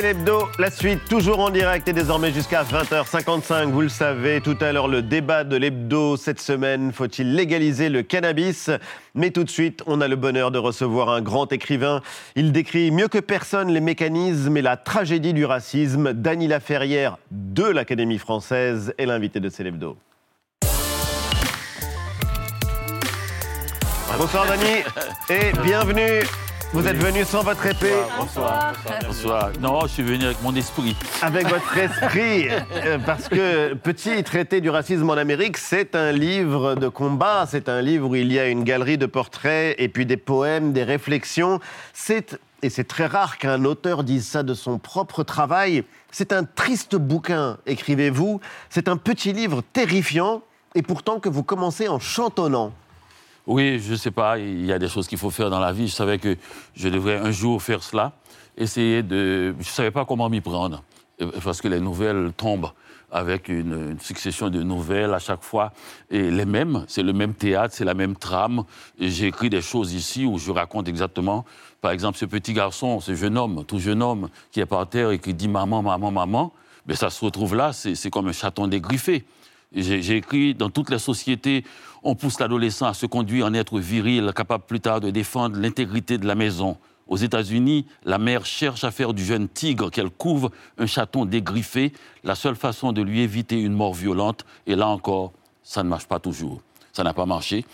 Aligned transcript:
C'est 0.00 0.14
l'hebdo, 0.14 0.48
la 0.58 0.70
suite, 0.70 1.04
toujours 1.10 1.40
en 1.40 1.50
direct 1.50 1.86
et 1.86 1.92
désormais 1.92 2.32
jusqu'à 2.32 2.62
20h55. 2.62 3.66
Vous 3.66 3.82
le 3.82 3.90
savez, 3.90 4.40
tout 4.40 4.56
à 4.62 4.72
l'heure, 4.72 4.88
le 4.88 5.02
débat 5.02 5.44
de 5.44 5.56
l'hebdo 5.56 6.16
cette 6.16 6.40
semaine. 6.40 6.90
Faut-il 6.90 7.34
légaliser 7.34 7.90
le 7.90 8.00
cannabis? 8.02 8.70
Mais 9.14 9.30
tout 9.30 9.44
de 9.44 9.50
suite, 9.50 9.82
on 9.86 10.00
a 10.00 10.08
le 10.08 10.16
bonheur 10.16 10.52
de 10.52 10.58
recevoir 10.58 11.10
un 11.10 11.20
grand 11.20 11.52
écrivain. 11.52 12.00
Il 12.34 12.50
décrit 12.50 12.90
mieux 12.90 13.08
que 13.08 13.18
personne 13.18 13.68
les 13.68 13.80
mécanismes 13.82 14.56
et 14.56 14.62
la 14.62 14.78
tragédie 14.78 15.34
du 15.34 15.44
racisme. 15.44 16.14
Dany 16.14 16.48
Laferrière 16.48 17.18
de 17.30 17.64
l'Académie 17.64 18.16
française 18.16 18.94
est 18.96 19.04
l'invité 19.04 19.38
de 19.38 19.50
C'est 19.50 19.64
l'hebdo. 19.64 19.98
Bonsoir 24.16 24.46
Dany 24.46 24.82
et 25.28 25.52
bienvenue 25.62 26.22
vous 26.72 26.86
êtes 26.86 26.96
venu 26.96 27.24
sans 27.24 27.42
votre 27.42 27.66
épée 27.66 27.94
Bonsoir. 28.18 28.74
Bonsoir. 29.06 29.50
Non, 29.60 29.80
je 29.82 29.88
suis 29.88 30.02
venu 30.02 30.24
avec 30.24 30.42
mon 30.42 30.54
esprit. 30.54 30.96
Avec 31.20 31.48
votre 31.48 31.76
esprit, 31.76 32.48
euh, 32.86 32.98
parce 33.04 33.28
que 33.28 33.74
Petit 33.74 34.22
traité 34.22 34.60
du 34.60 34.70
racisme 34.70 35.10
en 35.10 35.14
Amérique, 35.14 35.56
c'est 35.56 35.94
un 35.94 36.12
livre 36.12 36.76
de 36.76 36.88
combat, 36.88 37.46
c'est 37.48 37.68
un 37.68 37.82
livre 37.82 38.08
où 38.08 38.14
il 38.14 38.32
y 38.32 38.38
a 38.38 38.46
une 38.46 38.64
galerie 38.64 38.98
de 38.98 39.06
portraits 39.06 39.74
et 39.78 39.88
puis 39.88 40.06
des 40.06 40.16
poèmes, 40.16 40.72
des 40.72 40.84
réflexions. 40.84 41.60
C'est, 41.92 42.38
et 42.62 42.70
c'est 42.70 42.84
très 42.84 43.06
rare 43.06 43.38
qu'un 43.38 43.64
auteur 43.64 44.04
dise 44.04 44.26
ça 44.26 44.42
de 44.42 44.54
son 44.54 44.78
propre 44.78 45.24
travail, 45.24 45.84
c'est 46.12 46.32
un 46.32 46.44
triste 46.44 46.96
bouquin, 46.96 47.58
écrivez-vous, 47.66 48.40
c'est 48.68 48.88
un 48.88 48.96
petit 48.96 49.32
livre 49.32 49.62
terrifiant, 49.72 50.42
et 50.74 50.82
pourtant 50.82 51.18
que 51.18 51.28
vous 51.28 51.42
commencez 51.42 51.88
en 51.88 51.98
chantonnant. 51.98 52.72
Oui, 53.50 53.80
je 53.80 53.90
ne 53.90 53.96
sais 53.96 54.12
pas, 54.12 54.38
il 54.38 54.64
y 54.64 54.72
a 54.72 54.78
des 54.78 54.86
choses 54.86 55.08
qu'il 55.08 55.18
faut 55.18 55.30
faire 55.30 55.50
dans 55.50 55.58
la 55.58 55.72
vie. 55.72 55.88
Je 55.88 55.92
savais 55.92 56.20
que 56.20 56.36
je 56.76 56.88
devrais 56.88 57.16
un 57.16 57.32
jour 57.32 57.60
faire 57.60 57.82
cela, 57.82 58.12
essayer 58.56 59.02
de... 59.02 59.56
Je 59.58 59.68
ne 59.68 59.74
savais 59.74 59.90
pas 59.90 60.04
comment 60.04 60.30
m'y 60.30 60.40
prendre, 60.40 60.84
parce 61.42 61.60
que 61.60 61.66
les 61.66 61.80
nouvelles 61.80 62.30
tombent 62.36 62.70
avec 63.10 63.48
une, 63.48 63.98
succession 63.98 64.50
de 64.50 64.62
nouvelles 64.62 65.12
à 65.12 65.18
chaque 65.18 65.42
fois, 65.42 65.72
et 66.12 66.30
les 66.30 66.44
mêmes, 66.44 66.84
c'est 66.86 67.02
le 67.02 67.12
même 67.12 67.34
théâtre, 67.34 67.74
c'est 67.74 67.84
la 67.84 67.94
même 67.94 68.14
trame. 68.14 68.62
J'ai 69.00 69.26
écrit 69.26 69.50
des 69.50 69.62
choses 69.62 69.94
ici 69.94 70.24
où 70.24 70.38
je 70.38 70.52
raconte 70.52 70.86
exactement, 70.86 71.44
par 71.80 71.90
exemple, 71.90 72.18
ce 72.18 72.26
petit 72.26 72.52
garçon, 72.52 73.00
ce 73.00 73.16
jeune 73.16 73.36
homme, 73.36 73.64
tout 73.66 73.80
jeune 73.80 74.00
homme, 74.00 74.28
qui 74.52 74.60
est 74.60 74.66
par 74.66 74.88
terre 74.88 75.10
et 75.10 75.18
qui 75.18 75.34
dit 75.34 75.48
maman, 75.48 75.82
maman, 75.82 76.12
maman, 76.12 76.52
mais 76.86 76.94
ça 76.94 77.10
se 77.10 77.24
retrouve 77.24 77.56
là, 77.56 77.72
c'est 77.72 78.10
comme 78.10 78.28
un 78.28 78.32
chaton 78.32 78.68
dégriffé. 78.68 79.24
J'ai 79.72 80.16
écrit 80.16 80.54
dans 80.54 80.68
toutes 80.68 80.90
les 80.90 80.98
sociétés, 80.98 81.64
on 82.02 82.14
pousse 82.14 82.40
l'adolescent 82.40 82.86
à 82.86 82.94
se 82.94 83.06
conduire 83.06 83.46
en 83.46 83.54
être 83.54 83.78
viril, 83.78 84.32
capable 84.34 84.64
plus 84.64 84.80
tard 84.80 85.00
de 85.00 85.10
défendre 85.10 85.58
l'intégrité 85.58 86.18
de 86.18 86.26
la 86.26 86.34
maison. 86.34 86.76
Aux 87.06 87.16
États-Unis, 87.16 87.86
la 88.04 88.18
mère 88.18 88.46
cherche 88.46 88.84
à 88.84 88.90
faire 88.90 89.12
du 89.12 89.24
jeune 89.24 89.48
tigre 89.48 89.90
qu'elle 89.90 90.10
couvre 90.10 90.50
un 90.78 90.86
chaton 90.86 91.24
dégriffé, 91.24 91.92
la 92.22 92.34
seule 92.34 92.54
façon 92.54 92.92
de 92.92 93.02
lui 93.02 93.20
éviter 93.20 93.60
une 93.60 93.72
mort 93.72 93.94
violente. 93.94 94.44
Et 94.66 94.76
là 94.76 94.86
encore, 94.86 95.32
ça 95.62 95.82
ne 95.82 95.88
marche 95.88 96.06
pas 96.06 96.20
toujours. 96.20 96.62
Ça 96.92 97.04
n'a 97.04 97.12
pas 97.12 97.26
marché. 97.26 97.64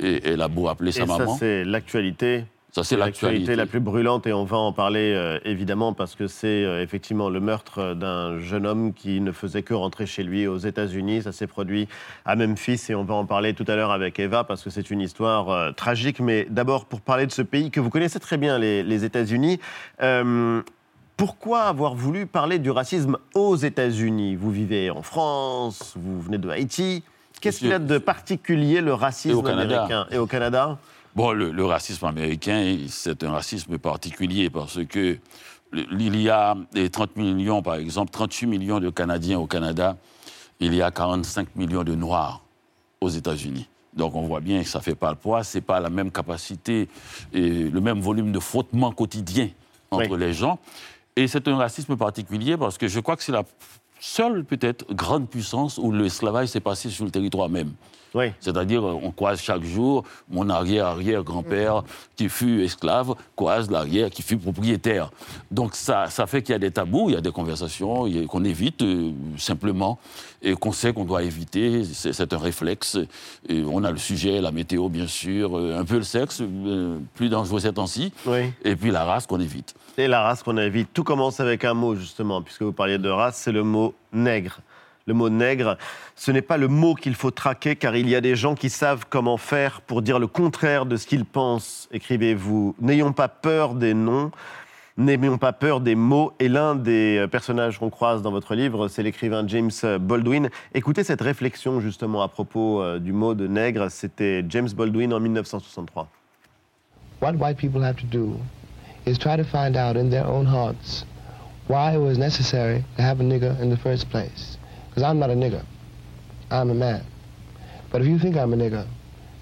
Et 0.00 0.22
elle 0.24 0.40
a 0.40 0.48
beau 0.48 0.68
appeler 0.68 0.92
sa 0.92 1.06
maman. 1.06 1.34
Ça, 1.34 1.38
c'est 1.38 1.64
l'actualité 1.64 2.44
ça, 2.74 2.82
c'est 2.82 2.96
l'actualité 2.96 3.54
la 3.54 3.66
plus 3.66 3.78
brûlante 3.78 4.26
et 4.26 4.32
on 4.32 4.42
va 4.42 4.56
en 4.56 4.72
parler 4.72 5.12
euh, 5.14 5.38
évidemment 5.44 5.92
parce 5.92 6.16
que 6.16 6.26
c'est 6.26 6.64
euh, 6.64 6.82
effectivement 6.82 7.30
le 7.30 7.38
meurtre 7.38 7.94
d'un 7.94 8.40
jeune 8.40 8.66
homme 8.66 8.92
qui 8.92 9.20
ne 9.20 9.30
faisait 9.30 9.62
que 9.62 9.74
rentrer 9.74 10.06
chez 10.06 10.24
lui 10.24 10.48
aux 10.48 10.58
États-Unis. 10.58 11.22
Ça 11.22 11.30
s'est 11.30 11.46
produit 11.46 11.86
à 12.24 12.34
Memphis 12.34 12.80
et 12.88 12.96
on 12.96 13.04
va 13.04 13.14
en 13.14 13.26
parler 13.26 13.54
tout 13.54 13.64
à 13.68 13.76
l'heure 13.76 13.92
avec 13.92 14.18
Eva 14.18 14.42
parce 14.42 14.64
que 14.64 14.70
c'est 14.70 14.90
une 14.90 15.00
histoire 15.00 15.50
euh, 15.50 15.70
tragique. 15.70 16.18
Mais 16.18 16.48
d'abord, 16.50 16.86
pour 16.86 17.00
parler 17.00 17.26
de 17.26 17.30
ce 17.30 17.42
pays 17.42 17.70
que 17.70 17.78
vous 17.78 17.90
connaissez 17.90 18.18
très 18.18 18.38
bien, 18.38 18.58
les, 18.58 19.04
États-Unis, 19.04 19.60
pourquoi 21.16 21.62
avoir 21.62 21.94
voulu 21.94 22.26
parler 22.26 22.58
du 22.58 22.72
racisme 22.72 23.18
aux 23.36 23.54
États-Unis? 23.54 24.34
Vous 24.34 24.50
vivez 24.50 24.90
en 24.90 25.02
France, 25.02 25.94
vous 25.96 26.20
venez 26.20 26.38
de 26.38 26.48
Haïti. 26.48 27.04
Qu'est-ce 27.40 27.60
qu'il 27.60 27.72
a 27.72 27.78
de 27.78 27.98
particulier 27.98 28.80
le 28.80 28.94
racisme 28.94 29.46
américain? 29.46 30.08
Et 30.10 30.18
au 30.18 30.26
Canada? 30.26 30.76
Bon, 31.14 31.30
le, 31.30 31.64
racisme 31.64 32.06
américain, 32.06 32.76
c'est 32.88 33.22
un 33.22 33.30
racisme 33.30 33.78
particulier 33.78 34.50
parce 34.50 34.84
que 34.84 35.18
il 35.72 36.20
y 36.20 36.28
a 36.28 36.56
30 36.92 37.16
millions, 37.16 37.62
par 37.62 37.76
exemple, 37.76 38.10
38 38.10 38.46
millions 38.46 38.80
de 38.80 38.90
Canadiens 38.90 39.38
au 39.38 39.46
Canada, 39.46 39.96
il 40.58 40.74
y 40.74 40.82
a 40.82 40.90
45 40.90 41.54
millions 41.54 41.84
de 41.84 41.94
Noirs 41.94 42.42
aux 43.00 43.08
États-Unis. 43.08 43.68
Donc 43.96 44.16
on 44.16 44.22
voit 44.22 44.40
bien 44.40 44.62
que 44.62 44.68
ça 44.68 44.78
ne 44.78 44.84
fait 44.84 44.96
pas 44.96 45.10
le 45.10 45.16
poids, 45.16 45.44
ce 45.44 45.58
n'est 45.58 45.62
pas 45.62 45.78
la 45.78 45.90
même 45.90 46.10
capacité 46.10 46.88
et 47.32 47.48
le 47.70 47.80
même 47.80 48.00
volume 48.00 48.32
de 48.32 48.40
frottement 48.40 48.90
quotidien 48.90 49.50
entre 49.92 50.16
les 50.16 50.32
gens. 50.32 50.58
Et 51.14 51.28
c'est 51.28 51.46
un 51.46 51.56
racisme 51.56 51.96
particulier 51.96 52.56
parce 52.56 52.76
que 52.76 52.88
je 52.88 52.98
crois 52.98 53.16
que 53.16 53.22
c'est 53.22 53.30
la 53.30 53.44
seule 54.00 54.44
peut-être 54.44 54.92
grande 54.92 55.28
puissance 55.28 55.78
où 55.78 55.92
l'esclavage 55.92 56.48
s'est 56.48 56.60
passé 56.60 56.90
sur 56.90 57.04
le 57.04 57.12
territoire 57.12 57.48
même. 57.48 57.72
C'est-à-dire, 58.40 58.84
on 58.84 59.10
croise 59.10 59.40
chaque 59.40 59.64
jour 59.64 60.04
mon 60.28 60.48
arrière-arrière-grand-père 60.48 61.82
qui 62.16 62.28
fut 62.28 62.62
esclave, 62.62 63.14
croise 63.36 63.70
l'arrière 63.70 64.10
qui 64.10 64.22
fut 64.22 64.36
propriétaire. 64.36 65.10
Donc 65.50 65.74
ça, 65.74 66.06
ça 66.10 66.26
fait 66.26 66.42
qu'il 66.42 66.52
y 66.52 66.56
a 66.56 66.58
des 66.58 66.70
tabous, 66.70 67.10
il 67.10 67.14
y 67.14 67.18
a 67.18 67.20
des 67.20 67.32
conversations 67.32 68.06
qu'on 68.28 68.44
évite 68.44 68.82
euh, 68.82 69.10
simplement 69.36 69.98
et 70.42 70.54
qu'on 70.54 70.72
sait 70.72 70.92
qu'on 70.92 71.04
doit 71.04 71.22
éviter. 71.22 71.84
C'est 71.84 72.32
un 72.32 72.38
réflexe. 72.38 72.98
Et 73.48 73.62
on 73.66 73.82
a 73.82 73.90
le 73.90 73.98
sujet, 73.98 74.40
la 74.40 74.52
météo, 74.52 74.88
bien 74.88 75.06
sûr, 75.06 75.58
euh, 75.58 75.78
un 75.78 75.84
peu 75.84 75.96
le 75.96 76.02
sexe, 76.02 76.40
euh, 76.42 76.98
plus 77.14 77.28
dangereux 77.28 77.60
ces 77.60 77.72
temps-ci, 77.72 78.12
et 78.64 78.76
puis 78.76 78.90
la 78.90 79.04
race 79.04 79.26
qu'on 79.26 79.40
évite. 79.40 79.74
Et 79.96 80.06
la 80.06 80.22
race 80.22 80.42
qu'on 80.42 80.56
évite. 80.58 80.88
Tout 80.92 81.04
commence 81.04 81.40
avec 81.40 81.64
un 81.64 81.74
mot, 81.74 81.94
justement, 81.94 82.42
puisque 82.42 82.62
vous 82.62 82.72
parliez 82.72 82.98
de 82.98 83.08
race, 83.08 83.36
c'est 83.36 83.52
le 83.52 83.62
mot 83.62 83.94
nègre 84.12 84.60
le 85.06 85.14
mot 85.14 85.28
nègre, 85.28 85.76
ce 86.16 86.30
n'est 86.30 86.42
pas 86.42 86.56
le 86.56 86.68
mot 86.68 86.94
qu'il 86.94 87.14
faut 87.14 87.30
traquer, 87.30 87.76
car 87.76 87.96
il 87.96 88.08
y 88.08 88.14
a 88.14 88.20
des 88.20 88.36
gens 88.36 88.54
qui 88.54 88.70
savent 88.70 89.04
comment 89.08 89.36
faire 89.36 89.80
pour 89.82 90.02
dire 90.02 90.18
le 90.18 90.26
contraire 90.26 90.86
de 90.86 90.96
ce 90.96 91.06
qu'ils 91.06 91.26
pensent, 91.26 91.88
écrivez-vous. 91.92 92.74
N'ayons 92.80 93.12
pas 93.12 93.28
peur 93.28 93.74
des 93.74 93.92
noms, 93.92 94.30
n'ayons 94.96 95.36
pas 95.36 95.52
peur 95.52 95.80
des 95.80 95.94
mots. 95.94 96.32
Et 96.40 96.48
l'un 96.48 96.74
des 96.74 97.26
personnages 97.30 97.78
qu'on 97.78 97.90
croise 97.90 98.22
dans 98.22 98.30
votre 98.30 98.54
livre, 98.54 98.88
c'est 98.88 99.02
l'écrivain 99.02 99.46
James 99.46 99.70
Baldwin. 100.00 100.48
Écoutez 100.72 101.04
cette 101.04 101.20
réflexion 101.20 101.80
justement 101.80 102.22
à 102.22 102.28
propos 102.28 102.80
euh, 102.80 102.98
du 102.98 103.12
mot 103.12 103.34
de 103.34 103.46
nègre, 103.46 103.90
c'était 103.90 104.44
James 104.48 104.70
Baldwin 104.74 105.12
en 105.12 105.20
1963. 105.20 106.08
What 107.20 107.34
white 107.34 107.58
people 107.58 107.82
have 107.84 107.96
to 107.96 108.06
do 108.06 108.38
is 109.06 109.18
try 109.18 109.36
to 109.36 109.44
find 109.44 109.76
out 109.76 109.96
in 109.96 110.08
their 110.08 110.26
own 110.26 110.46
hearts 110.46 111.04
why 111.68 111.94
it 111.94 112.00
was 112.00 112.18
necessary 112.18 112.84
to 112.96 113.02
have 113.02 113.20
a 113.20 113.24
nigger 113.24 113.58
in 113.60 113.70
the 113.70 113.76
first 113.76 114.08
place. 114.10 114.58
Because 114.94 115.10
I'm 115.10 115.18
not 115.18 115.30
a 115.30 115.34
nigger. 115.34 115.64
I'm 116.52 116.70
a 116.70 116.74
man. 116.74 117.04
But 117.90 118.00
if 118.00 118.06
you 118.06 118.16
think 118.18 118.36
I'm 118.36 118.52
a 118.52 118.56
nigger, 118.56 118.86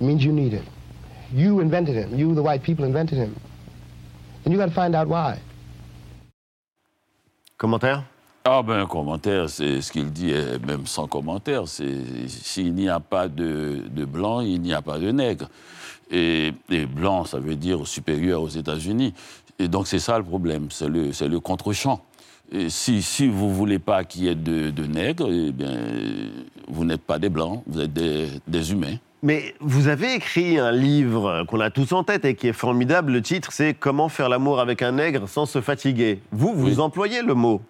it 0.01 0.05
means 0.05 0.25
you 0.25 0.33
need 0.33 0.53
him. 0.53 0.65
You 1.31 1.61
invented 1.61 1.95
him. 1.95 2.15
You, 2.19 2.35
the 2.35 2.43
white 2.43 2.63
people, 2.63 2.87
invented 2.87 3.19
him. 3.19 3.37
And 4.45 4.53
you 4.53 4.59
got 4.59 4.67
to 4.67 4.75
find 4.75 4.95
out 4.95 5.09
why. 5.09 5.39
Commentaire? 7.59 8.05
Ah 8.45 8.63
ben, 8.63 8.87
commentaire, 8.87 9.49
c'est 9.49 9.81
ce 9.81 9.93
qu'il 9.93 10.11
dit, 10.11 10.33
même 10.67 10.87
sans 10.87 11.07
commentaire. 11.07 11.69
S'il 11.69 12.75
n'y 12.75 12.89
a 12.89 12.99
pas 12.99 13.29
de, 13.29 13.83
de, 13.89 14.05
blanc, 14.05 14.41
il 14.41 14.61
n'y 14.63 14.73
a 14.73 14.83
pas 14.83 14.99
de 14.99 15.13
nègre. 15.13 15.49
Et, 16.11 16.53
et, 16.71 16.87
blanc, 16.87 17.25
ça 17.25 17.39
veut 17.39 17.55
dire 17.55 17.87
supérieur 17.87 18.43
aux 18.43 18.49
États-Unis. 18.49 19.15
Et 19.59 19.69
donc 19.69 19.87
c'est 19.87 20.01
ça 20.01 20.19
le 20.19 20.25
problème, 20.25 20.69
c'est 20.71 20.89
le, 20.89 21.11
le 21.29 21.41
contre-champ 21.41 22.01
si, 22.69 23.03
si 23.03 23.29
vous 23.29 23.49
ne 23.49 23.53
voulez 23.53 23.79
pas 23.79 24.05
qu'il 24.05 24.25
y 24.25 24.29
ait 24.29 24.35
de, 24.35 24.87
nègres, 24.87 25.29
eh 25.31 25.53
bien, 25.53 25.77
vous 26.69 26.85
n'êtes 26.85 27.03
pas 27.03 27.19
des 27.19 27.29
blancs, 27.29 27.63
vous 27.67 27.81
êtes 27.81 27.93
des, 27.93 28.73
humains. 28.73 28.97
Mais 29.23 29.55
vous 29.61 29.89
avez 29.89 30.15
écrit 30.15 30.59
un 30.59 30.73
livre 30.73 31.45
qu'on 31.49 31.61
a 31.61 31.71
tous 31.71 31.93
en 31.93 32.03
tête 32.03 32.25
et 32.25 32.35
qui 32.35 32.49
est 32.49 32.53
formidable. 32.53 33.13
Le 33.13 33.23
titre, 33.23 33.53
c'est 33.53 33.75
Comment 33.75 34.09
faire 34.09 34.29
l'amour 34.29 34.61
avec 34.61 34.83
un 34.83 34.93
nègre 34.93 35.29
sans 35.29 35.47
se 35.47 35.61
fatiguer. 35.61 36.21
Vous, 36.33 36.53
vous 36.55 36.81
employez 36.81 37.23
le 37.23 37.35
mot. 37.35 37.61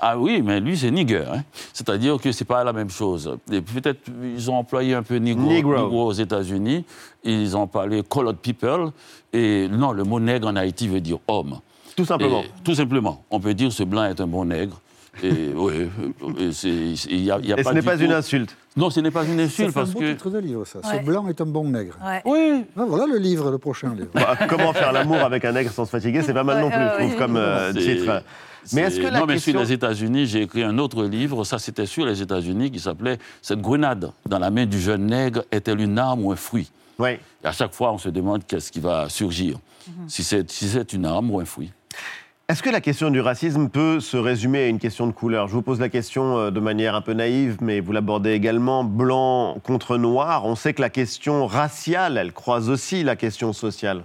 Ah 0.00 0.18
oui, 0.18 0.42
mais 0.42 0.60
lui, 0.60 0.76
c'est 0.76 0.90
nigger. 0.90 1.24
Hein. 1.32 1.42
C'est-à-dire 1.72 2.18
que 2.18 2.32
ce 2.32 2.42
n'est 2.42 2.46
pas 2.46 2.64
la 2.64 2.72
même 2.72 2.90
chose. 2.90 3.36
Peut-être 3.46 4.10
ils 4.22 4.50
ont 4.50 4.56
employé 4.56 4.94
un 4.94 5.02
peu 5.02 5.16
negro, 5.16 6.06
aux 6.06 6.12
États-Unis. 6.12 6.84
Ils 7.24 7.56
ont 7.56 7.66
parlé 7.66 8.02
colored 8.02 8.36
people. 8.36 8.92
Et 9.32 9.68
non, 9.68 9.92
le 9.92 10.04
mot 10.04 10.20
nègre 10.20 10.48
en 10.48 10.56
Haïti 10.56 10.88
veut 10.88 11.00
dire 11.00 11.18
homme. 11.28 11.60
Tout 12.00 12.06
simplement. 12.06 12.42
tout 12.64 12.74
simplement. 12.74 13.24
On 13.30 13.40
peut 13.40 13.54
dire 13.54 13.70
ce 13.72 13.82
blanc 13.82 14.04
est 14.04 14.20
un 14.20 14.26
bon 14.26 14.46
nègre. 14.46 14.80
Et, 15.22 15.52
oui, 15.54 15.88
il 17.10 17.20
y 17.20 17.30
a, 17.30 17.38
y 17.40 17.52
a 17.52 17.58
et 17.58 17.64
ce 17.64 17.70
n'est 17.70 17.82
pas 17.82 17.96
une 17.96 18.12
insulte. 18.12 18.56
Non, 18.76 18.88
ce 18.90 19.00
n'est 19.00 19.10
pas 19.10 19.24
une 19.24 19.40
insulte 19.40 19.74
parce 19.74 19.92
que. 19.92 19.98
C'est 19.98 20.10
un 20.10 20.12
titre 20.12 20.30
de 20.30 20.38
livre, 20.38 20.64
ça. 20.66 20.80
Ce 20.82 21.04
blanc 21.04 21.26
est 21.28 21.40
un 21.40 21.46
bon 21.46 21.68
nègre. 21.68 21.96
Oui. 22.24 22.64
Ah, 22.76 22.84
voilà 22.86 23.06
le 23.06 23.18
livre, 23.18 23.50
le 23.50 23.58
prochain 23.58 23.94
livre. 23.94 24.08
Bah, 24.14 24.36
comment 24.48 24.72
faire 24.72 24.92
l'amour 24.92 25.18
avec 25.18 25.44
un 25.44 25.52
nègre 25.52 25.70
sans 25.72 25.84
se 25.84 25.90
fatiguer, 25.90 26.22
c'est 26.22 26.32
pas 26.32 26.44
mal 26.44 26.60
non 26.60 26.70
plus, 26.70 26.78
je 26.78 26.98
trouve, 26.98 27.16
comme 27.16 27.36
euh, 27.36 27.72
titre. 27.72 28.22
Mais 28.72 28.82
est-ce 28.82 29.00
que 29.00 29.06
la 29.06 29.20
non, 29.20 29.26
mais 29.26 29.38
sur 29.38 29.58
les 29.58 29.72
États-Unis, 29.72 30.26
j'ai 30.26 30.42
écrit 30.42 30.62
un 30.62 30.78
autre 30.78 31.04
livre, 31.04 31.44
ça 31.44 31.58
c'était 31.58 31.86
sur 31.86 32.04
les 32.04 32.22
États-Unis, 32.22 32.70
qui 32.70 32.78
s'appelait 32.78 33.18
Cette 33.42 33.60
grenade 33.60 34.12
dans 34.26 34.38
la 34.38 34.50
main 34.50 34.66
du 34.66 34.80
jeune 34.80 35.06
nègre 35.06 35.44
est-elle 35.50 35.80
une 35.80 35.98
arme 35.98 36.24
ou 36.24 36.32
un 36.32 36.36
fruit? 36.36 36.70
Oui. 36.98 37.10
Et 37.42 37.46
à 37.46 37.52
chaque 37.52 37.72
fois, 37.72 37.92
on 37.92 37.98
se 37.98 38.10
demande 38.10 38.46
qu'est-ce 38.46 38.70
qui 38.70 38.80
va 38.80 39.08
surgir, 39.08 39.56
mhm. 39.88 40.08
si 40.08 40.22
c'est 40.22 40.92
une 40.92 41.06
arme 41.06 41.30
ou 41.30 41.40
un 41.40 41.44
fruit. 41.44 41.72
Est-ce 42.50 42.64
que 42.64 42.70
la 42.70 42.80
question 42.80 43.10
du 43.10 43.20
racisme 43.20 43.68
peut 43.68 44.00
se 44.00 44.16
résumer 44.16 44.64
à 44.64 44.66
une 44.66 44.80
question 44.80 45.06
de 45.06 45.12
couleur? 45.12 45.46
Je 45.46 45.52
vous 45.52 45.62
pose 45.62 45.78
la 45.78 45.88
question 45.88 46.36
euh, 46.36 46.50
de 46.50 46.58
manière 46.58 46.96
un 46.96 47.00
peu 47.00 47.12
naïve, 47.12 47.58
mais 47.60 47.78
vous 47.78 47.92
l'abordez 47.92 48.32
également, 48.32 48.82
blanc 48.82 49.56
contre 49.62 49.96
noir. 49.96 50.44
On 50.46 50.56
sait 50.56 50.74
que 50.74 50.82
la 50.82 50.90
question 50.90 51.46
raciale, 51.46 52.18
elle 52.18 52.32
croise 52.32 52.68
aussi 52.68 53.04
la 53.04 53.14
question 53.14 53.52
sociale. 53.52 54.02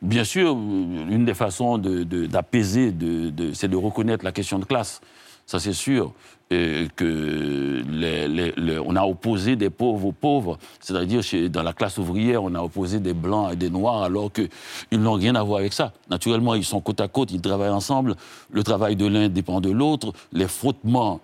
Bien 0.00 0.24
sûr, 0.24 0.52
une 0.52 1.26
des 1.26 1.34
façons 1.34 1.76
d'apaiser, 1.76 2.90
de, 2.90 3.52
c'est 3.52 3.68
de 3.68 3.76
reconnaître 3.76 4.24
la 4.24 4.32
question 4.32 4.58
de 4.58 4.64
classe. 4.64 5.02
Ça, 5.46 5.58
c'est 5.58 5.72
sûr. 5.72 6.12
Que 6.50 7.82
on 8.86 8.94
a 8.94 9.02
opposé 9.02 9.56
des 9.56 9.70
pauvres 9.70 10.06
aux 10.06 10.12
pauvres, 10.12 10.56
c'est-à-dire 10.78 11.22
dans 11.50 11.64
la 11.64 11.72
classe 11.72 11.98
ouvrière, 11.98 12.44
on 12.44 12.54
a 12.54 12.60
opposé 12.60 13.00
des 13.00 13.14
blancs 13.14 13.52
et 13.52 13.56
des 13.56 13.70
noirs 13.70 14.04
alors 14.04 14.30
qu'ils 14.30 15.00
n'ont 15.00 15.14
rien 15.14 15.34
à 15.34 15.42
voir 15.42 15.58
avec 15.60 15.72
ça. 15.72 15.92
Naturellement, 16.10 16.54
ils 16.54 16.64
sont 16.64 16.80
côte 16.80 17.00
à 17.00 17.08
côte, 17.08 17.32
ils 17.32 17.40
travaillent 17.40 17.70
ensemble, 17.70 18.14
le 18.52 18.62
travail 18.62 18.94
de 18.94 19.06
l'un 19.06 19.28
dépend 19.28 19.60
de 19.60 19.70
l'autre, 19.70 20.12
les 20.32 20.46
frottements 20.46 21.20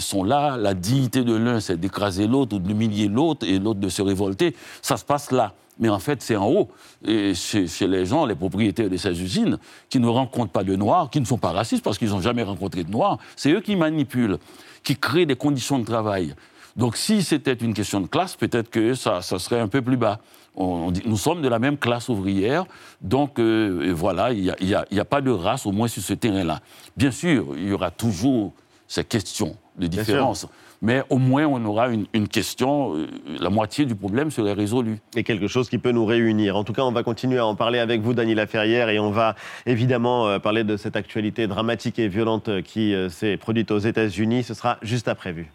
sont 0.00 0.24
là, 0.24 0.58
la 0.58 0.74
dignité 0.74 1.24
de 1.24 1.34
l'un, 1.34 1.60
c'est 1.60 1.80
d'écraser 1.80 2.26
l'autre 2.26 2.56
ou 2.56 2.58
d'humilier 2.58 3.08
l'autre 3.08 3.46
et 3.48 3.58
l'autre 3.58 3.80
de 3.80 3.88
se 3.88 4.02
révolter, 4.02 4.54
ça 4.82 4.98
se 4.98 5.04
passe 5.06 5.30
là. 5.30 5.54
Mais 5.78 5.88
en 5.88 5.98
fait, 5.98 6.22
c'est 6.22 6.36
en 6.36 6.48
haut, 6.48 6.68
et 7.04 7.34
chez, 7.34 7.66
les 7.86 8.06
gens, 8.06 8.24
les 8.24 8.34
propriétaires 8.34 8.88
de 8.88 8.96
ces 8.96 9.22
usines, 9.22 9.58
qui 9.88 10.00
ne 10.00 10.08
rencontrent 10.08 10.52
pas 10.52 10.64
de 10.64 10.74
Noirs, 10.74 11.10
qui 11.10 11.20
ne 11.20 11.26
sont 11.26 11.38
pas 11.38 11.52
racistes 11.52 11.84
parce 11.84 11.98
qu'ils 11.98 12.10
n'ont 12.10 12.20
jamais 12.20 12.42
rencontré 12.42 12.82
de 12.82 12.90
Noirs. 12.90 13.18
C'est 13.36 13.50
eux 13.50 13.60
qui 13.60 13.76
manipulent, 13.76 14.38
qui 14.82 14.96
créent 14.96 15.26
des 15.26 15.36
conditions 15.36 15.78
de 15.78 15.84
travail. 15.84 16.34
Donc 16.76 16.96
si 16.96 17.22
c'était 17.22 17.54
une 17.54 17.74
question 17.74 18.00
de 18.00 18.06
classe, 18.06 18.36
peut-être 18.36 18.70
que 18.70 18.94
ça, 18.94 19.20
serait 19.22 19.60
un 19.60 19.68
peu 19.68 19.82
plus 19.82 19.96
bas. 19.96 20.20
nous 20.56 21.16
sommes 21.16 21.42
de 21.42 21.48
la 21.48 21.58
même 21.58 21.78
classe 21.78 22.08
ouvrière, 22.08 22.64
donc 23.00 23.38
euh, 23.38 23.92
voilà, 23.94 24.32
il 24.32 24.54
n'y 24.60 24.74
a, 24.74 24.84
a, 24.90 25.04
pas 25.04 25.20
de 25.20 25.30
race, 25.30 25.66
au 25.66 25.72
moins 25.72 25.88
sur 25.88 26.02
ce 26.02 26.14
terrain-là. 26.14 26.60
Bien 26.96 27.10
sûr, 27.10 27.48
il 27.56 27.68
y 27.68 27.72
aura 27.72 27.90
toujours 27.90 28.52
ces 28.88 29.04
questions 29.04 29.56
de 29.78 29.86
différence 29.86 30.46
mais 30.82 31.02
au 31.10 31.18
moins 31.18 31.46
on 31.46 31.64
aura 31.64 31.88
une, 31.88 32.28
question, 32.28 32.94
euh, 32.94 33.06
la 33.38 33.50
moitié 33.50 33.84
du 33.84 33.94
problème 33.94 34.30
serait 34.30 34.52
résolu. 34.52 34.98
Et 35.16 35.22
quelque 35.22 35.48
chose 35.48 35.68
qui 35.68 35.78
peut 35.78 35.92
nous 35.92 36.04
réunir. 36.04 36.56
En 36.56 36.64
tout 36.64 36.72
cas, 36.72 36.82
on 36.82 36.92
va 36.92 37.02
continuer 37.02 37.38
à 37.38 37.46
en 37.46 37.54
parler 37.54 37.78
avec 37.78 38.00
vous, 38.00 38.14
Daniela 38.14 38.46
Ferrière, 38.46 38.88
et 38.88 38.98
on 38.98 39.10
va 39.10 39.34
évidemment 39.64 40.28
euh, 40.28 40.38
parler 40.38 40.64
de 40.64 40.76
cette 40.76 40.96
actualité 40.96 41.46
dramatique 41.46 41.98
et 41.98 42.08
violente 42.08 42.62
qui 42.62 42.94
euh, 42.94 43.08
s'est 43.08 43.36
produite 43.36 43.70
aux 43.70 43.78
États-Unis. 43.78 44.44
Ce 44.44 44.54
sera 44.54 44.78
juste 44.82 45.08
après 45.08 45.32
vue. 45.32 45.50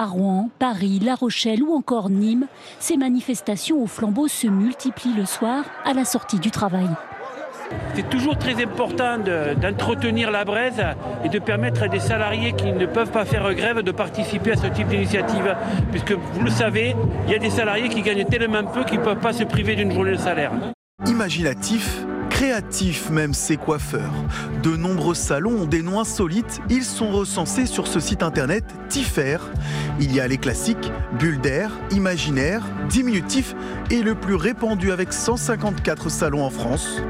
À 0.00 0.06
Rouen, 0.06 0.48
Paris, 0.58 0.98
La 1.04 1.14
Rochelle 1.14 1.62
ou 1.62 1.74
encore 1.74 2.08
Nîmes, 2.08 2.46
ces 2.78 2.96
manifestations 2.96 3.82
au 3.82 3.86
flambeau 3.86 4.28
se 4.28 4.46
multiplient 4.46 5.12
le 5.12 5.26
soir 5.26 5.62
à 5.84 5.92
la 5.92 6.06
sortie 6.06 6.38
du 6.38 6.50
travail. 6.50 6.88
C'est 7.94 8.08
toujours 8.08 8.38
très 8.38 8.54
important 8.64 9.18
d'entretenir 9.18 10.30
la 10.30 10.46
braise 10.46 10.82
et 11.22 11.28
de 11.28 11.38
permettre 11.38 11.82
à 11.82 11.88
des 11.88 12.00
salariés 12.00 12.54
qui 12.54 12.72
ne 12.72 12.86
peuvent 12.86 13.10
pas 13.10 13.26
faire 13.26 13.52
grève 13.52 13.82
de 13.82 13.92
participer 13.92 14.52
à 14.52 14.56
ce 14.56 14.68
type 14.68 14.88
d'initiative. 14.88 15.54
Puisque 15.90 16.12
vous 16.12 16.44
le 16.44 16.50
savez, 16.50 16.96
il 17.26 17.32
y 17.32 17.34
a 17.34 17.38
des 17.38 17.50
salariés 17.50 17.90
qui 17.90 18.00
gagnent 18.00 18.24
tellement 18.24 18.64
peu 18.64 18.84
qu'ils 18.84 19.00
ne 19.00 19.04
peuvent 19.04 19.20
pas 19.20 19.34
se 19.34 19.44
priver 19.44 19.76
d'une 19.76 19.92
journée 19.92 20.12
de 20.12 20.16
salaire. 20.16 20.52
Imaginatif, 21.06 22.06
créatifs 22.40 23.10
même 23.10 23.34
ces 23.34 23.58
coiffeurs. 23.58 24.14
De 24.62 24.74
nombreux 24.74 25.14
salons 25.14 25.64
ont 25.64 25.66
des 25.66 25.82
noms 25.82 26.00
insolites, 26.00 26.62
ils 26.70 26.84
sont 26.84 27.10
recensés 27.10 27.66
sur 27.66 27.86
ce 27.86 28.00
site 28.00 28.22
internet 28.22 28.64
Tiffer. 28.88 29.36
Il 30.00 30.14
y 30.14 30.20
a 30.20 30.26
les 30.26 30.38
classiques, 30.38 30.90
bulles 31.18 31.42
d'air, 31.42 31.70
imaginaire, 31.90 32.62
diminutif 32.88 33.54
et 33.90 34.00
le 34.00 34.14
plus 34.14 34.36
répandu 34.36 34.90
avec 34.90 35.12
154 35.12 36.08
salons 36.08 36.42
en 36.42 36.48
France. 36.48 37.02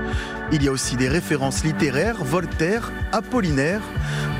Il 0.50 0.64
y 0.64 0.68
a 0.68 0.72
aussi 0.72 0.96
des 0.96 1.08
références 1.08 1.62
littéraires, 1.62 2.24
Voltaire, 2.24 2.90
Apollinaire, 3.12 3.82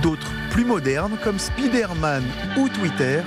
d'autres 0.03 0.33
plus 0.51 0.65
modernes 0.65 1.19
comme 1.23 1.39
Spiderman 1.39 2.25
ou 2.59 2.69
Twitter. 2.69 3.21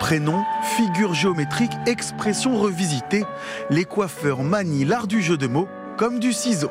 Prénom, 0.00 0.42
figure 0.78 1.12
géométrique, 1.12 1.72
expression 1.84 2.56
revisitée, 2.56 3.26
les 3.68 3.84
coiffeurs 3.84 4.42
manient 4.42 4.86
l'art 4.86 5.06
du 5.06 5.20
jeu 5.20 5.36
de 5.36 5.48
mots 5.48 5.68
comme 5.98 6.20
du 6.20 6.32
ciseau. 6.32 6.70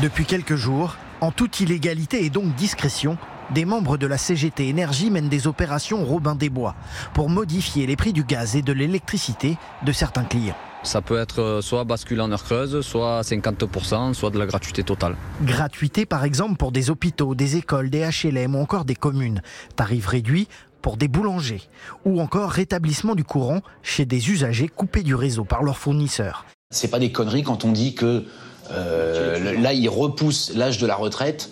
Depuis 0.00 0.24
quelques 0.24 0.54
jours, 0.54 0.96
en 1.20 1.32
toute 1.32 1.58
illégalité 1.58 2.24
et 2.24 2.30
donc 2.30 2.54
discrétion, 2.54 3.18
des 3.50 3.64
membres 3.64 3.98
de 3.98 4.06
la 4.06 4.16
CGT 4.16 4.68
Énergie 4.68 5.10
mènent 5.10 5.28
des 5.28 5.48
opérations 5.48 6.04
Robin 6.04 6.36
des 6.36 6.50
Bois 6.50 6.76
pour 7.14 7.28
modifier 7.28 7.88
les 7.88 7.96
prix 7.96 8.12
du 8.12 8.22
gaz 8.22 8.54
et 8.54 8.62
de 8.62 8.72
l'électricité 8.72 9.58
de 9.84 9.90
certains 9.90 10.22
clients. 10.22 10.56
Ça 10.84 11.02
peut 11.02 11.18
être 11.18 11.42
euh, 11.42 11.60
soit 11.60 11.82
bascule 11.82 12.20
en 12.20 12.30
heure 12.30 12.44
creuse, 12.44 12.80
soit 12.80 13.22
50%, 13.22 14.14
soit 14.14 14.30
de 14.30 14.38
la 14.38 14.46
gratuité 14.46 14.84
totale. 14.84 15.16
Gratuité 15.42 16.06
par 16.06 16.24
exemple 16.24 16.54
pour 16.54 16.70
des 16.70 16.90
hôpitaux, 16.90 17.34
des 17.34 17.56
écoles, 17.56 17.90
des 17.90 18.08
HLM 18.08 18.54
ou 18.54 18.60
encore 18.60 18.84
des 18.84 18.94
communes. 18.94 19.42
Tarif 19.74 20.06
réduit 20.06 20.46
pour 20.80 20.96
des 20.96 21.08
boulangers. 21.08 21.62
Ou 22.04 22.20
encore 22.20 22.52
rétablissement 22.52 23.16
du 23.16 23.24
courant 23.24 23.62
chez 23.82 24.06
des 24.06 24.30
usagers 24.30 24.68
coupés 24.68 25.02
du 25.02 25.16
réseau 25.16 25.44
par 25.44 25.64
leurs 25.64 25.76
fournisseurs. 25.76 26.46
C'est 26.72 26.86
pas 26.86 27.00
des 27.00 27.10
conneries 27.10 27.42
quand 27.42 27.64
on 27.64 27.72
dit 27.72 27.96
que 27.96 28.22
euh, 28.70 29.60
là, 29.60 29.72
il 29.72 29.88
repousse 29.88 30.52
l'âge 30.54 30.78
de 30.78 30.86
la 30.86 30.94
retraite 30.94 31.50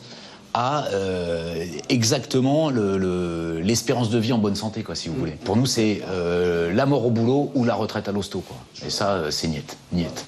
à 0.55 0.87
euh, 0.93 1.67
exactement 1.89 2.71
l'espérance 2.71 4.11
de 4.11 4.19
vie 4.19 4.33
en 4.33 4.39
bonne 4.39 4.55
santé, 4.55 4.85
quoi, 4.85 4.95
si 4.95 5.09
vous 5.09 5.17
voulez. 5.17 5.33
Pour 5.33 5.57
nous, 5.57 5.67
c'est 5.67 6.03
euh, 6.09 6.73
la 6.73 6.87
mort 6.87 7.05
au 7.05 7.11
boulot 7.11 7.51
ou 7.57 7.65
la 7.65 7.75
retraite 7.75 8.09
à 8.09 8.13
l'hosto, 8.13 8.45
quoi. 8.47 8.57
Et 8.87 8.91
ça, 8.91 9.33
c'est 9.33 9.49
niette, 9.49 9.77
niette. 9.91 10.27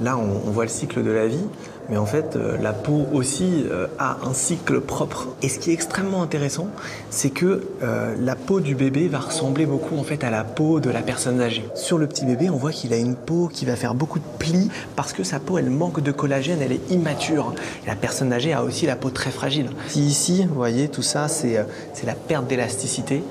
Là, 0.00 0.18
on, 0.18 0.50
voit 0.50 0.64
le 0.64 0.70
cycle 0.70 1.04
de 1.04 1.10
la 1.12 1.28
vie, 1.28 1.46
mais 1.88 1.96
en 1.96 2.06
fait, 2.06 2.36
euh, 2.36 2.56
la 2.60 2.72
peau 2.72 3.06
aussi 3.12 3.64
euh, 3.70 3.86
a 3.98 4.18
un 4.24 4.34
cycle 4.34 4.80
propre. 4.80 5.28
Et 5.42 5.48
ce 5.48 5.58
qui 5.58 5.70
est 5.70 5.72
extrêmement 5.72 6.22
intéressant, 6.22 6.68
c'est 7.10 7.30
que 7.30 7.68
euh, 7.82 8.14
la 8.18 8.36
peau 8.36 8.60
du 8.60 8.74
bébé 8.74 9.08
va 9.08 9.20
ressembler 9.20 9.64
beaucoup 9.64 9.96
en 9.96 10.02
fait 10.02 10.22
à 10.24 10.30
la 10.30 10.44
peau 10.44 10.80
de 10.80 10.90
la 10.90 11.00
personne 11.00 11.40
âgée. 11.40 11.64
Sur 11.74 11.98
le 11.98 12.06
petit 12.06 12.26
bébé, 12.26 12.50
on 12.50 12.56
voit 12.56 12.72
qu'il 12.72 12.92
a 12.92 12.96
une 12.96 13.16
peau 13.16 13.48
qui 13.52 13.64
va 13.64 13.76
faire 13.76 13.94
beaucoup 13.94 14.18
de 14.18 14.24
plis 14.38 14.70
parce 14.96 15.12
que 15.12 15.24
sa 15.24 15.40
peau, 15.40 15.58
elle 15.58 15.70
manque 15.70 16.00
de 16.00 16.12
collagène, 16.12 16.58
elle 16.60 16.72
est 16.72 16.90
immature. 16.90 17.54
La 17.86 17.96
personne 17.96 18.32
âgée 18.32 18.52
a 18.52 18.62
aussi 18.62 18.86
la 18.86 18.96
peau 18.96 19.10
très 19.10 19.30
fragile. 19.30 19.70
ici, 19.96 20.44
vous 20.46 20.54
voyez, 20.54 20.88
tout 20.88 21.02
ça, 21.02 21.28
c'est 21.28 21.64
la 22.04 22.14
perte 22.14 22.46
d'élasticité 22.46 23.22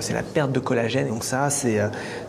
c'est 0.00 0.14
la 0.14 0.22
perte 0.22 0.52
de 0.52 0.60
collagène. 0.60 1.08
Donc 1.08 1.24
ça, 1.24 1.50
c'est 1.50 1.80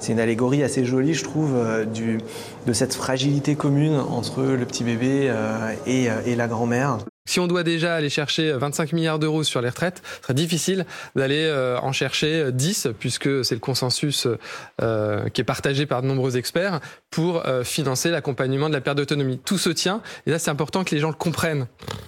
une 0.07 0.19
allégorie 0.19 0.63
assez 0.63 0.85
jolie, 0.85 1.13
je 1.13 1.23
trouve, 1.23 1.55
du, 1.93 2.19
de 2.65 2.73
cette 2.73 2.93
fragilité 2.93 3.55
commune 3.55 3.95
entre 3.95 4.43
le 4.43 4.65
petit 4.65 4.83
bébé 4.83 5.27
euh, 5.29 5.73
euh, 5.87 6.21
et, 6.25 6.35
la 6.35 6.47
grand-mère. 6.47 6.99
Si 7.29 7.39
on 7.39 7.45
doit 7.45 7.61
déjà 7.61 7.93
aller 7.93 8.09
chercher 8.09 8.51
25 8.53 8.91
milliards 8.91 9.19
d'euros 9.19 9.43
sur 9.43 9.61
les 9.61 9.69
retraites, 9.69 10.01
ce 10.17 10.23
serait 10.23 10.33
difficile 10.33 10.87
d'aller 11.15 11.43
euh, 11.43 11.77
en 11.79 11.91
chercher 11.91 12.51
10, 12.51 12.87
puisque 12.97 13.45
c'est 13.45 13.53
le 13.53 13.59
consensus 13.59 14.27
qui 14.79 15.41
est 15.41 15.45
partagé 15.45 15.85
par 15.85 16.01
de 16.01 16.07
nombreux 16.07 16.37
experts, 16.37 16.79
pour 17.11 17.43
financer 17.63 18.09
l'accompagnement 18.09 18.67
de 18.67 18.73
la 18.73 18.81
perte 18.81 18.97
d'autonomie. 18.97 19.39
Tout 19.45 19.59
se 19.59 19.69
tient, 19.69 20.01
et 20.25 20.31
là 20.31 20.39
c'est 20.39 20.49
important 20.49 20.83
que 20.83 20.95
les 20.95 21.01
gens 21.01 21.09
le 21.09 21.13
comprennent. 21.13 21.67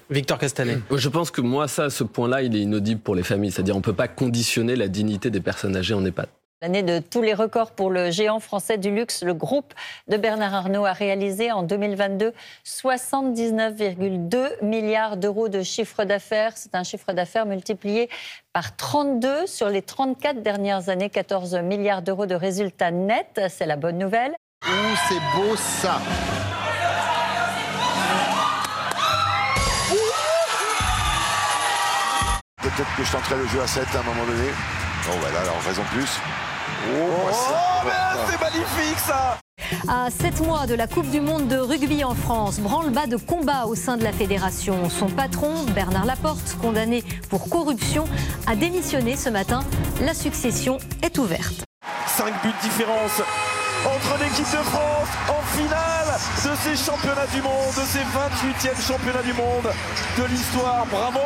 Victor 0.10 0.40
Castanet. 0.40 0.80
Je 0.92 1.10
pense 1.10 1.30
que 1.30 1.42
moi, 1.42 1.68
ça, 1.68 1.92
ce 1.92 2.04
point-là, 2.04 2.42
il 2.42 2.56
est 2.56 2.62
inaudible 2.62 3.02
pour 3.02 3.14
les 3.14 3.24
familles. 3.24 3.52
C'est-à-dire 3.52 3.76
on 3.76 3.80
ne 3.80 3.84
peut 3.84 3.94
pas 3.94 4.08
conditionner 4.08 4.76
la 4.76 4.88
dignité 4.88 5.30
des 5.30 5.42
personnes 5.42 5.76
âgées 5.76 5.94
en 5.94 6.04
EHPAD. 6.04 6.28
L'année 6.64 6.84
de 6.84 7.00
tous 7.00 7.24
les 7.24 7.34
records 7.34 7.72
pour 7.72 7.90
le 7.90 8.12
géant 8.12 8.40
français 8.40 8.78
du 8.78 8.92
luxe, 8.92 9.24
le 9.24 9.34
groupe 9.34 9.74
de 10.08 10.16
Bernard 10.16 10.54
Arnault 10.54 10.86
a 10.86 10.94
réalisé 10.94 11.52
en 11.52 11.64
2022 11.64 12.34
79,2 12.64 14.64
milliards 14.64 15.18
d'euros 15.18 15.50
de 15.50 15.64
chiffre 15.64 16.04
d'affaires. 16.04 16.52
C'est 16.56 16.76
un 16.76 16.84
chiffre 16.84 17.14
d'affaires 17.14 17.48
multiplié 17.48 18.12
par 18.54 18.76
32 18.76 19.48
sur 19.48 19.70
les 19.70 19.82
34 19.82 20.44
dernières 20.44 20.90
années, 20.90 21.10
14 21.10 21.56
milliards 21.64 22.04
d'euros 22.04 22.28
de 22.28 22.36
résultats 22.36 22.92
nets. 22.92 23.42
C'est 23.50 23.66
la 23.66 23.76
bonne 23.76 23.98
nouvelle. 23.98 24.36
Ouh, 24.68 24.96
c'est 25.10 25.20
beau 25.36 25.56
ça 25.56 26.00
Peut-être 32.62 32.96
que 32.96 33.04
je 33.04 33.12
tenterai 33.12 33.38
le 33.38 33.48
jeu 33.48 33.62
à 33.62 33.66
7 33.66 33.84
à 33.96 34.00
un 34.00 34.04
moment 34.04 34.26
donné. 34.26 34.50
Bon, 35.08 35.18
voilà, 35.20 35.40
alors 35.40 35.60
raison 35.64 35.82
plus. 35.92 36.20
Oh, 36.84 37.30
oh 37.32 37.90
c'est 38.30 38.40
magnifique 38.42 39.00
ça 39.00 39.38
à 39.88 40.10
7 40.10 40.42
mois 40.42 40.68
de 40.68 40.76
la 40.76 40.88
Coupe 40.88 41.10
du 41.10 41.22
Monde 41.22 41.48
de 41.48 41.58
rugby 41.58 42.04
en 42.04 42.14
France, 42.14 42.60
branle-bas 42.60 43.08
de 43.08 43.18
combat 43.18 43.66
au 43.66 43.76
sein 43.76 43.98
de 43.98 44.04
la 44.04 44.12
fédération. 44.12 44.90
Son 44.90 45.08
patron, 45.08 45.64
Bernard 45.74 46.06
Laporte, 46.06 46.58
condamné 46.62 47.04
pour 47.30 47.50
corruption, 47.50 48.06
a 48.48 48.56
démissionné 48.56 49.16
ce 49.16 49.30
matin. 49.30 49.62
La 50.02 50.14
succession 50.14 50.78
est 51.02 51.18
ouverte. 51.18 51.64
5 52.08 52.26
buts 52.44 52.50
de 52.50 52.68
différence 52.68 53.22
entre 53.86 54.20
l'équipe 54.22 54.46
de 54.46 54.64
France 54.64 55.10
en 55.30 55.42
finale 55.58 56.02
de 56.46 56.56
ces 56.62 56.92
championnats 56.92 57.28
du 57.34 57.42
monde, 57.42 57.74
de 57.76 57.86
ces 57.86 58.00
28e 58.00 58.88
championnats 58.88 59.24
du 59.24 59.34
monde 59.34 59.74
de 60.18 60.24
l'histoire. 60.26 60.86
Bravo 60.88 61.20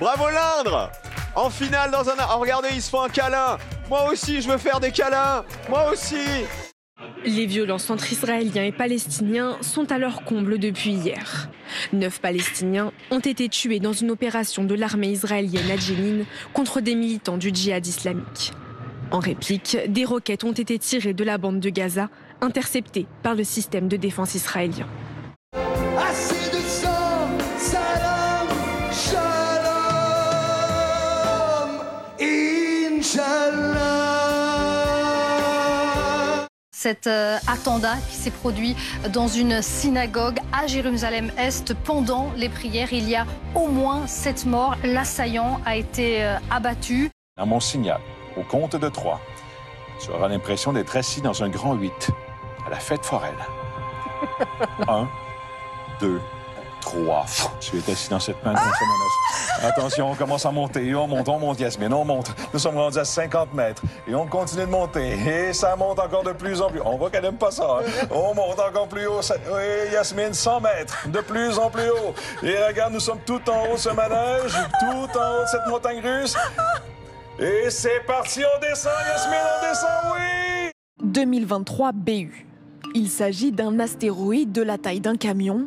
Bravo 0.00 0.24
l'Indre 0.28 0.90
en 1.38 1.50
finale 1.50 1.90
dans 1.90 2.08
un... 2.08 2.14
Oh, 2.34 2.38
regardez, 2.38 2.68
ils 2.72 2.82
se 2.82 2.90
font 2.90 3.02
un 3.02 3.08
câlin. 3.08 3.58
Moi 3.88 4.10
aussi, 4.10 4.42
je 4.42 4.48
veux 4.48 4.58
faire 4.58 4.80
des 4.80 4.90
câlins. 4.90 5.44
Moi 5.68 5.90
aussi. 5.92 6.16
Les 7.24 7.46
violences 7.46 7.90
entre 7.90 8.12
Israéliens 8.12 8.64
et 8.64 8.72
Palestiniens 8.72 9.56
sont 9.60 9.92
à 9.92 9.98
leur 9.98 10.24
comble 10.24 10.58
depuis 10.58 10.90
hier. 10.90 11.48
Neuf 11.92 12.20
Palestiniens 12.20 12.92
ont 13.10 13.20
été 13.20 13.48
tués 13.48 13.78
dans 13.78 13.92
une 13.92 14.10
opération 14.10 14.64
de 14.64 14.74
l'armée 14.74 15.10
israélienne 15.10 15.70
à 15.70 15.76
Jenin 15.76 16.24
contre 16.52 16.80
des 16.80 16.96
militants 16.96 17.38
du 17.38 17.50
djihad 17.54 17.86
islamique. 17.86 18.52
En 19.10 19.20
réplique, 19.20 19.78
des 19.88 20.04
roquettes 20.04 20.44
ont 20.44 20.52
été 20.52 20.78
tirées 20.78 21.14
de 21.14 21.24
la 21.24 21.38
bande 21.38 21.60
de 21.60 21.70
Gaza, 21.70 22.10
interceptées 22.40 23.06
par 23.22 23.34
le 23.34 23.44
système 23.44 23.88
de 23.88 23.96
défense 23.96 24.34
israélien. 24.34 24.86
Cet 36.80 37.08
euh, 37.08 37.38
attentat 37.48 37.96
qui 38.08 38.14
s'est 38.14 38.30
produit 38.30 38.76
dans 39.12 39.26
une 39.26 39.62
synagogue 39.62 40.38
à 40.52 40.68
Jérusalem-Est 40.68 41.74
pendant 41.74 42.30
les 42.36 42.48
prières. 42.48 42.92
Il 42.92 43.08
y 43.08 43.16
a 43.16 43.26
au 43.56 43.66
moins 43.66 44.06
sept 44.06 44.46
morts. 44.46 44.76
L'assaillant 44.84 45.60
a 45.66 45.74
été 45.74 46.22
euh, 46.22 46.36
abattu. 46.52 47.10
À 47.36 47.44
mon 47.44 47.58
signal, 47.58 47.98
au 48.36 48.44
compte 48.44 48.76
de 48.76 48.88
trois, 48.88 49.20
tu 50.00 50.12
auras 50.12 50.28
l'impression 50.28 50.72
d'être 50.72 50.96
assis 50.96 51.20
dans 51.20 51.42
un 51.42 51.48
grand 51.48 51.74
8 51.74 52.12
à 52.64 52.70
la 52.70 52.78
fête 52.78 53.04
foraine. 53.04 53.34
Un, 54.86 55.08
deux, 55.98 56.20
trois. 56.80 57.24
Tu 57.60 57.76
es 57.78 57.90
assis 57.92 58.08
dans 58.10 58.20
cette 58.20 58.42
manne 58.44 58.56
Attention, 59.62 60.10
on 60.10 60.14
commence 60.14 60.46
à 60.46 60.50
monter. 60.50 60.94
On 60.94 61.06
monte, 61.06 61.28
on 61.28 61.38
monte, 61.38 61.60
Yasmine, 61.60 61.92
on 61.92 62.04
monte. 62.04 62.30
Nous 62.52 62.58
sommes 62.58 62.76
rendus 62.76 62.98
à 62.98 63.04
50 63.04 63.52
mètres. 63.54 63.82
Et 64.06 64.14
on 64.14 64.26
continue 64.26 64.62
de 64.62 64.70
monter. 64.70 65.18
Et 65.18 65.52
ça 65.52 65.74
monte 65.76 65.98
encore 65.98 66.22
de 66.22 66.32
plus 66.32 66.60
en 66.62 66.68
plus. 66.70 66.80
On 66.84 66.96
voit 66.96 67.10
qu'elle 67.10 67.22
n'aime 67.24 67.36
pas 67.38 67.50
ça. 67.50 67.78
hein. 67.80 68.06
On 68.10 68.34
monte 68.34 68.58
encore 68.60 68.88
plus 68.88 69.06
haut. 69.06 69.20
Oui, 69.52 69.92
Yasmine, 69.92 70.32
100 70.34 70.60
mètres. 70.60 71.08
De 71.08 71.20
plus 71.20 71.58
en 71.58 71.70
plus 71.70 71.88
haut. 71.90 72.14
Et 72.42 72.54
regarde, 72.64 72.92
nous 72.92 73.00
sommes 73.00 73.20
tout 73.26 73.40
en 73.50 73.66
haut 73.70 73.74
de 73.74 73.78
ce 73.78 73.88
manège, 73.90 74.52
tout 74.80 75.18
en 75.18 75.38
haut 75.38 75.42
de 75.42 75.48
cette 75.50 75.66
montagne 75.68 76.00
russe. 76.00 76.36
Et 77.40 77.70
c'est 77.70 78.00
parti, 78.06 78.42
on 78.56 78.60
descend, 78.60 78.92
Yasmine, 79.08 79.38
on 79.58 79.68
descend, 79.68 80.14
oui! 80.14 80.70
2023 81.04 81.92
BU. 81.92 82.46
Il 82.94 83.08
s'agit 83.08 83.52
d'un 83.52 83.78
astéroïde 83.78 84.50
de 84.50 84.62
la 84.62 84.76
taille 84.78 85.00
d'un 85.00 85.16
camion, 85.16 85.66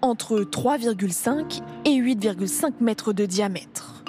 entre 0.00 0.40
3,5 0.40 1.62
et 1.84 2.00
8,5 2.00 2.72
mètres 2.80 3.12
de 3.12 3.26
diamètre. 3.26 4.04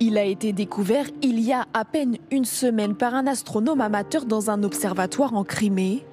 Il 0.00 0.16
a 0.16 0.24
été 0.24 0.52
découvert 0.52 1.06
il 1.22 1.40
y 1.40 1.52
a 1.52 1.66
à 1.74 1.84
peine 1.84 2.16
une 2.30 2.44
semaine 2.44 2.94
par 2.94 3.14
un 3.14 3.26
astronome 3.26 3.80
amateur 3.80 4.24
dans 4.24 4.50
un 4.50 4.62
observatoire 4.62 5.34
en 5.34 5.44
Crimée. 5.44 6.06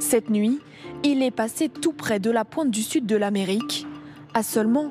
Cette 0.00 0.28
nuit, 0.28 0.60
il 1.04 1.22
est 1.22 1.30
passé 1.30 1.68
tout 1.68 1.92
près 1.92 2.18
de 2.18 2.30
la 2.30 2.44
pointe 2.44 2.70
du 2.70 2.82
sud 2.82 3.06
de 3.06 3.16
l'Amérique, 3.16 3.86
à 4.34 4.42
seulement 4.42 4.90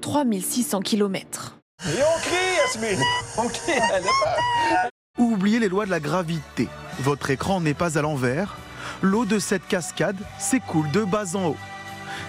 3600 0.00 0.80
km. 0.80 1.58
Et 1.84 1.88
on 1.88 2.20
crie, 2.20 2.56
Yasmine! 2.58 3.04
On 3.36 3.48
crie, 3.48 3.72
elle 3.94 4.02
pas... 4.02 4.88
Oubliez 5.18 5.58
les 5.58 5.68
lois 5.68 5.84
de 5.84 5.90
la 5.90 6.00
gravité. 6.00 6.68
Votre 7.00 7.30
écran 7.30 7.60
n'est 7.60 7.74
pas 7.74 7.98
à 7.98 8.02
l'envers. 8.02 8.56
L'eau 9.02 9.24
de 9.24 9.40
cette 9.40 9.66
cascade 9.66 10.16
s'écoule 10.38 10.90
de 10.92 11.02
bas 11.02 11.34
en 11.34 11.48
haut. 11.48 11.56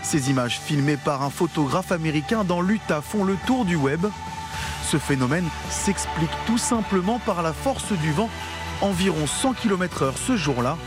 Ces 0.02 0.30
images 0.30 0.60
filmées 0.60 0.98
par 0.98 1.24
un 1.24 1.30
photographe 1.30 1.92
américain 1.92 2.44
dans 2.44 2.62
l'Utah 2.62 3.02
font 3.02 3.24
le 3.24 3.36
tour 3.46 3.66
du 3.66 3.76
web. 3.76 4.06
Ce 4.84 4.98
phénomène 4.98 5.48
s'explique 5.70 6.32
tout 6.46 6.58
simplement 6.58 7.20
par 7.20 7.42
la 7.44 7.54
force 7.54 7.92
du 7.92 8.12
vent, 8.12 8.30
environ 8.82 9.28
100 9.28 9.54
km/h 9.54 10.14
ce 10.16 10.36
jour-là. 10.36 10.78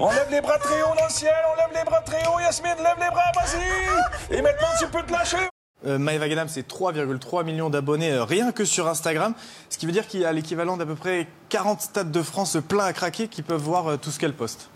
On 0.00 0.10
lève 0.10 0.28
les 0.30 0.40
bras 0.40 0.58
très 0.58 0.82
haut 0.82 0.94
dans 0.98 1.04
le 1.04 1.12
ciel, 1.12 1.32
on 1.52 1.56
lève 1.56 1.78
les 1.78 1.88
bras 1.88 2.00
très 2.00 2.26
haut, 2.26 2.40
Yasmine, 2.40 2.74
lève 2.78 2.96
les 2.98 3.10
bras, 3.10 3.30
vas-y! 3.36 4.36
Et 4.36 4.42
maintenant, 4.42 4.68
tu 4.78 4.88
peux 4.88 5.02
te 5.02 5.12
lâcher! 5.12 5.48
Euh, 5.86 5.98
Maëva 5.98 6.28
Ganam, 6.28 6.48
c'est 6.48 6.66
3,3 6.66 7.44
millions 7.44 7.70
d'abonnés 7.70 8.10
euh, 8.10 8.24
rien 8.24 8.50
que 8.50 8.64
sur 8.64 8.88
Instagram, 8.88 9.34
ce 9.68 9.78
qui 9.78 9.86
veut 9.86 9.92
dire 9.92 10.08
qu'il 10.08 10.20
y 10.20 10.24
a 10.24 10.32
l'équivalent 10.32 10.76
d'à 10.76 10.86
peu 10.86 10.94
près 10.94 11.28
40 11.50 11.80
stades 11.80 12.10
de 12.10 12.22
France 12.22 12.56
pleins 12.66 12.86
à 12.86 12.92
craquer 12.92 13.28
qui 13.28 13.42
peuvent 13.42 13.60
voir 13.60 13.86
euh, 13.86 13.96
tout 13.96 14.10
ce 14.10 14.18
qu'elle 14.18 14.32
poste. 14.32 14.70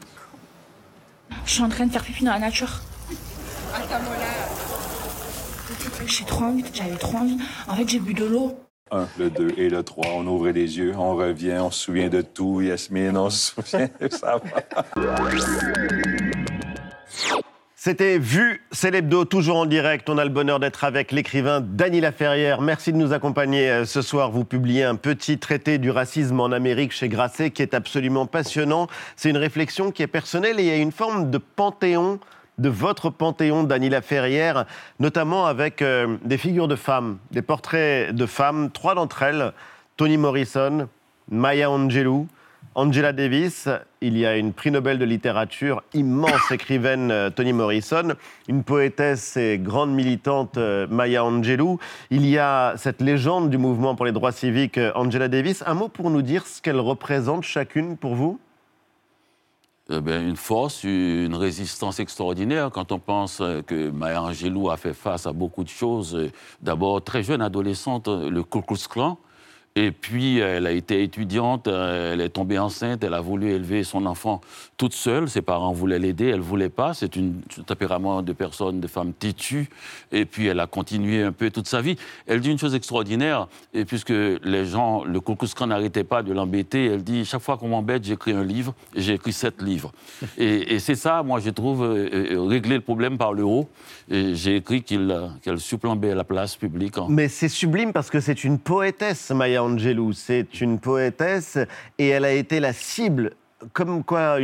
Je 1.47 1.50
suis 1.50 1.62
en 1.62 1.68
train 1.68 1.87
de 1.87 1.92
faire 1.92 2.04
pipi 2.04 2.25
dans 2.25 2.33
la 2.33 2.38
nature. 2.38 2.83
J'ai 6.07 6.25
trop 6.25 6.45
envie, 6.45 6.65
j'avais 6.73 6.97
trop 6.97 7.19
envie. 7.19 7.39
En 7.67 7.75
fait, 7.75 7.89
j'ai 7.89 7.99
bu 7.99 8.15
de 8.15 8.25
l'eau. 8.25 8.59
1, 8.91 9.07
le 9.19 9.31
2 9.31 9.55
et 9.59 9.69
le 9.69 9.83
3, 9.83 10.07
on 10.15 10.27
ouvre 10.27 10.49
les 10.49 10.79
yeux, 10.79 10.95
on 10.97 11.15
revient, 11.15 11.59
on 11.61 11.71
se 11.71 11.81
souvient 11.81 12.09
de 12.09 12.23
tout, 12.23 12.63
Yasmine, 12.63 13.19
on 13.19 13.29
se 13.29 13.53
souvient, 13.53 13.91
ça 14.11 14.41
va. 14.43 14.85
C'était 17.81 18.19
Vu, 18.19 18.67
c'est 18.73 18.91
l'hebdo, 18.91 19.25
toujours 19.25 19.57
en 19.57 19.65
direct. 19.65 20.11
On 20.11 20.19
a 20.19 20.25
le 20.25 20.31
bonheur 20.31 20.59
d'être 20.59 20.83
avec 20.83 21.13
l'écrivain 21.13 21.61
Dany 21.61 22.01
Laferrière. 22.01 22.61
Merci 22.61 22.93
de 22.93 22.99
nous 22.99 23.13
accompagner 23.13 23.71
euh, 23.71 23.85
ce 23.85 24.03
soir. 24.03 24.33
Vous 24.33 24.45
publiez 24.45 24.83
un 24.83 24.97
petit 24.97 25.39
traité 25.39 25.79
du 25.79 25.91
racisme 25.91 26.41
en 26.41 26.51
Amérique 26.51 26.91
chez 26.91 27.09
Grasset 27.09 27.53
qui 27.53 27.63
est 27.63 27.75
absolument 27.75 28.27
passionnant. 28.27 28.89
C'est 29.15 29.31
une 29.31 29.37
réflexion 29.37 29.93
qui 29.93 30.03
est 30.03 30.09
personnelle 30.09 30.59
et 30.59 30.65
il 30.65 30.69
y 30.69 30.73
a 30.73 30.77
une 30.77 30.91
forme 30.91 31.31
de 31.31 31.39
panthéon, 31.39 32.19
de 32.59 32.69
votre 32.69 33.11
panthéon, 33.11 33.65
Dany 33.65 33.88
Laferrière, 33.88 34.67
notamment 35.00 35.47
avec 35.47 35.81
euh, 35.83 36.17
des 36.25 36.38
figures 36.38 36.69
de 36.69 36.77
femmes, 36.77 37.19
des 37.31 37.43
portraits 37.43 38.15
de 38.15 38.27
femmes, 38.27 38.71
trois 38.71 38.95
d'entre 38.95 39.23
elles, 39.23 39.53
Toni 39.97 40.17
Morrison, 40.17 40.88
Maya 41.31 41.71
Angelou, 41.71 42.27
Angela 42.75 43.12
Davis, 43.12 43.69
il 44.00 44.17
y 44.17 44.25
a 44.25 44.37
une 44.37 44.53
prix 44.53 44.71
Nobel 44.71 44.99
de 44.99 45.05
littérature, 45.05 45.83
immense 45.95 46.50
écrivaine 46.53 47.11
euh, 47.11 47.31
Toni 47.31 47.53
Morrison, 47.53 48.15
une 48.49 48.62
poétesse 48.62 49.37
et 49.37 49.59
grande 49.59 49.93
militante 49.93 50.59
euh, 50.59 50.87
Maya 50.88 51.25
Angelou, 51.25 51.79
il 52.11 52.27
y 52.27 52.38
a 52.38 52.75
cette 52.77 53.00
légende 53.00 53.50
du 53.50 53.59
mouvement 53.59 53.95
pour 53.95 54.07
les 54.07 54.12
droits 54.12 54.33
civiques 54.33 54.79
Angela 54.95 55.29
Davis. 55.29 55.62
Un 55.67 55.75
mot 55.75 55.88
pour 55.88 56.11
nous 56.11 56.23
dire 56.23 56.47
ce 56.47 56.62
qu'elle 56.62 56.81
représente 56.81 57.45
chacune 57.45 57.97
pour 57.97 58.15
vous? 58.15 58.38
Eh 59.90 59.97
une 59.97 60.37
force, 60.37 60.85
une 60.85 61.35
résistance 61.35 61.99
extraordinaire 61.99 62.71
quand 62.71 62.92
on 62.92 62.99
pense 62.99 63.42
que 63.66 63.88
Maya 63.88 64.23
Angelou 64.23 64.68
a 64.68 64.76
fait 64.76 64.92
face 64.92 65.26
à 65.26 65.33
beaucoup 65.33 65.64
de 65.64 65.71
choses. 65.71 66.30
D'abord, 66.61 67.02
très 67.02 67.23
jeune 67.23 67.40
adolescente, 67.40 68.07
le 68.07 68.42
Ku 68.42 68.61
Klux 68.61 68.87
Klan. 68.90 69.18
Et 69.77 69.93
puis, 69.93 70.39
elle 70.39 70.67
a 70.67 70.73
été 70.73 71.05
étudiante, 71.05 71.69
euh, 71.69 72.13
elle 72.13 72.21
est 72.21 72.31
tombée 72.31 72.59
enceinte, 72.59 73.05
elle 73.05 73.15
a 73.15 73.21
voulu 73.21 73.51
élever 73.53 73.85
son 73.85 74.07
enfant 74.07 74.41
toute 74.77 74.93
seule. 74.93 75.29
Ses 75.29 75.41
parents 75.43 75.73
voulaient 75.73 76.01
l'aider, 76.01 76.27
elle 76.29 76.39
ne 76.39 76.43
voulait 76.43 76.69
pas. 76.69 76.95
C'est 76.95 77.17
un 77.17 77.31
tempérament 77.65 78.23
de 78.23 78.33
personne, 78.33 78.81
de 78.81 78.87
femme 78.89 79.13
têtue. 79.13 79.69
Et 80.11 80.25
puis, 80.25 80.47
elle 80.47 80.59
a 80.59 80.67
continué 80.67 81.23
un 81.23 81.31
peu 81.31 81.51
toute 81.51 81.69
sa 81.69 81.81
vie. 81.81 81.97
Elle 82.27 82.41
dit 82.41 82.51
une 82.51 82.59
chose 82.59 82.75
extraordinaire, 82.75 83.47
et 83.73 83.85
puisque 83.85 84.11
les 84.11 84.65
gens, 84.65 85.05
le 85.05 85.21
Klan 85.21 85.67
n'arrêtait 85.69 86.03
pas 86.05 86.23
de 86.25 86.33
l'embêter, 86.33 86.87
elle 86.87 87.05
dit 87.05 87.25
chaque 87.25 87.43
fois 87.43 87.57
qu'on 87.57 87.69
m'embête, 87.69 88.03
j'écris 88.05 88.33
un 88.33 88.43
livre, 88.45 88.75
j'ai 88.97 89.15
écrit 89.15 89.33
sept 89.33 89.63
livres. 89.63 89.93
et 90.39 90.79
c'est 90.81 90.97
ça, 90.97 91.23
moi, 91.23 91.39
je 91.39 91.51
trouve, 91.51 91.85
euh, 91.85 92.09
euh, 92.33 92.41
régler 92.43 92.77
le 92.77 92.81
problème 92.81 93.17
par 93.17 93.33
le 93.33 93.45
haut. 93.45 93.69
J'ai 94.11 94.57
écrit 94.57 94.83
qu'elle 94.83 95.59
supplombait 95.59 96.15
la 96.15 96.25
place 96.25 96.57
publique. 96.57 96.99
en- 96.99 97.09
Mais 97.09 97.29
c'est 97.29 97.49
sublime 97.49 97.93
parce 97.93 98.11
que 98.11 98.19
c'est 98.21 98.43
une 98.43 98.59
poétesse, 98.59 99.31
Maya 99.31 99.58
Angelou. 99.59 100.12
C'est 100.12 100.61
une 100.61 100.79
poétesse 100.79 101.59
et 101.99 102.09
elle 102.09 102.25
a 102.25 102.33
été 102.33 102.61
la 102.61 102.73
cible. 102.73 103.33
Comme 103.73 104.05
quoi, 104.05 104.38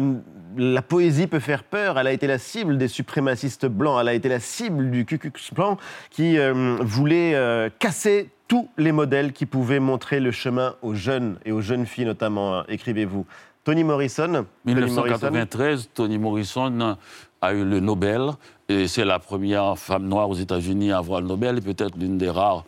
la 0.56 0.82
poésie 0.82 1.26
peut 1.28 1.38
faire 1.38 1.62
peur. 1.64 1.98
Elle 1.98 2.08
a 2.08 2.12
été 2.12 2.26
la 2.26 2.38
cible 2.38 2.78
des 2.78 2.88
suprémacistes 2.88 3.66
blancs. 3.66 3.98
Elle 4.00 4.08
a 4.08 4.14
été 4.14 4.28
la 4.28 4.40
cible 4.40 4.90
du 4.90 5.04
Ku 5.04 5.18
Klux 5.18 5.32
Klan 5.54 5.76
qui 6.10 6.36
euh, 6.38 6.76
voulait 6.80 7.34
euh, 7.34 7.68
casser 7.78 8.30
tous 8.48 8.68
les 8.76 8.92
modèles 8.92 9.32
qui 9.32 9.46
pouvaient 9.46 9.80
montrer 9.80 10.18
le 10.20 10.30
chemin 10.32 10.74
aux 10.82 10.94
jeunes 10.94 11.38
et 11.44 11.52
aux 11.52 11.60
jeunes 11.60 11.86
filles 11.86 12.04
notamment. 12.06 12.58
hein, 12.58 12.64
Écrivez-vous. 12.68 13.24
Toni 13.62 13.84
Morrison. 13.84 14.26
Toni 14.26 14.74
Morrison. 14.74 15.02
1993, 15.02 15.90
Toni 15.94 16.18
Morrison 16.18 16.96
a 17.40 17.52
eu 17.54 17.64
le 17.64 17.80
Nobel. 17.80 18.30
Et 18.70 18.88
c'est 18.88 19.04
la 19.04 19.18
première 19.18 19.76
femme 19.78 20.08
noire 20.08 20.30
aux 20.30 20.34
États-Unis 20.34 20.90
à 20.90 20.98
avoir 20.98 21.20
le 21.20 21.26
Nobel, 21.26 21.58
et 21.58 21.60
peut-être 21.60 21.98
l'une 21.98 22.16
des 22.16 22.30
rares 22.30 22.64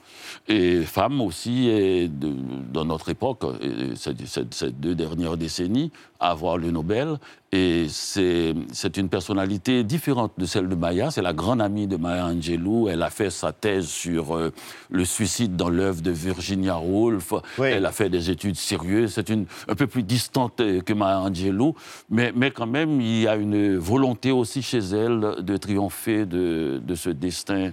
et 0.47 0.83
femmes 0.83 1.21
aussi 1.23 1.69
et 1.69 2.07
de- 2.09 2.35
dans 2.71 2.85
notre 2.85 3.09
époque, 3.09 3.45
et 3.63 3.95
ces, 3.97 4.71
deux 4.73 4.95
dernières 4.95 5.37
décennies, 5.39 5.91
à 6.21 6.31
avoir 6.31 6.59
le 6.59 6.71
Nobel. 6.71 7.19
Et 7.53 7.87
c'est 7.89 8.97
une 8.97 9.09
personnalité 9.09 9.83
différente 9.85 10.33
de 10.37 10.45
celle 10.47 10.69
de 10.69 10.75
Maya. 10.75 11.11
C'est 11.11 11.23
la 11.23 11.33
grande 11.33 11.63
amie 11.63 11.87
de 11.87 11.97
Maya 11.97 12.27
Angelou. 12.27 12.89
Elle 12.89 13.03
a 13.03 13.09
fait 13.09 13.31
sa 13.31 13.53
thèse 13.53 13.87
sur 13.87 14.37
euh, 14.37 14.53
le 14.91 15.05
suicide 15.05 15.57
dans 15.57 15.69
l'œuvre 15.71 16.03
de 16.03 16.11
Virginia 16.11 16.79
Woolf. 16.79 17.33
Elle 17.77 17.87
a 17.87 17.93
fait 17.93 18.11
des 18.11 18.31
études 18.31 18.57
sérieuses. 18.57 19.13
C'est 19.15 19.29
une 19.31 19.47
un 19.69 19.75
peu 19.75 19.87
plus 19.87 20.03
distante 20.03 20.61
euh, 20.61 20.81
que 20.83 20.93
Maya 20.93 21.21
Angelou. 21.21 21.75
Mais, 22.11 22.33
mais 22.35 22.51
quand 22.51 22.67
même, 22.67 23.01
il 23.01 23.21
y 23.23 23.29
a 23.29 23.37
une 23.37 23.77
volonté 23.79 24.33
aussi 24.33 24.61
chez 24.61 24.79
elle 24.79 25.37
de 25.41 25.57
triompher 25.57 25.86
de, 26.07 26.81
de 26.83 26.95
ce 26.95 27.11
destin 27.11 27.71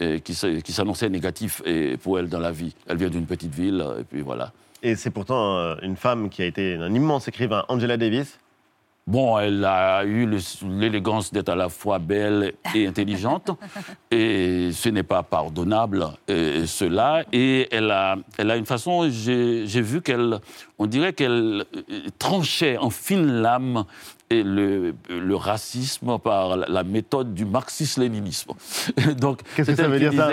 et 0.00 0.20
qui, 0.20 0.34
qui 0.62 0.72
s'annonçait 0.72 1.08
négatif 1.08 1.62
et 1.64 1.96
pour 1.96 2.18
elle 2.18 2.28
dans 2.28 2.40
la 2.40 2.50
vie. 2.50 2.74
Elle 2.88 2.96
vient 2.96 3.10
d'une 3.10 3.26
petite 3.26 3.54
ville, 3.54 3.84
et 4.00 4.04
puis 4.04 4.22
voilà. 4.22 4.52
Et 4.82 4.96
c'est 4.96 5.10
pourtant 5.10 5.56
euh, 5.56 5.76
une 5.82 5.96
femme 5.96 6.28
qui 6.28 6.42
a 6.42 6.46
été 6.46 6.74
un 6.74 6.92
immense 6.92 7.28
écrivain, 7.28 7.64
Angela 7.68 7.96
Davis. 7.96 8.38
Bon, 9.06 9.38
elle 9.38 9.62
a 9.66 10.02
eu 10.04 10.26
l'élégance 10.62 11.30
d'être 11.30 11.50
à 11.50 11.54
la 11.54 11.68
fois 11.68 11.98
belle 11.98 12.54
et 12.74 12.86
intelligente, 12.86 13.50
et 14.10 14.70
ce 14.72 14.88
n'est 14.88 15.02
pas 15.02 15.22
pardonnable, 15.22 16.06
euh, 16.30 16.64
cela. 16.66 17.24
Et 17.30 17.68
elle 17.70 17.90
a, 17.90 18.16
elle 18.38 18.50
a 18.50 18.56
une 18.56 18.64
façon, 18.64 19.08
j'ai 19.10 19.82
vu 19.82 20.00
qu'elle, 20.00 20.38
on 20.78 20.86
dirait 20.86 21.12
qu'elle 21.12 21.64
euh, 21.76 21.82
tranchait 22.18 22.76
en 22.78 22.90
fine 22.90 23.26
lame 23.42 23.84
et 24.30 24.42
le, 24.42 24.94
le 25.10 25.36
racisme 25.36 26.18
par 26.18 26.56
la, 26.56 26.82
méthode 26.82 27.34
du 27.34 27.44
marxisme-léninisme. 27.44 28.52
Donc, 29.20 29.40
Qu'est-ce 29.54 29.70
que 29.72 29.76
ça 29.76 29.86
veut 29.86 29.98
dire, 29.98 30.14
ça 30.14 30.30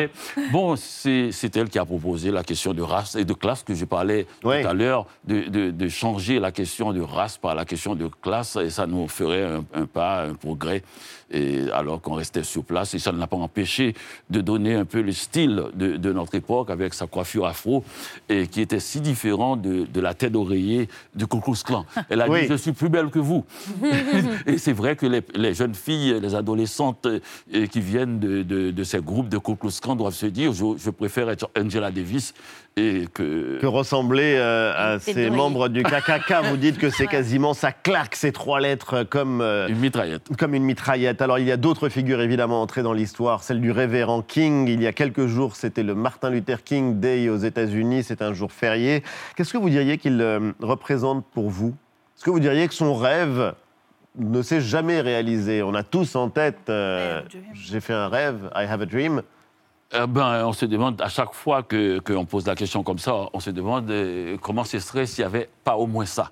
Bon, 0.51 0.75
c'est 0.77 1.31
c'est 1.33 1.55
elle 1.57 1.69
qui 1.69 1.77
a 1.77 1.83
proposé 1.85 2.31
la 2.31 2.41
question 2.43 2.73
de 2.73 2.81
race 2.81 3.15
et 3.15 3.25
de 3.25 3.33
classe 3.33 3.63
que 3.63 3.73
je 3.75 3.83
parlais 3.85 4.25
Ouais. 4.43 4.61
tout 4.63 4.69
à 4.69 4.73
l'heure, 4.73 5.05
de, 5.25 5.41
de- 5.49 5.71
de 5.71 5.87
changer 5.89 6.39
la 6.39 6.51
question 6.53 6.93
de 6.93 7.01
race 7.01 7.37
par 7.37 7.53
la 7.53 7.65
question 7.65 7.93
de 7.95 8.07
classe, 8.21 8.55
et 8.55 8.69
ça 8.69 8.87
nous 8.87 9.07
ferait 9.09 9.43
un, 9.43 9.65
un 9.73 9.85
pas, 9.85 10.23
un 10.23 10.35
progrès, 10.35 10.83
et 11.29 11.69
alors 11.73 12.01
qu'on 12.01 12.13
restait 12.13 12.43
sur 12.43 12.63
place. 12.63 12.93
Et 12.93 12.99
ça 12.99 13.11
ne 13.11 13.19
l'a 13.19 13.27
pas 13.27 13.37
empêché 13.37 13.93
de 14.29 14.39
donner 14.41 14.73
un 14.75 14.85
peu 14.85 15.01
le 15.01 15.11
style 15.11 15.63
de, 15.73 15.97
de 15.97 16.13
notre 16.13 16.35
époque 16.35 16.69
avec 16.69 16.93
sa 16.93 17.07
coiffure 17.07 17.45
afro, 17.45 17.83
et 18.29 18.47
qui 18.47 18.61
était 18.61 18.79
si 18.79 19.01
différent 19.01 19.57
de, 19.57 19.85
de 19.85 20.01
la 20.01 20.13
tête 20.13 20.30
d'oreiller 20.31 20.87
du 21.15 21.27
Ku 21.27 21.39
Klux 21.39 21.61
Klan. 21.65 21.85
Elle 22.09 22.21
a 22.21 22.29
Oui. 22.29 22.41
dit 22.41 22.47
Je 22.49 22.55
suis 22.55 22.71
plus 22.71 22.89
belle 22.89 23.09
que 23.09 23.19
vous. 23.19 23.45
et 24.45 24.57
c'est 24.57 24.73
vrai 24.73 24.95
que 24.95 25.05
les, 25.05 25.21
les 25.35 25.53
jeunes 25.53 25.75
filles, 25.75 26.19
les 26.21 26.35
adolescentes 26.35 27.05
euh, 27.07 27.67
qui 27.67 27.79
viennent 27.81 28.19
de, 28.19 28.43
de- 28.43 28.71
de 28.71 28.83
ces 28.83 28.99
groupes 28.99 29.29
de 29.29 29.37
Ku 29.37 29.55
Klux 29.55 29.71
Klan 29.81 29.95
doivent 29.95 30.13
se 30.13 30.25
dire 30.25 30.53
je, 30.53 30.63
je 30.77 30.89
préfère 30.89 31.29
être 31.29 31.49
Angela 31.57 31.91
Davis 31.91 32.33
et 32.77 33.05
que. 33.13 33.59
Que 33.59 33.65
ressembler 33.67 34.35
euh, 34.37 34.73
à 34.95 34.99
ces 34.99 35.29
membres 35.29 35.67
du 35.67 35.83
KKK, 35.83 36.33
vous 36.49 36.57
dites 36.57 36.77
que 36.77 36.89
c'est 36.89 37.07
quasiment, 37.07 37.53
ça 37.53 37.71
claque 37.73 38.15
ces 38.15 38.31
trois 38.31 38.61
lettres 38.61 39.03
comme... 39.03 39.41
une 39.41 39.77
mitraillette. 39.79 40.23
Comme 40.37 40.55
une 40.55 40.63
mitraillette. 40.63 41.21
Alors 41.21 41.37
il 41.39 41.45
y 41.45 41.51
a 41.51 41.57
d'autres 41.57 41.89
figures 41.89 42.21
évidemment 42.21 42.61
entrées 42.61 42.81
dans 42.83 42.93
l'histoire, 42.93 43.43
celle 43.43 43.59
du 43.59 43.71
révérend 43.71 44.21
King. 44.21 44.67
Il 44.69 44.81
y 44.81 44.87
a 44.87 44.93
quelques 44.93 45.27
jours, 45.27 45.55
c'était 45.57 45.83
le 45.83 45.95
Martin 45.95 46.29
Luther 46.29 46.63
King 46.63 46.99
Day 46.99 47.27
aux 47.29 47.37
États-Unis, 47.37 48.03
c'est 48.03 48.21
un 48.21 48.33
jour 48.33 48.51
férié. 48.53 49.03
Qu'est-ce 49.35 49.51
que 49.51 49.57
vous 49.57 49.69
diriez 49.69 49.97
qu'il 49.97 50.20
euh, 50.21 50.51
représente 50.61 51.25
pour 51.33 51.49
vous 51.49 51.73
Est-ce 52.15 52.23
que 52.23 52.29
vous 52.29 52.39
diriez 52.39 52.67
que 52.67 52.73
son 52.73 52.93
rêve 52.95 53.53
ne 54.17 54.41
s'est 54.41 54.61
jamais 54.61 55.01
réalisé? 55.01 55.61
On 55.63 55.73
a 55.73 55.83
tous 55.83 56.15
en 56.15 56.29
tête, 56.29 56.69
euh, 56.69 57.21
j'ai 57.53 57.79
fait 57.79 57.93
un 57.93 58.07
rêve, 58.07 58.49
I 58.55 58.63
have 58.65 58.81
a 58.81 58.85
dream. 58.85 59.21
Eh 59.93 60.07
ben, 60.07 60.45
on 60.45 60.53
se 60.53 60.65
demande, 60.65 61.01
à 61.01 61.09
chaque 61.09 61.33
fois 61.33 61.63
que- 61.63 61.99
qu'on 61.99 62.25
pose 62.25 62.47
la 62.47 62.55
question 62.55 62.81
comme 62.83 62.99
ça, 62.99 63.13
on 63.33 63.39
se 63.41 63.49
demande 63.49 63.89
euh, 63.91 64.37
comment 64.41 64.63
ce 64.63 64.79
serait 64.79 65.05
s'il 65.05 65.23
n'y 65.23 65.27
avait 65.27 65.49
pas 65.65 65.75
au 65.75 65.85
moins 65.87 66.05
ça. 66.05 66.31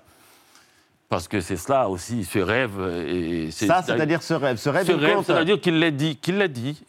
Parce 1.10 1.26
que 1.26 1.40
c'est 1.40 1.56
cela 1.56 1.88
aussi, 1.88 2.24
ce 2.24 2.38
rêve. 2.38 2.70
euh, 2.78 3.46
Et 3.48 3.50
Ça, 3.50 3.82
c'est-à-dire 3.84 4.22
ce 4.22 4.32
rêve. 4.32 4.58
Ce 4.58 4.68
rêve, 4.68 4.86
Ce 4.86 4.92
rêve, 4.92 5.18
c'est-à-dire 5.26 5.60
qu'il 5.60 5.80
l'a 5.80 5.90
dit, 5.90 6.14
qu'il 6.14 6.38
l'a 6.38 6.46
dit. 6.46 6.80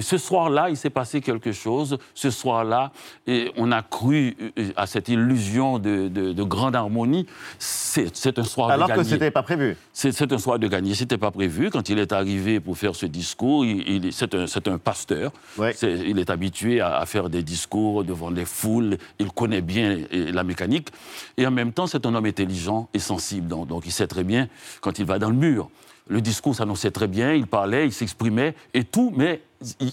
Ce 0.00 0.16
soir-là, 0.16 0.70
il 0.70 0.76
s'est 0.78 0.88
passé 0.88 1.20
quelque 1.20 1.52
chose. 1.52 1.98
Ce 2.14 2.30
soir-là, 2.30 2.92
et 3.26 3.52
on 3.58 3.70
a 3.70 3.82
cru 3.82 4.34
euh, 4.58 4.70
à 4.74 4.86
cette 4.86 5.10
illusion 5.10 5.78
de, 5.78 6.08
de- 6.08 6.32
de 6.32 6.42
grande 6.44 6.74
harmonie. 6.76 7.26
C'est 7.58 8.38
un 8.38 8.42
soir 8.42 8.70
Alors 8.70 8.88
de 8.88 8.92
que 8.94 8.98
gagner. 9.00 9.10
c'était 9.10 9.30
pas 9.30 9.42
prévu. 9.42 9.76
C'est 9.92 10.32
un 10.32 10.38
soir 10.38 10.58
de 10.58 10.66
gagner. 10.66 10.94
C'était 10.94 11.18
pas 11.18 11.30
prévu. 11.30 11.68
Quand 11.68 11.90
il 11.90 11.98
est 11.98 12.12
arrivé 12.12 12.60
pour 12.60 12.78
faire 12.78 12.96
ce 12.96 13.04
discours, 13.04 13.66
il, 13.66 14.06
il- 14.06 14.12
c'est 14.14 14.34
un, 14.68 14.78
pasteur. 14.78 15.30
C'est- 15.74 15.98
Il 16.06 16.18
est 16.18 16.30
habitué 16.30 16.80
à, 16.80 16.96
à 16.96 17.04
faire 17.04 17.28
des 17.28 17.42
discours 17.42 18.02
devant 18.02 18.30
des 18.30 18.46
foules. 18.46 18.96
Il 19.18 19.30
connaît 19.30 19.60
bien 19.60 19.98
eh, 20.10 20.32
la 20.32 20.42
mécanique. 20.42 20.88
Et 21.36 21.46
en 21.46 21.50
même 21.50 21.72
temps, 21.74 21.86
c'est 21.86 22.06
un 22.06 22.14
homme 22.14 22.24
intelligent 22.24 22.88
et 22.94 22.98
sensible. 22.98 23.46
Donc, 23.48 23.57
donc 23.66 23.84
il 23.86 23.92
sait 23.92 24.06
très 24.06 24.24
bien 24.24 24.48
quand 24.80 24.98
il 24.98 25.04
va 25.04 25.18
dans 25.18 25.30
le 25.30 25.36
mur. 25.36 25.68
Le 26.08 26.20
discours 26.22 26.54
s'annonçait 26.54 26.90
très 26.90 27.06
bien, 27.06 27.34
il 27.34 27.46
parlait, 27.46 27.86
il 27.86 27.92
s'exprimait 27.92 28.54
et 28.72 28.84
tout, 28.84 29.12
mais 29.14 29.42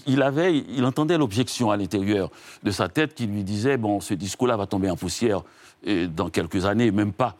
il, 0.06 0.22
avait, 0.22 0.56
il 0.56 0.84
entendait 0.86 1.18
l'objection 1.18 1.70
à 1.70 1.76
l'intérieur 1.76 2.30
de 2.62 2.70
sa 2.70 2.88
tête 2.88 3.14
qui 3.14 3.26
lui 3.26 3.42
disait 3.44 3.76
bon, 3.76 4.00
ce 4.00 4.14
discours-là 4.14 4.56
va 4.56 4.66
tomber 4.66 4.88
en 4.88 4.96
poussière 4.96 5.42
dans 5.86 6.30
quelques 6.30 6.64
années, 6.64 6.90
même 6.90 7.12
pas, 7.12 7.36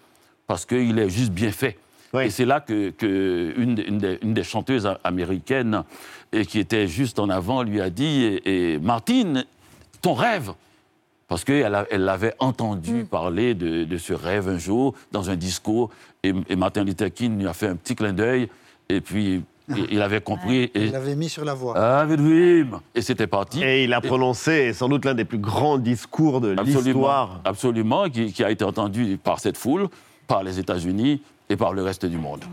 parce 0.46 0.66
qu'il 0.66 0.98
est 0.98 1.08
juste 1.08 1.32
bien 1.32 1.52
fait. 1.52 1.78
Et 2.26 2.30
c'est 2.30 2.44
là 2.44 2.60
que, 2.60 2.90
que 2.90 3.54
une, 3.56 3.74
des- 3.74 3.82
une 3.82 3.98
des, 3.98 4.18
une 4.22 4.34
des 4.34 4.44
chanteuses 4.44 4.88
américaines 5.04 5.82
et 6.32 6.44
qui 6.46 6.58
était 6.58 6.86
juste 6.86 7.18
en 7.18 7.28
avant 7.30 7.62
lui 7.62 7.80
a 7.80 7.88
dit 7.90 8.24
et, 8.24 8.74
et, 8.74 8.78
Martine, 8.78 9.44
ton 10.02 10.14
rêve 10.14 10.52
parce 11.28 11.44
qu'elle 11.44 11.86
elle 11.90 12.04
l'avait 12.04 12.34
entendu 12.38 13.04
parler 13.04 13.54
de, 13.54 13.84
de 13.84 13.96
ce 13.98 14.12
rêve 14.12 14.48
un 14.48 14.58
jour 14.58 14.94
dans 15.12 15.30
un 15.30 15.36
discours, 15.36 15.90
et, 16.22 16.32
et 16.48 16.56
Martin 16.56 16.84
Luther 16.84 17.12
King 17.12 17.38
lui 17.38 17.46
a 17.46 17.52
fait 17.52 17.68
un 17.68 17.76
petit 17.76 17.94
clin 17.94 18.12
d'œil, 18.12 18.48
et 18.88 19.00
puis 19.00 19.42
il, 19.68 19.86
il 19.90 20.02
avait 20.02 20.20
compris. 20.20 20.64
Et, 20.74 20.84
Il 20.86 20.92
l'avait 20.92 21.16
mis 21.16 21.28
sur 21.28 21.44
la 21.44 21.54
voie. 21.54 21.74
Ah. 21.76 22.06
Et 22.94 23.02
c'était 23.02 23.26
parti. 23.26 23.62
Et 23.62 23.84
il 23.84 23.92
a 23.92 24.00
prononcé 24.00 24.72
sans 24.72 24.88
doute 24.88 25.04
l'un 25.04 25.14
des 25.14 25.24
plus 25.24 25.38
grands 25.38 25.78
discours 25.78 26.40
de 26.40 26.52
Absolument, 26.52 26.80
l'histoire. 26.82 27.40
absolument 27.44 28.08
qui, 28.08 28.32
qui 28.32 28.44
a 28.44 28.50
été 28.50 28.64
entendu 28.64 29.18
par 29.22 29.40
cette 29.40 29.56
foule, 29.56 29.88
par 30.26 30.42
les 30.42 30.58
États-Unis 30.58 31.20
et 31.48 31.56
par 31.56 31.72
le 31.72 31.82
reste 31.82 32.06
du 32.06 32.18
monde. 32.18 32.44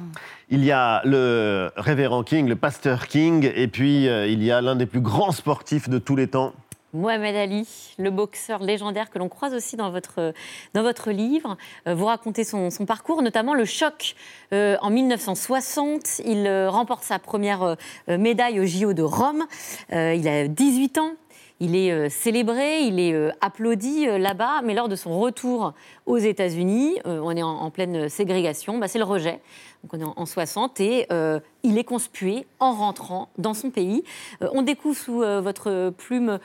Il 0.49 0.63
y 0.63 0.71
a 0.71 1.01
le 1.03 1.71
révérend 1.77 2.23
King, 2.23 2.47
le 2.47 2.55
pasteur 2.55 3.07
King, 3.07 3.51
et 3.55 3.67
puis 3.67 4.07
euh, 4.07 4.27
il 4.27 4.43
y 4.43 4.51
a 4.51 4.61
l'un 4.61 4.75
des 4.75 4.85
plus 4.85 5.01
grands 5.01 5.31
sportifs 5.31 5.89
de 5.89 5.97
tous 5.97 6.15
les 6.15 6.27
temps. 6.27 6.53
Mohamed 6.93 7.35
Ali, 7.35 7.67
le 7.97 8.11
boxeur 8.11 8.61
légendaire 8.61 9.09
que 9.09 9.17
l'on 9.17 9.27
croise 9.27 9.55
aussi 9.55 9.75
dans 9.75 9.89
votre, 9.89 10.33
dans 10.75 10.83
livre. 11.11 11.57
Euh, 11.87 11.95
vous 11.95 12.05
racontez 12.05 12.43
son, 12.43 12.69
parcours, 12.85 13.23
notamment 13.23 13.55
le 13.55 13.65
choc 13.65 14.15
euh, 14.53 14.77
en 14.81 14.91
1960. 14.91 16.21
Il 16.25 16.45
euh, 16.45 16.69
remporte 16.69 17.03
sa 17.03 17.17
première 17.17 17.77
médaille 18.07 18.59
au 18.59 18.65
JO 18.65 18.93
de 18.93 19.01
Rome. 19.01 19.45
Il 19.91 20.27
a 20.27 20.47
18 20.47 20.97
ans. 20.99 21.13
Il 21.59 21.75
est 21.75 22.09
célébré, 22.09 22.81
il 22.81 22.99
est 22.99 23.15
applaudi 23.39 24.05
là-bas, 24.05 24.61
mais 24.63 24.73
lors 24.73 24.89
de 24.89 24.97
son 24.97 25.17
retour 25.17 25.73
aux 26.05 26.17
États-Unis, 26.17 26.99
on 27.05 27.31
est 27.37 27.43
en, 27.43 27.47
en 27.47 27.71
pleine 27.71 28.09
ségrégation, 28.09 28.79
bah, 28.79 28.89
c'est 28.89 28.97
le 28.97 29.05
rejet. 29.05 29.39
Donc 29.83 29.93
on 29.93 29.99
est 29.99 30.03
en, 30.03 30.13
en 30.15 30.25
60 30.25 30.79
et 30.79 31.05
euh, 31.11 31.39
il 31.63 31.77
est 31.77 31.83
conspué 31.83 32.47
en 32.59 32.71
rentrant 32.71 33.29
dans 33.37 33.53
son 33.53 33.69
pays. 33.69 34.03
Euh, 34.41 34.47
on 34.53 34.61
découvre 34.61 34.95
sous 34.95 35.21
euh, 35.21 35.41
votre 35.41 35.91
plume 35.97 36.39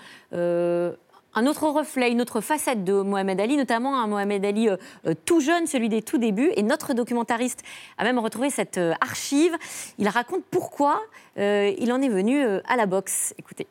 un 1.35 1.47
autre 1.47 1.69
reflet, 1.69 2.11
une 2.11 2.21
autre 2.21 2.41
facette 2.41 2.83
de 2.83 2.95
Mohamed 2.95 3.41
Ali, 3.41 3.57
notamment 3.57 4.01
un 4.01 4.09
Mohamed 4.09 4.45
Ali 4.45 4.69
tout 5.25 5.41
jeune, 5.41 5.69
celui 5.69 5.89
des 5.89 6.03
tout 6.03 6.19
débuts. 6.19 6.51
Et 6.57 6.65
notre 6.65 6.95
documentariste 6.95 7.63
a 7.97 8.03
même 8.03 8.19
retrouvé 8.19 8.51
cette 8.51 8.81
archive. 9.01 9.57
Il 9.99 10.09
raconte 10.09 10.43
pourquoi 10.51 11.01
il 11.37 11.93
en 11.93 12.03
est 12.03 12.09
venu 12.09 12.43
à 12.67 12.77
la 12.77 12.87
boxe. 12.87 13.35
Écoutez. 13.39 13.69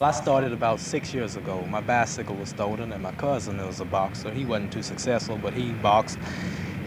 I 0.00 0.12
started 0.12 0.52
about 0.52 0.78
six 0.78 1.12
years 1.12 1.36
ago. 1.36 1.64
My 1.68 1.80
bicycle 1.80 2.36
was 2.38 2.50
stolen, 2.50 2.92
and 2.92 3.02
my 3.02 3.10
cousin 3.16 3.58
was 3.58 3.80
a 3.80 3.84
boxer. 3.84 4.30
He 4.30 4.44
wasn't 4.44 4.70
too 4.70 4.82
successful, 4.82 5.36
but 5.36 5.52
he 5.54 5.72
boxed. 5.82 6.18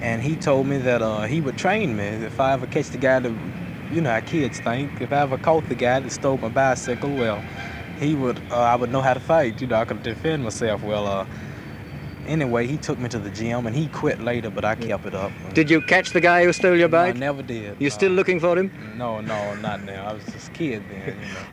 And 0.01 0.21
he 0.21 0.35
told 0.35 0.65
me 0.67 0.77
that 0.79 1.01
uh, 1.01 1.21
he 1.27 1.41
would 1.41 1.57
train 1.57 1.95
me 1.95 2.03
if 2.25 2.39
I 2.39 2.53
ever 2.53 2.65
catch 2.67 2.89
the 2.89 2.97
guy 2.97 3.19
that, 3.19 3.31
you 3.93 4.01
know 4.01 4.09
how 4.11 4.19
kids 4.21 4.59
think, 4.59 4.99
if 4.99 5.11
I 5.11 5.21
ever 5.21 5.37
caught 5.37 5.67
the 5.69 5.75
guy 5.75 5.99
that 5.99 6.11
stole 6.11 6.37
my 6.37 6.49
bicycle, 6.49 7.09
well, 7.15 7.39
he 7.99 8.15
would, 8.15 8.39
uh, 8.51 8.55
I 8.57 8.75
would 8.75 8.91
know 8.91 9.01
how 9.01 9.13
to 9.13 9.19
fight. 9.19 9.61
You 9.61 9.67
know, 9.67 9.75
I 9.75 9.85
could 9.85 10.01
defend 10.01 10.43
myself. 10.43 10.81
Well, 10.83 11.05
uh, 11.05 11.25
anyway, 12.27 12.65
he 12.65 12.77
took 12.77 12.97
me 12.97 13.09
to 13.09 13.19
the 13.19 13.29
gym, 13.29 13.67
and 13.67 13.75
he 13.75 13.87
quit 13.89 14.19
later, 14.21 14.49
but 14.49 14.65
I 14.65 14.73
kept 14.75 15.05
it 15.05 15.13
up. 15.13 15.31
Did 15.53 15.69
you 15.69 15.81
catch 15.81 16.11
the 16.13 16.21
guy 16.21 16.45
who 16.45 16.53
stole 16.53 16.75
your 16.75 16.89
No, 16.89 16.97
I 16.97 17.11
never 17.13 17.43
did. 17.43 17.75
You're 17.79 17.91
still 17.91 18.11
looking 18.11 18.39
for 18.39 18.57
him? 18.57 18.71
No, 18.97 19.21
no, 19.21 19.53
not 19.61 19.83
now. 19.83 20.07
I 20.09 20.13
was 20.13 20.23
just 20.25 20.47
a 20.49 20.51
kid 20.51 20.81
then. 20.89 21.05
You 21.05 21.13
know. 21.13 21.45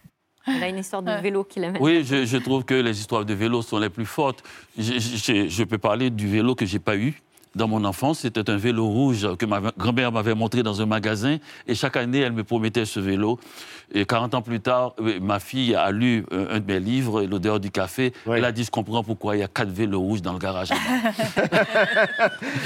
Il 0.56 0.62
a 0.62 0.68
une 0.68 0.78
histoire 0.78 1.02
de 1.02 1.12
vélo 1.20 1.44
qu'il 1.44 1.62
aime. 1.64 1.76
Oui, 1.78 2.02
je, 2.02 2.24
je 2.24 2.38
trouve 2.38 2.64
que 2.64 2.72
les 2.74 2.98
histoires 2.98 3.26
de 3.26 3.34
vélo 3.34 3.60
sont 3.60 3.78
les 3.78 3.90
plus 3.90 4.06
fortes. 4.06 4.42
Je, 4.78 4.94
je- 4.98 5.48
je 5.48 5.64
peux 5.64 5.76
parler 5.76 6.08
du 6.08 6.26
vélo 6.26 6.54
que 6.54 6.64
j'ai 6.64 6.78
pas 6.78 6.96
eu. 6.96 7.12
Dans 7.54 7.68
mon 7.68 7.84
enfance, 7.84 8.20
c'était 8.20 8.48
un 8.50 8.56
vélo 8.56 8.86
rouge 8.86 9.26
que 9.38 9.46
ma 9.46 9.60
grand-mère 9.76 10.12
m'avait 10.12 10.34
montré 10.34 10.62
dans 10.62 10.80
un 10.82 10.86
magasin. 10.86 11.38
Et 11.66 11.74
chaque 11.74 11.96
année, 11.96 12.20
elle 12.20 12.32
me 12.32 12.44
promettait 12.44 12.84
ce 12.84 13.00
vélo. 13.00 13.38
Et 13.92 14.04
40 14.04 14.34
ans 14.34 14.42
plus 14.42 14.60
tard, 14.60 14.92
euh, 15.00 15.18
ma 15.20 15.40
fille 15.40 15.74
a 15.74 15.90
lu 15.90 16.26
euh, 16.32 16.56
un 16.56 16.60
de 16.60 16.66
mes 16.66 16.78
livres, 16.78 17.22
L'odeur 17.22 17.58
du 17.58 17.70
café. 17.70 18.12
Elle 18.26 18.44
a 18.44 18.52
dit, 18.52 18.64
je 18.64 18.70
comprends 18.70 19.02
pourquoi 19.02 19.36
il 19.36 19.40
y 19.40 19.42
a 19.42 19.48
quatre 19.48 19.70
vélos 19.70 20.00
rouges 20.00 20.20
dans 20.20 20.34
le 20.34 20.38
garage. 20.38 20.68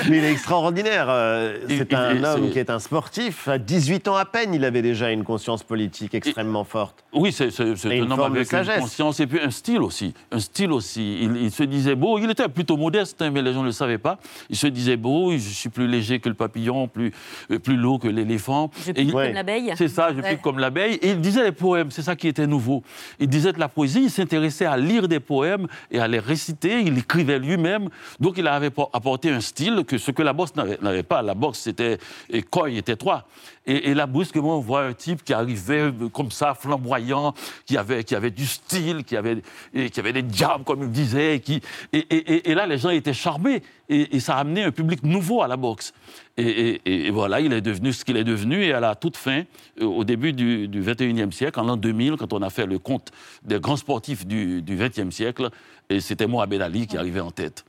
Mais 0.08 0.18
il 0.18 0.24
est 0.24 0.32
extraordinaire. 0.32 1.06
euh, 1.08 1.58
C'est 1.68 1.92
un 1.94 2.14
il- 2.14 2.24
homme 2.24 2.50
qui 2.50 2.58
est 2.58 2.70
un 2.70 2.78
sportif. 2.78 3.48
À 3.48 3.58
18 3.58 4.08
ans 4.08 4.16
à 4.16 4.24
peine, 4.24 4.54
il 4.54 4.64
avait 4.64 4.82
déjà 4.82 5.10
une 5.10 5.24
conscience 5.24 5.62
politique 5.62 6.14
extrêmement 6.14 6.64
forte. 6.64 7.04
Oui, 7.12 7.32
c'est 7.32 7.48
un 7.60 8.10
homme 8.10 8.20
avec 8.20 8.52
une 8.52 8.80
conscience 8.80 9.20
et 9.20 9.26
puis 9.26 9.40
un 9.40 9.50
style 9.50 9.80
aussi. 9.80 10.14
Un 10.30 10.40
style 10.40 10.72
aussi. 10.72 11.18
Il, 11.22 11.36
il 11.36 11.50
se 11.52 11.62
disait, 11.62 11.94
bon, 11.94 12.18
il 12.18 12.30
était 12.30 12.48
plutôt 12.48 12.76
modeste, 12.76 13.20
hein, 13.22 13.30
mais 13.30 13.42
les 13.42 13.52
gens 13.52 13.60
ne 13.60 13.66
le 13.66 13.72
savaient 13.72 13.98
pas. 13.98 14.18
Il 14.50 14.56
se 14.56 14.66
disait 14.72 14.96
beau, 14.96 15.32
je 15.32 15.38
suis 15.38 15.68
plus 15.68 15.86
léger 15.86 16.18
que 16.20 16.28
le 16.28 16.34
papillon, 16.34 16.88
plus, 16.88 17.12
euh, 17.50 17.58
plus 17.58 17.76
lourd 17.76 18.00
que 18.00 18.08
l'éléphant. 18.08 18.70
Je 18.84 18.90
Et 18.90 18.94
pique 18.94 19.12
comme 19.12 19.32
l'abeille. 19.32 19.72
C'est 19.76 19.88
ça, 19.88 20.10
je 20.14 20.20
Ouais. 20.20 20.30
pique 20.30 20.42
comme 20.42 20.58
l'abeille. 20.58 20.94
Et 20.96 21.10
il 21.10 21.20
disait 21.20 21.44
les 21.44 21.52
poèmes, 21.52 21.90
c'est 21.90 22.02
ça 22.02 22.16
qui 22.16 22.28
était 22.28 22.46
nouveau. 22.46 22.82
Il 23.20 23.28
disait 23.28 23.52
de 23.52 23.60
la 23.60 23.68
poésie, 23.68 24.04
il 24.04 24.10
s'intéressait 24.10 24.66
à 24.66 24.76
lire 24.76 25.08
des 25.08 25.20
poèmes 25.20 25.66
et 25.90 26.00
à 26.00 26.08
les 26.08 26.18
réciter, 26.18 26.80
il 26.80 26.98
écrivait 26.98 27.38
lui-même. 27.38 27.88
Donc 28.20 28.34
il 28.38 28.46
avait 28.46 28.70
po- 28.70 28.88
apporté 28.92 29.30
un 29.30 29.40
style 29.40 29.84
que 29.86 29.98
ce 29.98 30.10
que 30.10 30.22
la 30.22 30.32
boxe 30.32 30.52
n'avait 30.56 31.02
pas. 31.02 31.22
La 31.22 31.34
boxe, 31.34 31.58
c'était 31.60 31.98
et 32.30 32.42
Coy 32.42 32.76
était 32.78 32.96
trois. 32.96 33.26
Et, 33.64 33.90
et 33.90 33.94
là, 33.94 34.06
brusquement, 34.06 34.56
on 34.58 34.60
voit 34.60 34.82
un 34.84 34.92
type 34.92 35.22
qui 35.22 35.32
arrivait 35.32 35.82
euh, 35.82 36.08
comme 36.12 36.32
ça, 36.32 36.52
flamboyant, 36.54 37.32
qui 37.64 37.76
avait, 37.76 38.02
qui 38.02 38.16
avait 38.16 38.32
du 38.32 38.44
style, 38.44 39.04
qui 39.04 39.16
avait, 39.16 39.40
et 39.72 39.88
qui 39.88 40.00
avait 40.00 40.12
des 40.12 40.22
diables, 40.22 40.64
comme 40.64 40.82
il 40.82 40.90
disait. 40.90 41.38
Qui, 41.38 41.60
et, 41.92 41.98
et- 41.98 42.32
et- 42.34 42.50
et 42.50 42.54
là, 42.54 42.66
les 42.66 42.78
gens 42.78 42.90
étaient 42.90 43.12
charmés. 43.14 43.62
Et, 43.88 44.16
et 44.16 44.20
ça 44.20 44.36
a 44.36 44.40
amené 44.40 44.62
un 44.64 44.70
public 44.70 45.02
nouveau 45.02 45.42
à 45.42 45.48
la 45.48 45.56
boxe. 45.56 45.92
Et, 46.36 46.42
et- 46.84 47.06
et 47.06 47.10
voilà, 47.10 47.40
il 47.40 47.52
est 47.52 47.60
devenu 47.60 47.92
ce 47.92 48.04
qu'il 48.04 48.16
est 48.16 48.24
devenu. 48.24 48.62
Et 48.64 48.72
à 48.72 48.80
la 48.80 48.94
toute 48.94 49.16
fin, 49.16 49.42
euh, 49.80 49.84
au 49.84 50.04
début 50.04 50.32
du, 50.32 50.68
du 50.68 50.80
21e 50.82 51.30
siècle, 51.32 51.58
en 51.60 51.64
l'an 51.64 51.76
2000, 51.76 52.16
quand 52.16 52.32
on 52.32 52.42
a 52.42 52.50
fait 52.50 52.66
le 52.66 52.78
compte 52.78 53.10
des 53.42 53.58
grands 53.60 53.76
sportifs 53.76 54.26
du, 54.26 54.62
du 54.62 54.76
20e 54.76 55.10
siècle, 55.10 55.50
et 55.90 56.00
c'était 56.00 56.26
Mohamed 56.26 56.62
Ali 56.62 56.86
qui 56.86 56.96
arrivait 56.96 57.20
en 57.20 57.30
tête. 57.32 57.64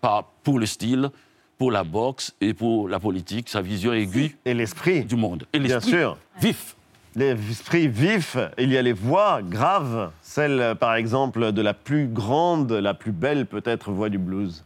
Par- 0.00 0.24
pour 0.42 0.58
le 0.58 0.66
style, 0.66 1.10
pour 1.58 1.70
la 1.70 1.84
boxe 1.84 2.34
et 2.42 2.52
pour 2.52 2.88
la 2.88 3.00
politique, 3.00 3.48
sa 3.48 3.62
vision 3.62 3.92
aiguë. 3.94 4.36
Et 4.44 4.52
l'esprit. 4.52 5.04
Du 5.04 5.16
monde. 5.16 5.46
Et 5.54 5.58
Bien 5.58 5.76
l'esprit 5.76 5.92
sûr. 5.92 6.18
Vif. 6.40 6.76
L'esprit 7.14 7.88
vif, 7.88 8.36
il 8.58 8.70
y 8.70 8.76
a 8.76 8.82
les 8.82 8.92
voix 8.92 9.40
graves, 9.42 10.10
celle 10.20 10.74
par 10.78 10.96
exemple 10.96 11.50
de 11.52 11.62
la 11.62 11.72
plus 11.72 12.08
grande, 12.08 12.70
la 12.72 12.92
plus 12.92 13.12
belle 13.12 13.46
peut-être 13.46 13.90
voix 13.90 14.10
du 14.10 14.18
blues. 14.18 14.64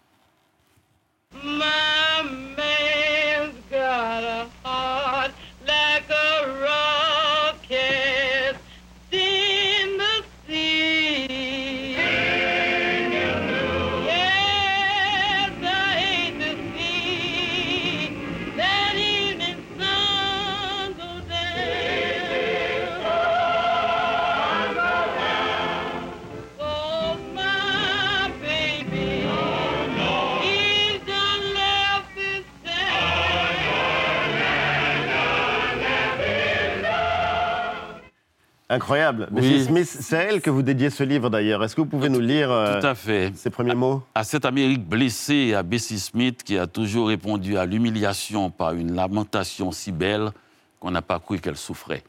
Incroyable. 38.71 39.27
Oui. 39.33 39.41
Bessie 39.41 39.65
Smith, 39.65 39.97
c'est 40.01 40.17
à 40.17 40.21
elle 40.23 40.41
que 40.41 40.49
vous 40.49 40.63
dédiez 40.63 40.91
ce 40.91 41.03
livre 41.03 41.29
d'ailleurs. 41.29 41.63
Est-ce 41.65 41.75
que 41.75 41.81
vous 41.81 41.89
pouvez 41.89 42.09
nous 42.09 42.21
lire 42.21 42.53
euh, 42.53 42.81
Tout 42.81 42.87
à 42.87 42.95
fait. 42.95 43.33
ses 43.35 43.51
premiers 43.51 43.75
mots? 43.75 44.01
À 44.15 44.23
cette 44.23 44.45
Amérique 44.45 44.89
blessée, 44.89 45.55
à 45.55 45.65
Bessie 45.65 45.99
Smith, 45.99 46.45
qui 46.45 46.57
a 46.57 46.69
toujours 46.69 47.09
répondu 47.09 47.59
à 47.59 47.67
l'humiliation 47.67 48.49
par 48.51 48.75
une 48.75 48.95
lamentation 48.95 49.73
si 49.73 49.91
belle 49.91 50.31
qu'on 50.79 50.93
n'a 50.93 51.03
pas 51.03 51.19
cru 51.19 51.41
qu'elle 51.41 51.57
souffrait. 51.57 52.05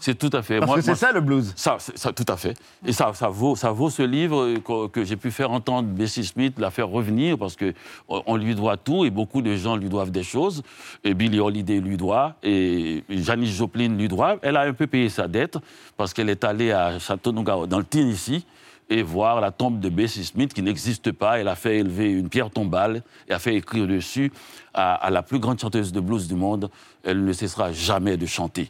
C'est 0.00 0.18
tout 0.18 0.30
à 0.32 0.42
fait. 0.42 0.58
Parce 0.60 0.70
que 0.76 0.80
c'est 0.82 0.94
ça 0.94 1.12
le 1.12 1.20
blues. 1.20 1.52
Ça, 1.56 1.76
c'est- 1.78 1.96
ça, 1.96 2.12
tout 2.12 2.24
à 2.28 2.36
fait. 2.36 2.56
Et 2.84 2.92
ça, 2.92 3.12
ça 3.14 3.28
vaut, 3.28 3.56
ça 3.56 3.70
vaut 3.72 3.90
ce 3.90 4.02
livre 4.02 4.54
que, 4.64 4.88
que 4.88 5.04
j'ai 5.04 5.16
pu 5.16 5.30
faire 5.30 5.50
entendre 5.50 5.88
Bessie 5.88 6.24
Smith, 6.24 6.58
la 6.58 6.70
faire 6.70 6.88
revenir 6.88 7.36
parce 7.38 7.56
que 7.56 7.74
on 8.08 8.22
on 8.26 8.36
lui 8.36 8.54
doit 8.54 8.76
tout 8.76 9.04
et 9.04 9.10
beaucoup 9.10 9.42
de 9.42 9.54
gens 9.56 9.76
lui 9.76 9.88
doivent 9.88 10.10
des 10.10 10.22
choses. 10.22 10.62
Et 11.04 11.14
Billie 11.14 11.40
Holiday 11.40 11.80
lui 11.80 11.96
doit 11.96 12.34
et 12.42 13.02
Janis 13.08 13.46
Joplin 13.52 13.88
lui 13.88 14.08
doit. 14.08 14.36
Elle 14.42 14.56
a 14.56 14.62
un 14.62 14.72
peu 14.72 14.86
payé 14.86 15.08
sa 15.08 15.28
dette 15.28 15.58
parce 15.96 16.12
qu'elle 16.14 16.30
est 16.30 16.44
allée 16.44 16.72
à 16.72 16.98
Chattanooga 16.98 17.66
dans 17.66 17.78
le 17.78 17.84
Tennessee 17.84 18.44
et 18.92 19.02
voir 19.02 19.40
la 19.40 19.52
tombe 19.52 19.78
de 19.78 19.88
Bessie 19.88 20.24
Smith 20.24 20.52
qui 20.52 20.62
n'existe 20.62 21.12
pas. 21.12 21.38
Elle 21.38 21.46
a 21.48 21.54
fait 21.54 21.78
élever 21.78 22.10
une 22.10 22.28
pierre 22.28 22.50
tombale 22.50 23.02
et 23.28 23.32
a 23.32 23.38
fait 23.38 23.54
écrire 23.54 23.86
dessus 23.86 24.32
à, 24.74 24.94
à 24.94 25.10
la 25.10 25.22
plus 25.22 25.38
grande 25.38 25.60
chanteuse 25.60 25.92
de 25.92 26.00
blues 26.00 26.26
du 26.26 26.34
monde. 26.34 26.70
Elle 27.04 27.24
ne 27.24 27.32
cessera 27.32 27.72
jamais 27.72 28.16
de 28.16 28.26
chanter. 28.26 28.68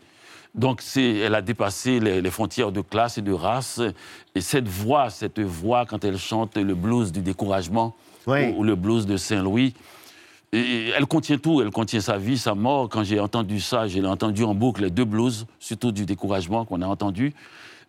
Donc, 0.55 0.83
elle 0.97 1.35
a 1.35 1.43
dépassé 1.43 2.01
les, 2.01 2.21
les 2.21 2.31
frontières 2.31 2.73
de 2.73 2.81
classe 2.81 3.19
et 3.19 3.23
de 3.23 3.33
race. 3.33 3.81
Et 4.35 4.41
cette 4.41 4.69
voix, 4.69 5.11
cette 5.11 5.41
voix, 5.41 5.87
quand 5.87 6.05
elle 6.05 6.19
chante 6.19 6.57
le 6.57 6.75
blues 6.75 7.13
du 7.13 7.21
découragement 7.21 7.95
ou, 8.27 8.33
ou 8.33 8.65
le 8.65 8.75
blues 8.75 9.07
de 9.07 9.17
Saint-Louis, 9.17 9.75
elle 10.53 11.07
contient 11.07 11.39
tout. 11.39 11.63
Elle 11.63 11.71
contient 11.71 12.01
sa 12.01 12.19
vie, 12.19 12.37
sa 12.37 12.55
mort. 12.55 12.89
Quand 12.89 13.05
j'ai 13.05 13.21
entendu 13.21 13.61
ça, 13.61 13.87
je 13.87 14.01
l'ai 14.01 14.07
entendu 14.09 14.43
en 14.43 14.55
boucle, 14.55 14.83
les 14.83 14.91
deux 14.91 15.05
blues, 15.05 15.47
surtout 15.61 15.93
du 15.93 16.05
découragement 16.05 16.65
qu'on 16.65 16.83
a 16.83 16.87
entendu. 16.87 17.33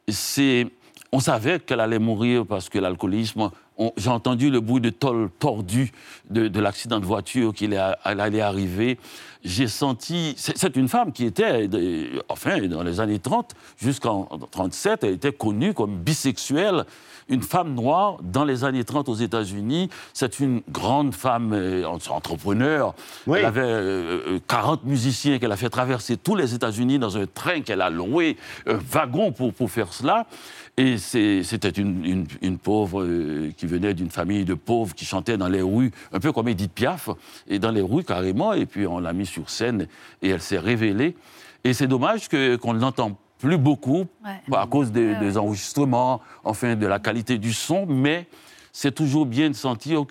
C'est, 0.08 0.68
on 1.12 1.20
savait 1.20 1.60
qu'elle 1.60 1.80
allait 1.80 2.00
mourir 2.00 2.46
parce 2.46 2.70
que 2.70 2.78
l'alcoolisme. 2.78 3.50
J'ai 3.98 4.10
entendu 4.10 4.50
le 4.50 4.60
bruit 4.60 4.82
de 4.82 4.90
tôle 4.90 5.30
tordu 5.40 5.92
de, 6.30 6.48
de 6.48 6.60
l'accident 6.60 7.00
de 7.00 7.06
voiture 7.06 7.54
qu'il 7.54 7.76
allait 8.04 8.42
arriver. 8.42 8.98
J'ai 9.44 9.68
senti. 9.68 10.36
C'est 10.38 10.76
une 10.76 10.88
femme 10.88 11.12
qui 11.12 11.26
était, 11.26 11.68
de- 11.68 12.22
enfin, 12.30 12.60
dans 12.68 12.84
les 12.84 13.00
années 13.00 13.18
30 13.20 13.54
jusqu'en 13.82 14.30
37, 14.52 15.04
elle 15.04 15.14
était 15.14 15.32
connue 15.34 15.74
comme 15.74 15.98
bisexuelle. 15.98 16.86
Une 17.30 17.42
femme 17.44 17.74
noire 17.76 18.18
dans 18.22 18.44
les 18.44 18.64
années 18.66 18.84
30 18.84 19.08
aux 19.08 19.16
États-Unis, 19.16 19.90
c'est 20.14 20.40
une 20.42 20.62
grande 20.70 21.14
femme 21.16 21.54
euh, 21.54 21.86
entrepreneur. 22.10 22.94
Elle 23.40 23.46
avait 23.46 23.62
euh, 23.62 24.20
euh, 24.36 24.40
40 24.48 24.84
musiciens 24.86 25.40
qu'elle 25.40 25.52
a 25.52 25.58
fait 25.58 25.70
traverser 25.70 26.18
tous 26.18 26.36
les 26.36 26.54
États-Unis 26.54 27.00
dans 27.00 27.18
un 27.18 27.26
train 27.28 27.62
qu'elle 27.62 27.82
a 27.82 27.90
loué, 27.90 28.38
un 28.68 28.76
wagon 28.92 29.32
pour, 29.32 29.54
pour 29.54 29.72
faire 29.72 29.94
cela. 29.94 30.26
Et 30.78 30.98
c'était 30.98 31.70
une, 31.70 32.06
une- 32.06 32.28
une 32.42 32.58
pauvre 32.58 33.04
euh, 33.04 33.52
qui 33.58 33.66
venait 33.66 33.94
d'une 33.94 34.10
famille 34.10 34.46
de 34.46 34.54
pauvres 34.54 34.96
qui 34.96 35.06
chantait 35.06 35.38
dans 35.38 35.50
les 35.50 35.62
rues, 35.62 35.92
un 36.14 36.20
peu 36.20 36.32
comme 36.32 36.48
Edith 36.48 36.72
Piaf, 36.74 37.10
et 37.48 37.60
dans 37.60 37.72
les 37.72 37.82
rues 37.82 38.04
carrément. 38.04 38.54
Et 38.54 38.66
puis 38.66 38.88
on 38.88 39.00
l'a 39.00 39.14
mis 39.14 39.26
sur 39.26 39.50
scène 39.50 39.88
et 40.22 40.30
elle 40.30 40.42
s'est 40.42 40.58
révélée. 40.60 41.16
Et 41.64 41.74
c'est 41.74 41.88
dommage 41.88 42.30
que- 42.30 42.56
qu'on 42.56 42.74
ne 42.74 42.80
l'entend 42.80 43.18
plus 43.38 43.58
beaucoup 43.58 44.06
Ouais. 44.24 44.58
à 44.58 44.66
cause 44.66 44.92
des, 44.92 45.08
Ouais, 45.08 45.14
ouais. 45.14 45.20
des 45.20 45.38
enregistrements, 45.38 46.22
enfin 46.44 46.76
de 46.76 46.88
la 46.88 47.00
qualité 47.00 47.38
du 47.38 47.54
son, 47.54 47.86
mais 47.86 48.28
c'est 48.72 48.94
toujours 48.96 49.26
bien 49.26 49.50
de 49.50 49.56
sentir 49.56 50.06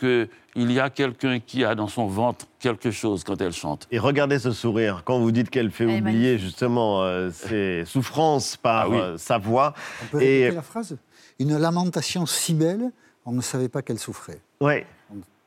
qu'il 0.66 0.72
y 0.72 0.80
a 0.80 0.90
quelqu'un 0.90 1.38
qui 1.40 1.64
a 1.64 1.74
dans 1.74 1.88
son 1.88 2.06
ventre 2.06 2.46
quelque 2.58 2.90
chose 2.90 3.24
quand 3.24 3.40
elle 3.40 3.52
chante. 3.52 3.86
Et 3.90 3.98
regardez 3.98 4.38
ce 4.38 4.52
sourire 4.52 5.02
quand 5.04 5.18
vous 5.18 5.30
dites 5.32 5.50
qu'elle 5.50 5.70
fait 5.70 5.84
Elle 5.84 6.00
oublier 6.02 6.38
justement 6.38 7.02
euh, 7.02 7.30
ses 7.30 7.84
souffrances 7.86 8.56
par 8.56 8.82
Ah 8.86 8.88
oui. 8.90 8.98
euh, 8.98 9.16
sa 9.18 9.38
voix. 9.38 9.74
On 10.02 10.06
peut 10.06 10.22
Et 10.22 10.50
la 10.50 10.62
phrase? 10.62 10.96
Une 11.38 11.56
lamentation 11.56 12.26
si 12.26 12.52
belle, 12.54 12.90
on 13.24 13.32
ne 13.32 13.40
savait 13.40 13.68
pas 13.68 13.82
qu'elle 13.82 13.98
souffrait. 13.98 14.40
ouais, 14.60 14.86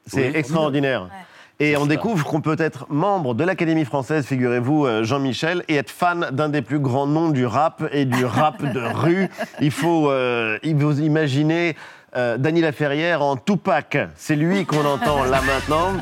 c'est 0.08 0.30
Oui. 0.32 0.36
extraordinaire. 0.36 1.10
Et 1.60 1.78
on 1.78 1.86
découvre 1.86 2.26
qu'on 2.26 2.42
peut 2.42 2.56
être 2.58 2.88
membre 2.92 3.36
de 3.36 3.44
l'Académie 3.44 3.86
française, 3.86 4.26
figurez-vous, 4.26 4.86
euh, 4.86 5.04
Jean-Michel, 5.04 5.64
et 5.68 5.76
être 5.76 5.92
fan 5.92 6.30
d'un 6.32 6.50
des 6.50 6.64
plus 6.64 6.80
grands 6.80 7.06
noms 7.06 7.30
du 7.30 7.46
rap 7.46 7.84
et 7.92 8.06
du 8.06 8.26
rap 8.26 8.62
de 8.64 8.80
rue. 8.82 9.30
Il 9.62 9.70
faut, 9.72 10.10
euh, 10.10 10.58
il 10.64 10.78
faut 10.80 10.94
imaginer 10.94 11.76
euh, 12.16 12.38
Dany 12.38 12.62
Laferrière 12.62 13.22
en 13.22 13.36
Tupac. 13.38 13.98
C'est 14.16 14.36
lui 14.36 14.66
qu'on 14.66 14.86
entend 14.86 15.24
là 15.24 15.42
maintenant. 15.42 15.94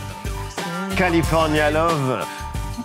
California 0.96 1.70
Love, 1.70 2.24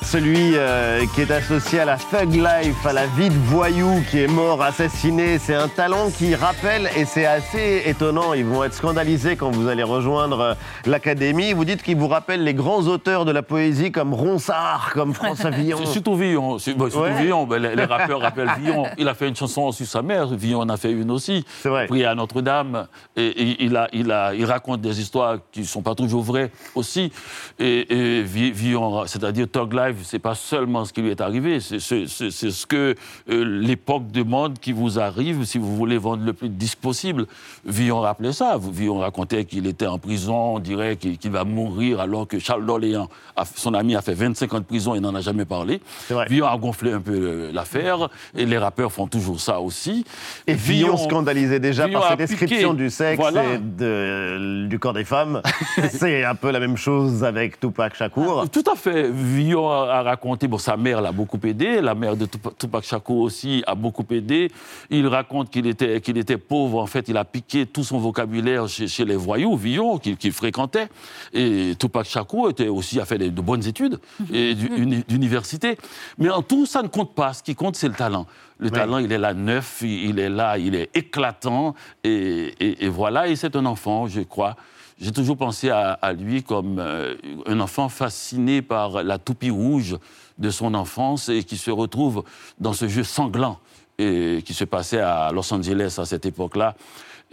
celui 0.02 0.58
euh, 0.58 1.06
qui 1.16 1.22
est 1.22 1.32
associé 1.32 1.80
à 1.80 1.86
la 1.86 1.96
thug 1.98 2.34
life, 2.34 2.86
à 2.86 2.92
la 2.92 3.06
vie 3.08 3.30
de 3.30 3.38
voyou 3.46 4.04
qui 4.10 4.20
est 4.20 4.28
mort 4.28 4.62
assassiné. 4.62 5.38
C'est 5.40 5.56
un 5.56 5.68
talent 5.70 6.10
qui 6.10 6.36
rappelle, 6.36 6.90
et 6.98 7.06
c'est 7.06 7.26
assez 7.26 7.84
étonnant, 7.86 8.34
ils 8.34 8.44
vont 8.44 8.64
être 8.64 8.74
scandalisés 8.74 9.36
quand 9.38 9.52
vous 9.52 9.68
allez 9.70 9.84
rejoindre 9.84 10.40
euh, 10.40 10.54
l'académie. 10.86 11.54
Vous 11.54 11.64
dites 11.66 11.82
qu'ils 11.84 11.96
vous 11.98 12.08
rappellent 12.10 12.44
les 12.44 12.54
grands 12.54 12.82
auteurs 12.88 13.24
de 13.26 13.32
la 13.32 13.42
poésie 13.44 13.92
comme 13.92 14.14
Ronsard, 14.14 14.90
comme 14.94 15.14
François 15.14 15.50
Villon. 15.52 15.78
C'est 15.80 15.92
surtout 15.94 16.16
Villon. 16.16 16.58
surtout 16.60 16.82
Ouais. 17.00 17.14
Villon. 17.22 17.46
Ben, 17.46 17.62
les, 17.62 17.76
les 17.76 17.86
rappeurs 17.86 18.20
rappellent 18.20 18.52
Villon. 18.60 18.86
Il 18.98 19.08
a 19.08 19.14
fait 19.14 19.28
une 19.30 19.36
chanson 19.36 19.72
sur 19.72 19.86
sa 19.86 20.02
mère. 20.02 20.28
Villon 20.28 20.60
en 20.62 20.70
a 20.70 20.78
fait 20.78 20.92
une 20.92 21.12
aussi. 21.12 21.46
C'est 21.62 21.70
vrai. 21.70 21.88
Prié 21.88 22.06
à 22.06 22.16
Notre-Dame. 22.16 22.88
Et, 23.16 23.28
et 23.28 23.64
il, 23.64 23.78
a, 23.78 23.88
il, 23.94 24.12
a, 24.12 24.34
il 24.34 24.44
raconte 24.46 24.82
des 24.82 25.00
histoires 25.00 25.38
qui 25.52 25.62
ne 25.62 25.66
sont 25.66 25.82
pas 25.82 25.96
toujours 25.96 26.24
vraies 26.24 26.52
aussi. 26.76 27.14
Et, 27.60 28.18
et 28.20 28.24
Vi- 28.24 28.52
Villon, 28.52 29.06
c'est-à-dire 29.06 29.48
Thug 29.50 29.72
Life, 29.74 29.91
drive, 29.92 30.06
c'est 30.06 30.20
pas 30.20 30.36
seulement 30.36 30.86
ce 30.86 30.94
qui 30.94 31.02
lui 31.02 31.10
est 31.12 31.22
arrivé, 31.22 31.60
c'est 31.60 31.80
ce 31.80 32.66
que 32.66 32.96
euh, 33.30 33.44
l'époque 33.62 34.12
demande 34.12 34.60
qui 34.60 34.72
vous 34.72 35.00
arrive 35.00 35.44
si 35.46 35.58
vous 35.58 35.76
voulez 35.76 35.98
vendre 35.98 36.24
le 36.26 36.34
plus 36.34 36.50
de 36.50 36.54
disques 36.56 36.80
possible. 36.80 37.26
Villon 37.66 38.00
rappelait 38.02 38.34
ça. 38.34 38.58
Villon 38.72 39.00
racontait 39.00 39.46
qu'il 39.46 39.68
était 39.68 39.88
en 39.88 39.98
prison, 40.00 40.56
on 40.56 40.60
dirait 40.60 40.96
qu'il 40.98 41.32
va 41.32 41.44
mourir 41.44 42.00
alors 42.00 42.28
que 42.28 42.40
Charles 42.40 42.66
d'Orléans, 42.66 43.10
son 43.56 43.74
ami, 43.74 43.96
a 43.96 44.02
fait 44.02 44.14
25 44.14 44.54
ans 44.54 44.60
de 44.60 44.66
prison 44.66 44.96
et 44.96 45.00
n'en 45.00 45.14
a 45.16 45.22
jamais 45.22 45.46
parlé. 45.46 45.82
Villon 46.30 46.48
a 46.48 46.58
gonflé 46.58 46.92
un 46.94 47.02
peu 47.02 47.12
euh, 47.14 47.52
l'affaire 47.54 48.10
et 48.36 48.46
les 48.46 48.58
rappeurs 48.58 48.92
font 48.92 49.08
toujours 49.08 49.40
ça 49.40 49.60
aussi. 49.60 50.06
Et 50.48 50.54
Villon 50.54 50.98
scandalisé 50.98 51.60
déjà 51.60 51.88
Villon 51.88 52.00
par 52.00 52.10
ses 52.12 52.16
descriptions 52.18 52.74
du 52.74 52.90
sexe 52.90 53.20
Voilà. 53.20 53.44
et 53.54 53.58
de- 53.58 54.66
du 54.68 54.80
corps 54.80 54.94
des 54.94 55.04
femmes. 55.06 55.42
c'est 55.92 56.24
un 56.24 56.36
peu 56.36 56.52
la 56.52 56.60
même 56.60 56.78
chose 56.78 57.24
avec 57.24 57.60
Tupac 57.60 57.96
Shakur. 57.96 58.50
Tout 58.50 58.64
à 58.72 58.76
fait. 58.76 59.10
Villon 59.12 59.70
a 59.70 59.81
a 59.90 60.02
raconté, 60.04 60.48
bon, 60.48 60.58
sa 60.58 60.78
mère 60.78 61.02
l'a 61.02 61.12
beaucoup 61.12 61.40
aidé, 61.44 61.82
la 61.82 61.96
mère 61.96 62.16
de 62.16 62.26
Tup- 62.26 62.58
Tupac 62.58 62.84
Shakur 62.84 63.18
aussi 63.18 63.64
a 63.68 63.76
beaucoup 63.76 64.06
aidé. 64.12 64.50
Il 64.90 65.08
raconte 65.08 65.50
qu'il 65.50 65.68
était, 65.68 66.02
qu'il 66.02 66.18
était 66.18 66.38
pauvre, 66.38 66.80
en 66.80 66.86
fait, 66.88 67.08
il 67.10 67.18
a 67.18 67.26
piqué 67.26 67.66
tout 67.66 67.84
son 67.84 68.00
vocabulaire 68.00 68.68
chez, 68.68 68.88
chez 68.88 69.06
les 69.06 69.16
voyous, 69.16 69.56
Villon, 69.56 69.98
qu'il 69.98 70.32
fréquentait. 70.32 70.88
Et 71.34 71.74
Tupac 71.80 72.06
Shakur 72.06 72.50
était 72.50 72.68
aussi, 72.68 73.00
a 73.00 73.06
fait 73.06 73.18
de 73.18 73.42
bonnes 73.42 73.66
études 73.68 74.00
et 74.34 74.56
du- 74.56 74.68
uni- 74.76 75.04
d'université. 75.08 75.78
Mais 76.18 76.30
en 76.30 76.42
tout, 76.42 76.66
ça 76.66 76.82
ne 76.82 76.88
compte 76.88 77.14
pas. 77.16 77.34
Ce 77.34 77.44
qui 77.44 77.56
compte, 77.56 77.76
c'est 77.76 77.88
le 77.88 77.94
talent. 77.96 78.26
Le 78.60 78.70
talent, 78.70 78.98
il 79.00 79.12
est 79.12 79.18
là 79.18 79.34
neuf, 79.34 79.80
il 79.82 80.10
il 80.12 80.20
est 80.20 80.30
là, 80.30 80.58
il 80.58 80.76
est 80.76 80.90
éclatant. 80.96 81.74
Et, 82.04 82.54
et- 82.60 82.86
et 82.86 82.90
voilà, 82.90 83.28
et 83.28 83.36
c'est 83.36 83.56
un 83.56 83.66
enfant, 83.66 84.08
je 84.08 84.22
crois. 84.22 84.56
J'ai 85.02 85.12
toujours 85.12 85.36
pensé 85.36 85.72
à, 85.72 86.14
lui 86.14 86.44
comme 86.44 86.78
euh, 86.78 87.16
un 87.48 87.60
enfant 87.60 87.90
fasciné 87.90 88.62
par 88.62 89.02
la 89.02 89.18
toupie 89.18 89.50
rouge 89.50 89.98
de 90.38 90.52
son 90.52 90.76
enfance 90.76 91.28
et 91.28 91.44
qui 91.44 91.58
se 91.58 91.72
retrouve 91.72 92.24
dans 92.60 92.74
ce 92.74 92.88
jeu 92.88 93.04
sanglant 93.04 93.60
qui 93.98 94.54
se 94.56 94.64
passait 94.64 95.00
à 95.00 95.32
Los 95.32 95.54
Angeles 95.54 95.96
à 96.00 96.06
cette 96.06 96.26
époque-là. 96.26 96.76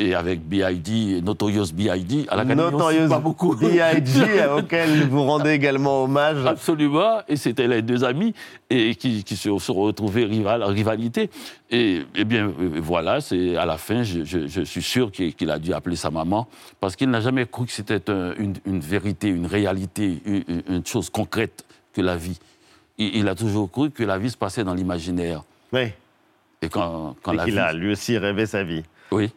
Et 0.01 0.15
avec 0.15 0.41
B.I.D., 0.49 1.23
Notorious 1.23 1.73
B.I.D., 1.75 2.27
à 2.29 2.45
Notorious 2.45 3.01
cite 3.01 3.09
pas 3.09 3.19
beaucoup. 3.19 3.57
B.I.G., 3.57 4.23
auquel 4.57 5.09
vous 5.09 5.25
rendez 5.25 5.51
également 5.51 6.05
hommage. 6.05 6.47
Absolument, 6.47 7.19
et 7.27 7.35
c'était 7.35 7.67
les 7.67 7.83
deux 7.83 8.05
amis 8.05 8.33
et 8.71 8.95
qui, 8.95 9.25
qui 9.25 9.35
se 9.35 9.59
sont 9.59 9.75
retrouvés 9.75 10.25
rival, 10.25 10.63
rivalité. 10.63 11.31
Et, 11.73 12.03
eh 12.15 12.25
bien, 12.25 12.47
euh, 12.47 12.79
voilà, 12.81 13.21
c'est 13.21 13.57
à 13.57 13.67
la 13.67 13.77
fin, 13.77 14.05
je, 14.05 14.23
je- 14.23 14.47
je 14.47 14.61
suis 14.61 14.83
sûr 14.83 15.11
qu'il 15.11 15.51
a 15.51 15.59
dû 15.59 15.73
appeler 15.73 15.97
sa 15.97 16.11
maman 16.13 16.47
parce 16.79 16.95
qu'il 16.95 17.11
n'a 17.11 17.21
jamais 17.21 17.45
cru 17.47 17.67
que 17.67 17.73
c'était 17.73 18.09
un- 18.09 18.35
une, 18.39 18.55
une 18.67 18.79
vérité, 18.81 19.27
une 19.27 19.47
réalité, 19.47 20.21
une, 20.25 20.87
chose 20.87 21.11
concrète 21.11 21.65
que 21.93 22.03
la 22.03 22.15
vie. 22.17 22.39
Il, 22.99 23.17
il 23.17 23.29
a 23.29 23.35
toujours 23.35 23.69
cru 23.69 23.91
que 23.91 24.05
la 24.05 24.17
vie 24.17 24.31
se 24.31 24.37
passait 24.37 24.63
dans 24.63 24.75
l'imaginaire. 24.75 25.43
Oui. 25.73 25.89
Et 26.63 26.69
quand, 26.69 27.17
quand 27.21 27.33
Et 27.33 27.37
la 27.37 27.45
vie... 27.47 27.59
a 27.59 27.73
lui 27.73 27.91
aussi 27.91 28.17
rêvé 28.17 28.47
sa 28.47 28.63
vie. 28.63 28.85
Oui. 29.11 29.31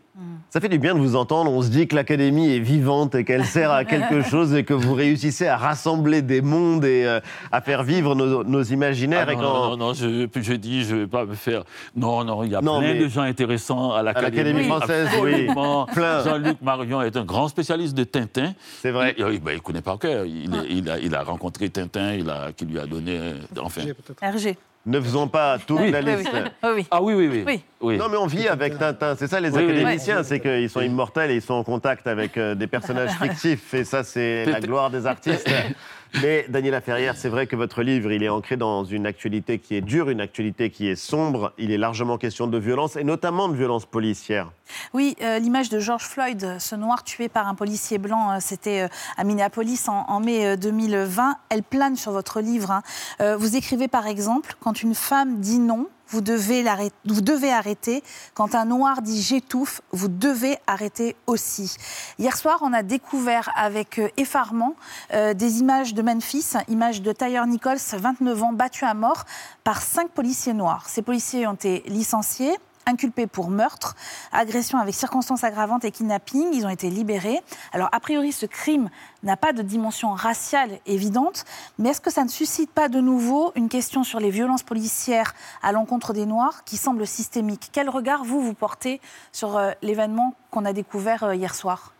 Ça 0.51 0.59
fait 0.59 0.67
du 0.67 0.79
bien 0.79 0.93
de 0.93 0.99
vous 0.99 1.15
entendre. 1.15 1.49
On 1.49 1.61
se 1.61 1.69
dit 1.69 1.87
que 1.87 1.95
l'académie 1.95 2.53
est 2.53 2.59
vivante 2.59 3.15
et 3.15 3.23
qu'elle 3.23 3.45
sert 3.45 3.71
à 3.71 3.85
quelque 3.85 4.21
chose 4.21 4.53
et 4.53 4.65
que 4.65 4.73
vous 4.73 4.93
réussissez 4.93 5.47
à 5.47 5.55
rassembler 5.55 6.21
des 6.21 6.41
mondes 6.41 6.83
et 6.83 7.05
euh, 7.05 7.21
à 7.53 7.61
faire 7.61 7.83
vivre 7.83 8.13
nos, 8.15 8.43
nos 8.43 8.61
imaginaires. 8.61 9.25
Ah 9.29 9.31
et 9.31 9.35
non, 9.37 9.41
quand- 9.41 9.53
non, 9.53 9.69
non, 9.69 9.77
non, 9.77 9.93
je, 9.93 10.27
je 10.35 10.53
dis, 10.53 10.83
je 10.83 10.95
ne 10.95 10.99
vais 11.01 11.07
pas 11.07 11.25
me 11.25 11.35
faire. 11.35 11.63
Non, 11.95 12.25
non, 12.25 12.43
il 12.43 12.51
y 12.51 12.55
a 12.55 12.61
Non, 12.61 12.79
plein 12.79 12.93
mais- 12.95 12.99
de 12.99 13.07
gens 13.07 13.21
intéressants 13.21 13.93
à 13.93 14.03
l'Académie. 14.03 14.35
l'Académie 14.37 14.63
française, 14.67 15.07
oui. 15.23 15.47
Jean-Luc 16.25 16.61
Marion 16.61 17.01
est 17.01 17.15
un 17.15 17.23
grand 17.23 17.47
spécialiste 17.47 17.95
de 17.95 18.03
Tintin. 18.03 18.53
C'est 18.81 18.91
vrai. 18.91 19.15
Il, 19.17 19.25
il- 19.31 19.39
ben, 19.39 19.53
il 19.55 19.61
connaît 19.61 19.81
par 19.81 19.97
cœur. 19.99 20.25
Il, 20.25 20.53
il 20.69 20.89
a, 20.89 20.99
il 20.99 21.15
a 21.15 21.23
rencontré 21.23 21.69
Tintin, 21.69 22.13
il 22.15 22.29
a, 22.29 22.51
qui 22.51 22.65
lui 22.65 22.77
a 22.77 22.85
donné. 22.85 23.17
euh, 23.17 23.33
Enfin. 23.61 23.83
Hergé. 24.21 24.57
Ne 24.85 24.99
faisons 24.99 25.27
pas 25.27 25.59
toute 25.59 25.79
Oui. 25.79 25.91
la 25.91 25.99
Oui, 25.99 26.15
liste. 26.15 26.29
oui. 26.33 26.39
Oui, 26.63 26.69
oui. 26.75 26.87
Ah 26.89 27.01
oui, 27.03 27.13
oui, 27.13 27.45
oui. 27.81 27.97
Non, 27.97 28.09
mais 28.09 28.17
on 28.17 28.25
vit 28.25 28.47
avec 28.47 28.79
Tintin. 28.79 29.15
C'est 29.15 29.27
ça, 29.27 29.39
les 29.39 29.51
Oui, 29.51 29.63
oui. 29.63 29.71
académiciens, 29.77 30.23
c'est 30.23 30.39
qu'ils 30.39 30.69
sont 30.71 30.81
immortels 30.81 31.29
et 31.29 31.35
ils 31.35 31.41
sont 31.41 31.53
en 31.53 31.63
contact 31.63 32.07
avec 32.07 32.35
euh, 32.37 32.55
des 32.55 32.65
personnages 32.65 33.11
fictifs. 33.21 33.73
Et 33.75 33.83
ça, 33.83 34.03
c'est 34.03 34.45
la 34.45 34.59
gloire 34.59 34.89
des 34.89 35.05
artistes. 35.05 35.47
Mais 36.21 36.45
Daniela 36.49 36.81
Ferrière, 36.81 37.15
c'est 37.15 37.29
vrai 37.29 37.47
que 37.47 37.55
votre 37.55 37.81
livre, 37.83 38.11
il 38.11 38.21
est 38.21 38.29
ancré 38.29 38.57
dans 38.57 38.83
une 38.83 39.05
actualité 39.05 39.59
qui 39.59 39.75
est 39.75 39.81
dure, 39.81 40.09
une 40.09 40.19
actualité 40.19 40.69
qui 40.69 40.89
est 40.89 40.97
sombre. 40.97 41.53
Il 41.57 41.71
est 41.71 41.77
largement 41.77 42.17
question 42.17 42.47
de 42.47 42.57
violence 42.57 42.97
et 42.97 43.03
notamment 43.05 43.47
de 43.47 43.55
violence 43.55 43.85
policière. 43.85 44.51
Oui, 44.93 45.15
euh, 45.21 45.39
l'image 45.39 45.69
de 45.69 45.79
George 45.79 46.03
Floyd, 46.03 46.43
euh, 46.43 46.59
ce 46.59 46.75
noir 46.75 47.03
tué 47.03 47.29
par 47.29 47.47
un 47.47 47.55
policier 47.55 47.97
blanc, 47.97 48.31
euh, 48.31 48.37
c'était 48.41 48.87
à 49.15 49.23
Minneapolis 49.23 49.87
en, 49.87 50.19
mai 50.19 50.45
euh, 50.45 50.55
2020. 50.57 51.37
Elle 51.49 51.63
plane 51.63 51.95
sur 51.95 52.11
votre 52.11 52.41
livre. 52.41 52.71
hein. 52.71 53.35
Vous 53.37 53.55
écrivez 53.55 53.87
par 53.87 54.07
exemple, 54.07 54.55
quand 54.59 54.83
une 54.83 54.95
femme 54.95 55.39
dit 55.39 55.59
non, 55.59 55.87
vous 56.11 56.21
devez, 56.21 57.51
arrêter. 57.51 58.03
Quand 58.33 58.55
un 58.55 58.65
noir 58.65 59.01
dit 59.01 59.21
j'étouffe, 59.21 59.81
vous 59.91 60.07
devez 60.07 60.57
arrêter 60.67 61.15
aussi. 61.27 61.75
Hier 62.19 62.35
soir, 62.37 62.59
on 62.61 62.73
a 62.73 62.83
découvert 62.83 63.49
avec 63.55 63.99
euh, 63.99 64.09
effarement 64.17 64.75
euh, 65.13 65.33
des 65.33 65.59
images 65.59 65.93
de 65.93 66.01
Memphis, 66.01 66.53
images 66.67 67.01
de 67.01 67.11
Tyre 67.11 67.47
Nichols, 67.47 67.77
29 67.77 68.43
ans, 68.43 68.53
battu 68.53 68.85
à 68.85 68.93
mort 68.93 69.25
par 69.63 69.81
cinq 69.81 70.09
policiers 70.11 70.53
noirs. 70.53 70.87
Ces 70.89 71.01
policiers 71.01 71.47
ont 71.47 71.53
été 71.53 71.83
licenciés 71.87 72.57
inculpés 72.85 73.27
pour 73.27 73.49
meurtre, 73.49 73.95
agression 74.31 74.79
avec 74.79 74.93
circonstances 74.93 75.43
aggravantes 75.43 75.85
et 75.85 75.91
kidnapping. 75.91 76.53
Ils 76.53 76.65
ont 76.65 76.69
été 76.69 76.89
libérés. 76.89 77.39
Alors, 77.73 77.89
a 77.91 77.99
priori, 77.99 78.31
ce 78.31 78.45
crime 78.45 78.89
n'a 79.23 79.37
pas 79.37 79.53
de 79.53 79.61
dimension 79.61 80.13
raciale 80.13 80.79
évidente, 80.85 81.45
mais 81.77 81.89
est-ce 81.89 82.01
que 82.01 82.11
ça 82.11 82.23
ne 82.23 82.29
suscite 82.29 82.71
pas 82.71 82.89
de 82.89 82.99
nouveau 82.99 83.51
une 83.55 83.69
question 83.69 84.03
sur 84.03 84.19
les 84.19 84.29
violences 84.29 84.63
policières 84.63 85.33
à 85.61 85.71
l'encontre 85.71 86.13
des 86.13 86.25
Noirs 86.25 86.63
qui 86.63 86.77
semble 86.77 87.05
systémique 87.05 87.69
Quel 87.71 87.89
regard, 87.89 88.23
vous, 88.23 88.41
vous 88.41 88.53
portez 88.53 89.01
sur 89.31 89.57
euh, 89.57 89.71
l'événement 89.81 90.35
qu'on 90.49 90.65
a 90.65 90.73
découvert 90.73 91.23
euh, 91.23 91.35
hier 91.35 91.55
soir? 91.55 91.93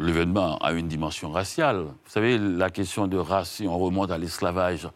L'événement 0.00 0.58
a 0.58 0.72
une 0.72 0.86
dimension 0.86 1.30
raciale. 1.32 1.78
Vous 1.78 2.10
savez, 2.10 2.38
la 2.38 2.70
question 2.70 3.08
de 3.08 3.16
race, 3.16 3.50
si 3.50 3.66
on 3.66 3.76
remonte 3.76 4.12
à 4.12 4.18
l'esclavage, 4.18 4.88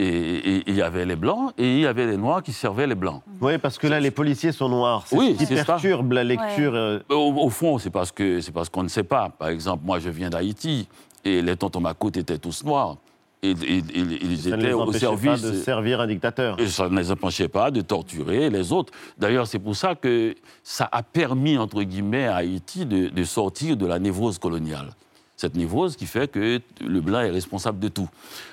et 0.00 0.62
il 0.66 0.74
y 0.76 0.82
avait 0.82 1.04
les 1.04 1.16
blancs 1.16 1.52
et 1.58 1.74
il 1.74 1.80
y 1.80 1.86
avait 1.86 2.06
les 2.06 2.16
noirs 2.16 2.42
qui 2.42 2.52
servaient 2.52 2.86
les 2.86 2.94
blancs. 2.94 3.22
Oui, 3.40 3.58
parce 3.58 3.78
que 3.78 3.86
là, 3.86 3.98
les 4.00 4.10
policiers 4.10 4.52
sont 4.52 4.68
noirs. 4.68 5.04
C'est 5.06 5.16
Oui, 5.16 5.32
ce 5.34 5.38
qui 5.38 5.46
c'est 5.46 5.56
ça. 5.56 5.64
perturbe 5.64 6.12
la 6.12 6.24
lecture. 6.24 6.72
euh, 6.74 7.00
Au, 7.10 7.32
au 7.44 7.50
fond, 7.50 7.78
c'est 7.78 7.90
parce 7.90 8.12
que 8.12 8.40
c'est 8.40 8.52
parce 8.52 8.68
qu'on 8.68 8.82
ne 8.84 8.88
sait 8.88 9.02
pas. 9.04 9.28
Par 9.28 9.48
exemple, 9.48 9.82
moi, 9.84 9.98
je 9.98 10.08
viens 10.10 10.30
d'Haïti 10.30 10.88
et 11.24 11.42
les 11.42 11.56
tontons 11.56 11.80
Macoute 11.80 12.16
étaient 12.16 12.38
tous 12.38 12.64
noirs. 12.64 12.96
Et, 13.40 13.50
et- 13.50 13.54
et- 13.78 13.82
ils 13.94 14.38
Ça 14.38 14.50
ne 14.50 14.54
étaient 14.56 14.66
les 14.68 14.72
au 14.72 14.80
empêchait 14.80 14.98
service 14.98 15.42
pas 15.42 15.48
de 15.48 15.52
servir 15.54 16.00
un 16.00 16.06
dictateur. 16.08 16.58
Et 16.58 16.66
ça 16.66 16.88
ne 16.88 16.98
les 16.98 17.12
empêchait 17.12 17.46
pas 17.48 17.70
de 17.70 17.80
torturer 17.82 18.50
les 18.50 18.72
autres. 18.72 18.92
D'ailleurs, 19.16 19.46
c'est 19.46 19.60
pour 19.60 19.76
ça 19.76 19.94
que 19.94 20.34
ça 20.64 20.88
a 20.90 21.04
permis, 21.04 21.56
entre 21.56 21.82
guillemets, 21.84 22.26
à 22.26 22.36
Haïti 22.36 22.84
de, 22.84 23.08
de 23.10 23.24
sortir 23.24 23.76
de 23.76 23.86
la 23.86 24.00
névrose 24.00 24.38
coloniale. 24.38 24.90
Cette 25.38 25.54
névrose 25.54 25.94
qui 25.96 26.06
fait 26.06 26.28
que 26.28 26.60
le 26.80 27.00
blanc 27.00 27.20
est 27.20 27.30
responsable 27.30 27.78
de 27.78 27.86
tout. 27.86 28.08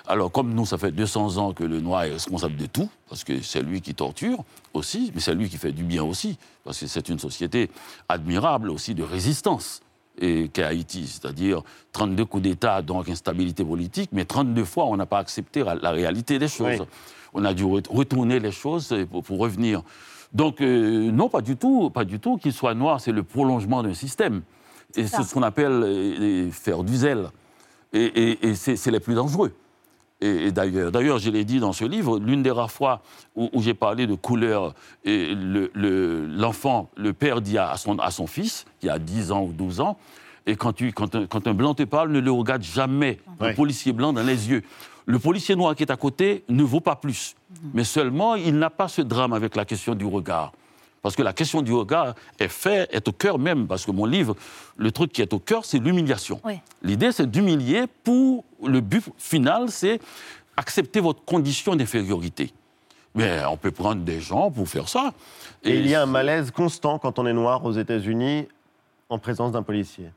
Alors, 0.05 0.31
comme 0.31 0.53
nous, 0.53 0.67
ça 0.67 0.77
fait 0.77 0.91
200 0.91 1.37
ans 1.37 1.51
que 1.51 1.63
le 1.63 1.81
noir 1.81 2.03
est 2.03 2.11
responsable 2.11 2.55
de 2.57 2.67
tout, 2.67 2.87
parce 3.09 3.23
que 3.23 3.41
c'est 3.41 3.63
lui 3.63 3.81
qui 3.81 3.95
torture 3.95 4.43
aussi, 4.75 5.11
mais 5.15 5.19
c'est 5.19 5.33
lui 5.33 5.49
qui 5.49 5.57
fait 5.57 5.71
du 5.71 5.83
bien 5.83 6.03
aussi, 6.03 6.37
parce 6.63 6.79
que 6.79 6.85
c'est 6.85 7.09
une 7.09 7.17
société 7.17 7.71
admirable 8.07 8.69
aussi 8.69 8.93
de 8.93 9.01
résistance 9.01 9.81
et 10.21 10.47
qu'est 10.49 10.63
Haïti, 10.63 11.07
c'est-à-dire 11.07 11.63
32 11.91 12.23
coups 12.23 12.43
d'État, 12.43 12.83
donc 12.83 13.09
instabilité 13.09 13.65
politique, 13.65 14.11
mais 14.13 14.23
32 14.23 14.63
fois, 14.63 14.85
on 14.85 14.95
n'a 14.95 15.07
pas 15.07 15.17
accepté 15.17 15.63
la, 15.63 15.89
réalité 15.91 16.37
des 16.37 16.47
choses. 16.47 16.79
Oui. 16.79 16.85
On 17.33 17.43
a 17.45 17.55
dû 17.55 17.63
re- 17.63 17.89
retourner 17.89 18.39
les 18.39 18.51
choses 18.51 18.95
pour, 19.11 19.23
pour 19.23 19.39
revenir. 19.39 19.81
Donc, 20.33 20.61
euh, 20.61 21.11
non, 21.11 21.29
pas 21.29 21.41
du 21.41 21.57
tout, 21.57 21.89
pas 21.89 22.05
du 22.05 22.19
tout. 22.19 22.37
Qu'il 22.37 22.53
soit 22.53 22.75
noir, 22.75 23.01
c'est 23.01 23.11
le 23.11 23.23
prolongement 23.23 23.81
d'un 23.81 23.93
système. 23.93 24.43
Et 24.97 25.07
c'est 25.07 25.23
ce 25.23 25.33
qu'on 25.33 25.43
appelle 25.43 25.71
euh, 25.83 26.51
faire 26.51 26.83
du 26.83 26.95
zèle. 26.95 27.29
Et, 27.93 28.03
et- 28.05 28.47
et 28.49 28.55
c'est 28.55 28.91
les 28.91 28.99
plus 28.99 29.13
dangereux. 29.15 29.53
Et, 30.21 30.47
et 30.47 30.51
d'ailleurs, 30.51 30.91
d'ailleurs, 30.91 31.19
je 31.19 31.29
l'ai 31.29 31.43
dit 31.43 31.59
dans 31.59 31.73
ce 31.73 31.83
livre, 31.85 32.19
l'une 32.19 32.41
des 32.41 32.51
rares 32.51 32.71
fois 32.71 33.01
où, 33.35 33.49
où 33.53 33.61
j'ai 33.61 33.73
parlé 33.73 34.07
de 34.07 34.15
couleur, 34.15 34.73
le- 35.05 35.69
le- 35.73 36.25
l'enfant, 36.27 36.89
le, 36.95 37.13
père 37.13 37.41
dit 37.41 37.57
à 37.57 37.75
son, 37.77 37.99
à 37.99 38.11
son 38.11 38.25
fils, 38.27 38.65
qui 38.79 38.89
a 38.89 38.97
10 38.99 39.31
ans 39.31 39.43
ou 39.43 39.51
12 39.53 39.81
ans, 39.81 39.97
et 40.45 40.55
quand, 40.55 40.73
tu, 40.73 40.91
quand, 40.93 41.15
un, 41.15 41.25
quand 41.25 41.47
un 41.47 41.53
blanc 41.53 41.73
te 41.73 41.83
parle, 41.83 42.11
ne 42.11 42.19
le 42.19 42.31
regarde 42.31 42.63
jamais, 42.63 43.19
Ouais. 43.39 43.49
un 43.49 43.53
policier 43.53 43.91
blanc, 43.93 44.13
dans 44.13 44.23
les 44.23 44.49
yeux. 44.49 44.61
Le 45.05 45.19
policier 45.19 45.55
noir 45.55 45.75
qui 45.75 45.83
est 45.83 45.91
à 45.91 45.97
côté 45.97 46.43
ne 46.49 46.63
vaut 46.63 46.79
pas 46.81 46.95
plus. 46.95 47.35
Mais 47.73 47.83
seulement, 47.83 48.35
il 48.35 48.57
n'a 48.57 48.69
pas 48.69 48.87
ce 48.87 49.01
drame 49.01 49.33
avec 49.33 49.55
la 49.55 49.65
question 49.65 49.93
du 49.95 50.05
regard. 50.05 50.51
Parce 51.05 51.15
que 51.15 51.21
la 51.21 51.33
question 51.33 51.61
du 51.61 51.71
regard 51.71 52.15
est 52.39 52.47
fait, 52.47 52.89
est 52.91 53.07
au 53.07 53.11
cœur 53.11 53.37
même. 53.37 53.67
Parce 53.67 53.85
que 53.85 53.91
mon 53.91 54.05
livre, 54.05 54.35
le 54.75 54.91
truc 54.91 55.11
qui 55.11 55.21
est 55.21 55.33
au 55.33 55.37
cœur, 55.37 55.63
c'est 55.63 55.77
l'humiliation. 55.77 56.41
Oui. 56.43 56.55
L'idée, 56.81 57.11
c'est 57.11 57.29
d'humilier 57.29 57.83
pour 58.03 58.43
le 58.65 58.81
but 58.81 59.03
final, 59.19 59.69
c'est 59.69 59.99
accepter 60.57 61.01
votre 61.01 61.23
condition 61.23 61.75
d'infériorité. 61.75 62.51
Mais 63.13 63.45
on 63.47 63.55
peut 63.55 63.69
prendre 63.69 64.01
des 64.01 64.19
gens 64.19 64.49
pour 64.49 64.67
faire 64.67 64.89
ça. 64.89 65.13
Et 65.63 65.77
il 65.77 65.87
y 65.87 65.93
a 65.93 66.01
un 66.01 66.07
malaise 66.07 66.49
constant 66.49 66.97
quand 66.97 67.19
on 67.19 67.27
est 67.27 67.33
noir 67.33 67.63
aux 67.63 67.73
États-Unis 67.73 68.47
en 69.07 69.19
présence 69.19 69.51
d'un 69.51 69.61
policier. 69.61 70.09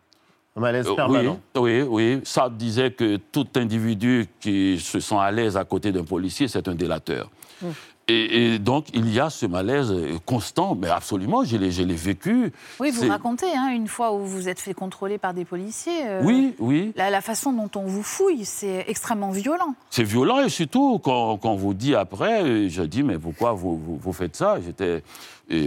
Un 0.57 0.61
malaise 0.63 0.89
Euh, 0.89 0.95
permanent. 0.95 1.39
Oui, 1.55 1.83
oui, 1.83 2.15
oui. 2.15 2.21
Sartre 2.25 2.57
disait 2.57 2.93
que 2.93 3.17
tout 3.31 3.47
individu 3.57 4.27
qui 4.41 4.81
se 4.81 5.01
sent 5.01 5.19
à 5.19 5.31
l'aise 5.31 5.59
à 5.59 5.67
côté 5.67 5.93
d'un 5.93 6.05
policier, 6.05 6.49
c'est 6.49 6.67
un 6.67 6.75
délateur. 6.75 7.31
Mm. 7.61 7.67
Et, 8.11 8.55
et 8.55 8.59
donc, 8.59 8.87
il 8.95 9.13
y 9.13 9.21
a 9.21 9.29
ce 9.29 9.45
malaise 9.45 9.95
constant, 10.25 10.75
mais 10.75 10.89
absolument, 10.89 11.45
je 11.45 11.57
l'ai 11.59 11.95
vécu. 11.95 12.53
Oui, 12.81 12.91
vous 12.91 13.07
racontez, 13.07 13.55
hein, 13.55 13.69
une 13.69 13.87
fois 13.87 14.13
où 14.15 14.25
vous 14.25 14.49
êtes 14.49 14.61
fait 14.61 14.73
contrôler 14.73 15.19
par 15.19 15.35
des 15.35 15.45
policiers. 15.45 16.07
euh, 16.07 16.23
Oui, 16.25 16.55
oui. 16.59 16.93
La, 16.97 17.11
la 17.11 17.21
façon 17.21 17.53
dont 17.53 17.71
on 17.79 17.85
vous 17.85 18.03
fouille, 18.03 18.47
c'est 18.47 18.85
extrêmement 18.89 19.31
violent. 19.31 19.75
C'est 19.91 20.05
violent 20.05 20.41
et 20.41 20.49
surtout 20.49 20.99
quand, 20.99 21.37
quand 21.37 21.51
on 21.51 21.57
vous 21.57 21.75
dit 21.75 21.95
après, 21.95 22.43
euh, 22.43 22.69
je 22.71 22.83
dis 22.83 23.03
mais 23.03 23.19
pourquoi 23.19 23.53
vous, 23.53 23.77
vous, 23.77 23.99
vous 24.03 24.13
faites 24.15 24.37
ça? 24.37 24.57
J'étais 24.65 25.03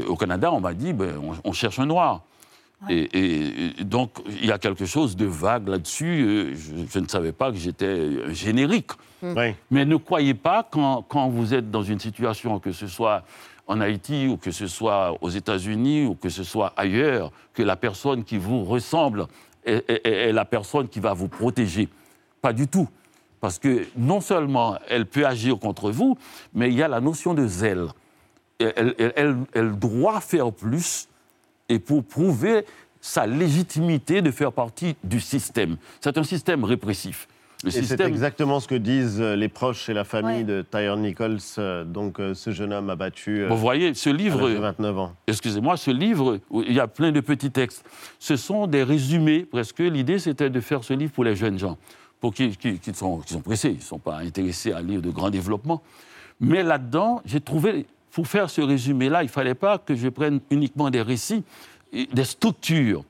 au 0.08 0.16
Canada, 0.16 0.52
on 0.52 0.60
m'a 0.62 0.74
dit 0.74 0.94
ben, 0.94 1.14
on, 1.24 1.50
on 1.50 1.54
cherche 1.54 1.78
un 1.80 1.86
noir. 1.86 2.22
Et, 2.90 2.98
et- 3.18 3.82
et 3.82 3.84
donc 3.84 4.12
il 4.28 4.46
y 4.46 4.52
a 4.52 4.58
quelque 4.58 4.86
chose 4.86 5.16
de 5.16 5.26
vague 5.26 5.68
là-dessus. 5.68 6.24
euh, 6.24 6.56
Je, 6.56 6.72
je 6.92 7.00
ne 7.00 7.08
savais 7.08 7.32
pas 7.32 7.52
que 7.52 7.58
j'étais 7.58 8.10
un 8.28 8.34
générique. 8.34 8.92
Oui. 9.22 9.54
Mais 9.70 9.86
ne 9.86 9.98
croyez 9.98 10.34
pas 10.34 10.68
quand, 10.70 11.04
quand 11.04 11.30
vous 11.30 11.54
êtes 11.54 11.70
dans 11.70 11.84
une 11.84 12.00
situation, 12.00 12.60
que 12.60 12.72
ce 12.72 12.88
soit 12.88 13.24
en 13.68 13.80
Haïti 13.82 14.28
ou 14.28 14.38
que 14.38 14.50
ce 14.52 14.66
soit 14.68 15.16
aux 15.22 15.30
États-Unis 15.30 16.06
ou 16.08 16.16
que 16.16 16.30
ce 16.30 16.44
soit 16.44 16.74
ailleurs, 16.76 17.32
que 17.54 17.62
la 17.62 17.76
personne 17.76 18.24
qui 18.24 18.38
vous 18.38 18.64
ressemble 18.64 19.28
est, 19.64 19.88
est- 19.88 20.02
est- 20.08 20.30
est 20.30 20.34
la 20.34 20.46
personne 20.46 20.88
qui 20.88 21.00
va 21.00 21.14
vous 21.14 21.28
protéger. 21.28 21.88
Pas 22.42 22.52
du 22.52 22.68
tout. 22.68 22.88
Parce 23.40 23.60
que 23.60 23.86
non 23.96 24.22
seulement 24.22 24.78
elle 24.90 25.06
peut 25.06 25.26
agir 25.26 25.60
contre 25.60 25.92
vous, 25.92 26.18
mais 26.56 26.70
il 26.70 26.76
y 26.76 26.82
a 26.84 26.88
la 26.88 27.00
notion 27.00 27.36
de 27.36 27.46
zèle. 27.46 27.88
Elle, 28.60 28.96
elle- 28.98 29.14
elle- 29.16 29.38
elle 29.54 29.72
doit 29.80 30.20
faire 30.20 30.52
plus 30.52 31.08
et 31.72 31.80
pour 31.80 32.04
prouver 32.04 32.66
sa 33.00 33.26
légitimité 33.26 34.22
de 34.22 34.30
faire 34.32 34.52
partie 34.52 34.96
du 35.04 35.20
système. 35.20 35.78
C'est 36.02 36.18
un 36.18 36.24
système 36.24 36.64
répressif. 36.64 37.28
Le 37.64 37.70
Et 37.70 37.84
c'est 37.84 38.02
exactement 38.02 38.60
ce 38.60 38.68
que 38.68 38.74
disent 38.76 39.22
euh, 39.22 39.36
les 39.36 39.48
proches 39.48 39.88
et 39.88 39.94
la 39.94 40.04
famille 40.04 40.38
Ouais. 40.38 40.44
de 40.44 40.66
Tyre 40.70 40.98
Nichols, 40.98 41.38
euh, 41.60 41.84
donc 41.84 42.20
euh, 42.20 42.34
ce 42.34 42.50
jeune 42.52 42.74
homme 42.74 42.90
abattu 42.90 43.46
Vous 43.48 43.56
voyez, 43.58 43.94
ce 43.94 44.10
à 44.10 44.14
livre, 44.14 44.50
de 44.50 44.56
29 44.56 44.98
ans. 44.98 45.14
excusez-moi, 45.28 45.78
ce 45.78 45.92
livre, 45.92 46.40
il 46.52 46.74
y 46.74 46.80
a 46.80 46.88
plein 46.88 47.12
de 47.12 47.20
petits 47.22 47.52
textes. 47.52 47.86
Ce 48.20 48.36
sont 48.36 48.66
des 48.66 48.82
résumés, 48.84 49.46
presque. 49.46 49.78
L'idée, 49.80 50.18
c'était 50.18 50.50
de 50.50 50.60
faire 50.60 50.84
ce 50.84 50.94
livre 50.94 51.12
pour 51.12 51.24
les 51.24 51.36
jeunes 51.36 51.60
gens, 51.60 51.78
pour 52.20 52.34
qui, 52.34 52.50
qui- 52.58 52.80
qui 52.80 52.94
sont, 52.96 53.20
qui 53.20 53.34
sont 53.34 53.42
pressés, 53.42 53.70
ils 53.70 53.76
ne 53.78 53.82
sont 53.82 54.00
pas 54.00 54.18
intéressés 54.18 54.74
à 54.74 54.82
lire 54.82 55.02
de 55.02 55.12
grands 55.12 55.30
développements. 55.30 55.84
Mais 56.40 56.64
là-dedans, 56.64 57.22
j'ai 57.26 57.42
trouvé, 57.42 57.86
pour 58.12 58.28
faire 58.28 58.50
ce 58.50 58.62
résumé-là, 58.62 59.24
il 59.24 59.28
ne 59.28 59.32
fallait 59.32 59.56
pas 59.56 59.78
que 59.78 59.96
je 59.96 60.10
prenne 60.10 60.40
uniquement 60.50 60.90
des 60.90 61.02
récits, 61.02 61.44
des 61.94 62.24
structures. 62.26 63.04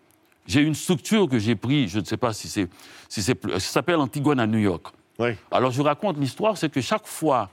J'ai 0.48 0.62
une 0.62 0.76
structure 0.76 1.28
que 1.30 1.40
j'ai 1.40 1.56
prise, 1.56 1.92
je 1.92 2.00
ne 2.00 2.06
sais 2.06 2.18
pas 2.18 2.34
si 2.34 2.48
c'est. 2.48 2.68
Si 3.10 3.22
c'est 3.22 3.36
plus- 3.36 3.52
ça 3.54 3.60
s'appelle 3.60 3.98
Antigone 3.98 4.40
à 4.40 4.48
New 4.48 4.58
York. 4.60 4.88
Oui. 5.20 5.32
Alors 5.52 5.72
je 5.72 5.82
raconte 5.82 6.18
l'histoire, 6.18 6.58
c'est 6.58 6.70
que 6.70 6.82
chaque 6.82 7.06
fois 7.06 7.50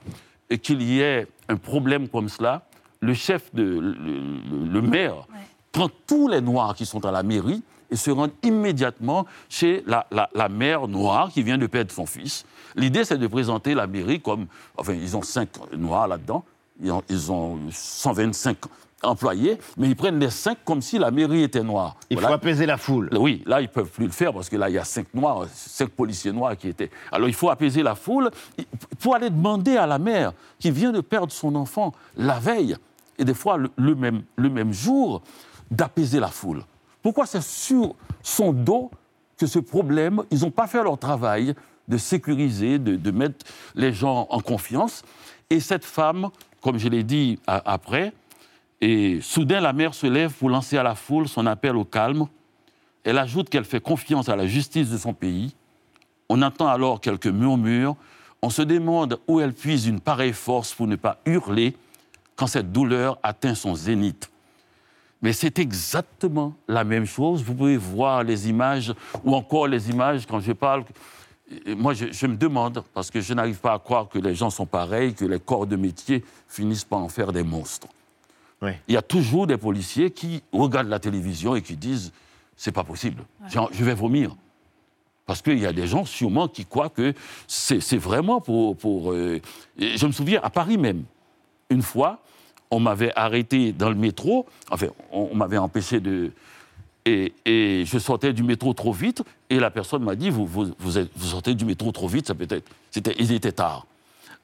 qu'il 0.63 0.81
y 0.81 1.01
ait 1.01 1.27
un 1.47 1.55
problème 1.57 2.07
comme 2.07 2.29
cela, 2.29 2.65
le 3.01 3.13
chef, 3.13 3.53
de, 3.53 3.63
le, 3.63 3.79
le- 3.93 4.67
le 4.71 4.81
maire, 4.81 5.27
prend 5.71 5.89
tous 6.07 6.27
les 6.27 6.41
Noirs 6.41 6.75
qui 6.75 6.85
sont 6.85 7.05
à 7.05 7.11
la 7.11 7.21
mairie 7.23 7.61
et 7.91 7.95
se 7.95 8.09
rend 8.11 8.27
immédiatement 8.43 9.25
chez 9.49 9.83
la, 9.85 10.05
la- 10.11 10.29
la 10.33 10.49
mère 10.49 10.87
noire 10.87 11.29
qui 11.31 11.43
vient 11.43 11.57
de 11.57 11.67
perdre 11.67 11.91
son 11.91 12.05
fils. 12.05 12.45
L'idée, 12.75 13.03
c'est 13.03 13.17
de 13.17 13.27
présenter 13.27 13.73
la 13.75 13.87
mairie 13.87 14.19
comme... 14.19 14.47
Enfin, 14.77 14.93
ils 14.93 15.15
ont 15.15 15.21
cinq 15.21 15.49
Noirs 15.75 16.07
là-dedans, 16.07 16.43
ils 16.81 16.91
ont, 16.91 17.03
ils 17.09 17.31
ont 17.31 17.57
125 17.71 18.57
employés, 19.01 19.57
mais 19.77 19.87
ils 19.87 19.95
prennent 19.95 20.19
les 20.19 20.29
cinq 20.29 20.57
comme 20.65 20.81
si 20.81 20.99
la 20.99 21.09
mairie 21.09 21.43
était 21.43 21.63
noire. 21.63 21.95
Il 22.09 22.15
Voilà. 22.15 22.27
faut 22.29 22.33
apaiser 22.33 22.65
la 22.65 22.77
foule. 22.77 23.09
Oui, 23.17 23.43
là, 23.45 23.61
ils 23.61 23.65
ne 23.65 23.69
peuvent 23.69 23.89
plus 23.89 24.05
le 24.05 24.11
faire 24.11 24.33
parce 24.33 24.49
que 24.49 24.57
là, 24.57 24.69
il 24.69 24.73
y 24.75 24.77
a 24.77 24.83
cinq 24.83 25.13
noirs, 25.13 25.45
cinq 25.53 25.89
policiers 25.89 26.33
noirs 26.33 26.57
qui 26.57 26.67
étaient. 26.67 26.91
Alors, 27.11 27.29
il 27.29 27.33
faut 27.33 27.49
apaiser 27.49 27.81
la 27.81 27.95
foule 27.95 28.29
pour 28.99 29.15
aller 29.15 29.29
demander 29.29 29.77
à 29.77 29.87
la 29.87 29.99
mère 29.99 30.33
qui 30.59 30.69
vient 30.71 30.91
de 30.91 30.99
perdre 31.01 31.31
son 31.31 31.55
enfant 31.55 31.93
la 32.17 32.39
veille, 32.39 32.75
et 33.17 33.23
des 33.23 33.33
fois 33.33 33.57
le, 33.57 33.69
le 33.77 33.95
même, 33.95 34.23
le 34.35 34.49
même 34.49 34.73
jour, 34.73 35.21
d'apaiser 35.71 36.19
la 36.19 36.27
foule. 36.27 36.63
Pourquoi 37.01 37.25
c'est 37.25 37.41
sur 37.43 37.95
son 38.21 38.51
dos 38.51 38.91
que 39.37 39.47
ce 39.47 39.59
problème, 39.59 40.23
ils 40.31 40.41
n'ont 40.41 40.51
pas 40.51 40.67
fait 40.67 40.83
leur 40.83 40.97
travail 40.97 41.55
de 41.87 41.97
sécuriser, 41.97 42.77
de, 42.79 42.97
de 42.97 43.11
mettre 43.11 43.45
les 43.75 43.93
gens 43.93 44.27
en 44.29 44.41
confiance. 44.41 45.03
Et 45.49 45.61
cette 45.61 45.85
femme, 45.85 46.29
comme 46.61 46.77
je 46.77 46.87
l'ai 46.87 47.03
dit 47.03 47.39
après, 47.47 48.13
et 48.81 49.19
soudain 49.21 49.59
la 49.59 49.73
mère 49.73 49.93
se 49.93 50.07
lève 50.07 50.31
pour 50.33 50.49
lancer 50.49 50.77
à 50.77 50.83
la 50.83 50.95
foule 50.95 51.27
son 51.27 51.45
appel 51.45 51.75
au 51.75 51.85
calme. 51.85 52.27
Elle 53.03 53.17
ajoute 53.17 53.49
qu'elle 53.49 53.65
fait 53.65 53.81
confiance 53.81 54.29
à 54.29 54.35
la 54.35 54.47
justice 54.47 54.89
de 54.89 54.97
son 54.97 55.13
pays. 55.13 55.55
On 56.29 56.41
entend 56.41 56.67
alors 56.67 57.01
quelques 57.01 57.27
murmures. 57.27 57.95
On 58.41 58.49
se 58.49 58.61
demande 58.61 59.19
où 59.27 59.39
elle 59.39 59.53
puise 59.53 59.87
une 59.87 59.99
pareille 59.99 60.33
force 60.33 60.73
pour 60.73 60.87
ne 60.87 60.95
pas 60.95 61.17
hurler 61.25 61.75
quand 62.35 62.47
cette 62.47 62.71
douleur 62.71 63.17
atteint 63.21 63.55
son 63.55 63.75
zénith. 63.75 64.29
Mais 65.21 65.33
c'est 65.33 65.59
exactement 65.59 66.53
la 66.67 66.85
même 66.85 67.05
chose. 67.05 67.43
Vous 67.43 67.53
pouvez 67.53 67.75
voir 67.75 68.23
les 68.23 68.47
images, 68.47 68.93
ou 69.25 69.35
encore 69.35 69.67
les 69.67 69.89
images 69.89 70.25
quand 70.25 70.39
je 70.39 70.53
parle. 70.53 70.85
Et 71.65 71.75
Moi, 71.75 71.93
je, 71.93 72.11
je 72.11 72.27
me 72.27 72.35
demande, 72.35 72.83
parce 72.93 73.09
que 73.09 73.21
je 73.21 73.33
n'arrive 73.33 73.59
pas 73.59 73.73
à 73.73 73.79
croire 73.79 74.07
que 74.07 74.19
les 74.19 74.35
gens 74.35 74.49
sont 74.49 74.65
pareils, 74.65 75.13
que 75.13 75.25
les 75.25 75.39
corps 75.39 75.65
de 75.67 75.75
métier 75.75 76.23
finissent 76.47 76.83
par 76.83 76.99
en 76.99 77.09
faire 77.09 77.31
des 77.31 77.43
monstres. 77.43 77.87
Il 78.87 78.93
y 78.93 78.97
a 78.97 79.01
toujours 79.01 79.47
des 79.47 79.57
policiers 79.57 80.11
qui 80.11 80.43
regardent 80.51 80.89
la 80.89 80.99
télévision 80.99 81.55
et 81.55 81.61
qui 81.61 81.77
disent 81.77 82.11
c'est 82.57 82.73
pas 82.73 82.83
possible, 82.83 83.23
je 83.47 83.83
vais 83.85 83.93
vomir. 83.93 84.35
Parce 85.25 85.41
qu'il 85.41 85.59
y 85.59 85.65
a 85.65 85.71
des 85.71 85.87
gens 85.87 86.05
sûrement 86.05 86.47
qui 86.47 86.65
croient 86.65 86.89
que 86.89 87.13
c'est 87.47 87.97
vraiment 87.97 88.41
pour. 88.41 88.75
pour 88.75 89.13
euh, 89.13 89.39
Je 89.77 90.05
me 90.07 90.11
souviens, 90.11 90.41
à 90.43 90.49
Paris 90.49 90.77
même, 90.77 91.03
une 91.69 91.83
fois, 91.83 92.19
on 92.71 92.79
m'avait 92.79 93.13
arrêté 93.15 93.71
dans 93.71 93.89
le 93.89 93.95
métro, 93.95 94.45
enfin, 94.71 94.87
on, 95.11 95.29
on 95.31 95.35
m'avait 95.35 95.59
empêché 95.59 95.99
de. 95.99 96.31
Et, 97.45 97.83
je 97.85 97.97
sortais 97.97 98.33
du 98.33 98.43
métro 98.43 98.73
trop 98.73 98.93
vite, 98.93 99.23
et 99.49 99.59
la 99.59 99.71
personne 99.71 100.03
m'a 100.03 100.15
dit 100.15 100.29
vous, 100.29 100.45
vous, 100.45 100.71
vous, 100.79 101.25
sortez 101.25 101.55
du 101.55 101.65
métro 101.65 101.91
trop 101.91 102.07
vite, 102.07 102.27
ça 102.27 102.35
peut 102.35 102.47
être. 102.49 102.69
C'était, 102.91 103.15
il 103.19 103.31
était 103.31 103.51
tard. 103.51 103.85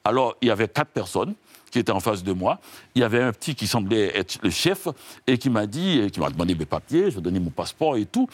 Alors, 0.04 0.36
il 0.40 0.48
y 0.48 0.50
avait 0.50 0.68
quatre 0.68 0.90
personnes 0.90 1.34
qui 1.70 1.80
étaient 1.80 1.92
en 1.92 2.00
face 2.00 2.22
de 2.22 2.32
moi. 2.32 2.60
Il 2.94 3.00
y 3.00 3.04
avait 3.04 3.22
un 3.22 3.32
petit 3.32 3.54
qui 3.54 3.66
semblait 3.66 4.16
être 4.16 4.38
le 4.42 4.50
chef 4.50 4.88
et 5.26 5.36
qui 5.36 5.50
m'a 5.50 5.66
dit, 5.66 6.10
qui 6.12 6.20
m'a 6.20 6.30
demandé 6.30 6.54
mes 6.54 6.64
papiers, 6.64 7.10
je 7.10 7.20
donné 7.20 7.40
mon 7.40 7.50
passeport 7.50 7.96
et 7.96 8.06
tout. 8.06 8.28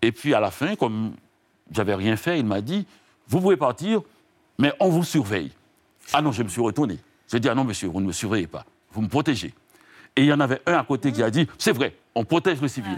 Et 0.00 0.10
puis 0.10 0.34
à 0.34 0.40
la 0.40 0.50
fin, 0.50 0.74
comme 0.74 1.12
j'avais 1.70 1.94
rien 1.94 2.16
fait, 2.16 2.38
il 2.38 2.46
m'a 2.46 2.60
dit, 2.60 2.86
vous 3.28 3.40
pouvez 3.40 3.56
partir, 3.56 4.00
mais 4.58 4.72
on 4.80 4.88
vous 4.88 5.04
surveille. 5.04 5.50
Ah 6.12 6.22
non, 6.22 6.32
je 6.32 6.42
me 6.42 6.48
suis 6.48 6.62
retourné. 6.62 6.98
J'ai 7.30 7.40
dit, 7.40 7.48
ah 7.48 7.54
non, 7.54 7.64
monsieur, 7.64 7.88
vous 7.88 8.00
ne 8.00 8.06
me 8.06 8.12
surveillez 8.12 8.46
pas. 8.46 8.64
Vous 8.92 9.02
me 9.02 9.08
protégez. 9.08 9.52
Et 10.16 10.22
il 10.22 10.26
y 10.26 10.32
en 10.32 10.40
avait 10.40 10.62
un 10.66 10.78
à 10.78 10.84
côté 10.84 11.12
qui 11.12 11.22
a 11.22 11.30
dit, 11.30 11.46
c'est 11.58 11.72
vrai, 11.72 11.94
on 12.14 12.24
protège 12.24 12.60
le 12.60 12.68
civil. 12.68 12.96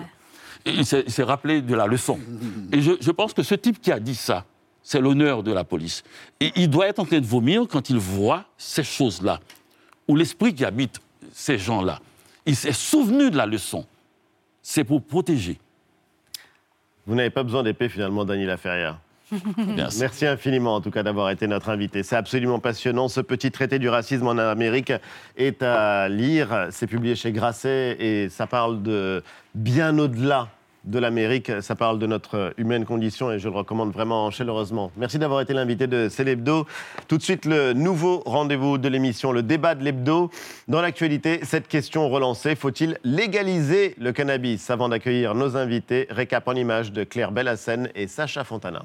Et 0.65 0.73
il 0.73 0.87
s'est 0.87 1.05
il 1.07 1.13
s'est 1.13 1.23
rappelé 1.23 1.63
de 1.63 1.75
la 1.75 1.87
leçon. 1.87 2.19
Et 2.73 2.81
je, 2.81 2.93
je 3.01 3.11
pense 3.11 3.33
que 3.33 3.43
ce 3.43 3.55
type 3.55 3.81
qui 3.81 3.93
a 3.93 4.01
dit 4.01 4.15
ça, 4.15 4.45
c'est 4.83 5.01
l'honneur 5.01 5.43
de 5.43 5.53
la 5.53 5.65
police. 5.65 6.03
Et 6.41 6.53
il 6.57 6.69
doit 6.69 6.89
être 6.89 6.99
en 6.99 7.05
train 7.05 7.21
de 7.21 7.27
vomir 7.27 7.67
quand 7.69 7.91
il 7.91 7.99
voit 7.99 8.45
ces 8.59 8.85
choses-là, 8.85 9.41
ou 10.09 10.17
l'esprit 10.17 10.55
qui 10.55 10.65
habite 10.65 11.01
ces 11.33 11.59
gens-là. 11.59 12.01
Il 12.47 12.57
s'est 12.57 12.73
souvenu 12.73 13.31
de 13.31 13.37
la 13.37 13.47
leçon. 13.47 13.87
C'est 14.63 14.85
pour 14.85 15.03
protéger. 15.03 15.59
Vous 17.07 17.15
n'avez 17.15 17.31
pas 17.31 17.43
besoin 17.43 17.63
d'épée 17.63 17.89
finalement, 17.89 18.25
Daniela 18.25 18.57
Ferrière. 18.57 18.99
Merci. 19.77 20.27
Infiniment 20.27 20.77
en 20.77 20.81
tout 20.81 20.91
cas 20.91 21.03
d'avoir 21.03 21.31
été 21.31 21.47
notre 21.47 21.71
invité. 21.71 22.03
C'est 22.03 22.17
absolument 22.17 22.59
passionnant. 22.59 23.09
Ce 23.09 23.21
petit 23.21 23.51
traité 23.51 23.79
du 23.79 23.89
racisme 23.89 24.27
en 24.27 24.39
Amérique 24.39 24.93
est 25.37 25.63
à 25.63 26.09
lire. 26.09 26.69
C'est 26.71 26.87
publié 26.87 27.15
chez 27.15 27.33
Grasset 27.33 27.97
et 27.99 28.29
ça 28.29 28.47
parle 28.47 28.83
de 28.83 29.23
bien 29.55 29.99
au-delà 29.99 30.49
de 30.85 30.99
l'Amérique. 30.99 31.53
Ça 31.61 31.75
parle 31.75 31.99
de 31.99 32.07
notre 32.07 32.55
humaine 32.57 32.85
condition 32.85 33.31
et 33.31 33.39
je 33.39 33.49
le 33.49 33.55
recommande 33.55 33.93
vraiment 33.93 34.31
chaleureusement. 34.31 34.91
Merci 34.97 35.19
d'avoir 35.19 35.41
été 35.41 35.53
l'invité 35.53 35.87
de 35.87 36.09
C'est 36.09 36.25
l'Hebdo. 36.25 36.67
Tout 37.09 37.19
de 37.19 37.23
suite, 37.23 37.45
le 37.45 37.73
nouveau 37.73 38.23
rendez-vous 38.25 38.79
de 38.79 38.89
l'émission, 38.89 39.33
le 39.33 39.43
débat 39.43 39.75
de 39.75 39.85
l'Hebdo. 39.85 40.31
Dans 40.69 40.81
l'actualité, 40.81 41.41
cette 41.43 41.69
question 41.69 42.09
relancée, 42.09 42.55
faut-il 42.57 42.99
légaliser 43.05 43.95
le 43.99 44.13
cannabis? 44.13 44.71
Avant 44.71 44.89
d'accueillir 44.89 45.35
nos 45.35 45.57
invités, 45.57 46.07
récap 46.11 46.49
en 46.49 46.55
images 46.55 46.93
de 46.93 47.05
Claire 47.05 47.33
Bellassène 47.33 47.91
et 47.95 48.07
Sacha 48.07 48.45
Fontana. 48.45 48.83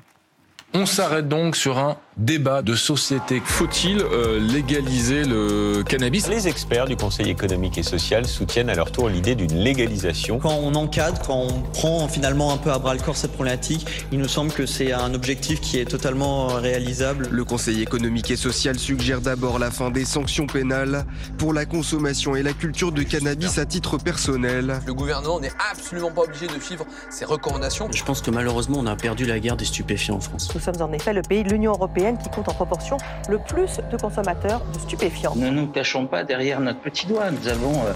On 0.78 0.86
s'arrête 0.86 1.30
donc 1.30 1.56
sur 1.56 1.78
un 1.78 1.96
débat 2.18 2.62
de 2.62 2.76
société. 2.76 3.42
Faut-il 3.46 4.00
euh, 4.00 4.40
légaliser 4.40 5.24
le 5.24 5.84
cannabis? 5.84 6.28
Les 6.28 6.50
experts 6.50 6.86
du 6.86 6.98
Conseil 6.98 7.30
économique 7.30 7.78
et 7.78 7.84
social 7.84 8.26
soutiennent 8.26 8.70
à 8.70 8.76
leur 8.76 8.92
tour 8.92 9.08
l'idée 9.08 9.36
d'une 9.36 9.54
légalisation. 9.54 10.40
Quand 10.40 10.60
on 10.62 10.76
encadre, 10.76 11.22
quand 11.26 11.48
on 11.50 11.62
prend 11.72 12.10
finalement 12.10 12.52
un 12.52 12.58
peu 12.58 12.72
à 12.72 12.78
bras 12.78 12.94
le 12.94 13.00
corps 13.00 13.16
cette 13.16 13.32
problématique, 13.32 13.88
il 14.12 14.20
nous 14.20 14.28
semble 14.28 14.52
que 14.52 14.66
c'est 14.66 14.92
un 14.92 15.14
objectif 15.14 15.62
qui 15.62 15.80
est 15.80 15.86
totalement 15.86 16.48
réalisable. 16.48 17.30
Le 17.32 17.46
Conseil 17.46 17.82
économique 17.82 18.30
et 18.30 18.36
social 18.36 18.78
suggère 18.78 19.22
d'abord 19.22 19.60
la 19.60 19.72
fin 19.72 19.92
des 19.92 20.04
sanctions 20.04 20.46
pénales 20.46 21.06
pour 21.38 21.54
la 21.54 21.66
consommation 21.66 22.36
et 22.36 22.44
la 22.44 22.52
culture 22.52 22.92
de 22.92 23.04
cannabis 23.04 23.60
à 23.60 23.66
titre 23.66 23.98
personnel. 23.98 24.82
Le 24.86 24.94
gouvernement 24.94 25.40
n'est 25.40 25.54
absolument 25.72 26.12
pas 26.12 26.24
obligé 26.24 26.48
de 26.48 26.60
suivre 26.60 26.86
ces 27.10 27.24
recommandations. 27.24 27.88
Je 27.94 28.04
pense 28.04 28.22
que 28.22 28.32
malheureusement 28.32 28.80
on 28.80 28.88
a 28.88 28.98
perdu 28.98 29.26
la 29.26 29.40
guerre 29.40 29.56
des 29.56 29.64
stupéfiants 29.64 30.16
en 30.16 30.20
France. 30.20 30.50
Nous 30.66 30.74
sommes 30.74 30.90
en 30.90 30.94
effet 30.94 31.14
le 31.14 31.22
pays 31.22 31.44
de 31.44 31.50
l'Union 31.50 31.74
européenne 31.74 32.18
qui 32.18 32.28
compte 32.30 32.50
en 32.50 32.54
proportion 32.54 32.98
le 33.30 33.38
plus 33.38 33.80
de 33.92 33.98
consommateurs 33.98 34.62
de 34.74 34.80
stupéfiants. 34.80 35.36
Ne 35.36 35.50
nous 35.50 35.68
cachons 35.68 36.08
pas 36.08 36.24
derrière 36.24 36.60
notre 36.60 36.80
petit 36.80 37.06
doigt. 37.06 37.30
Nous 37.30 37.48
avons 37.48 37.74
euh, 37.86 37.94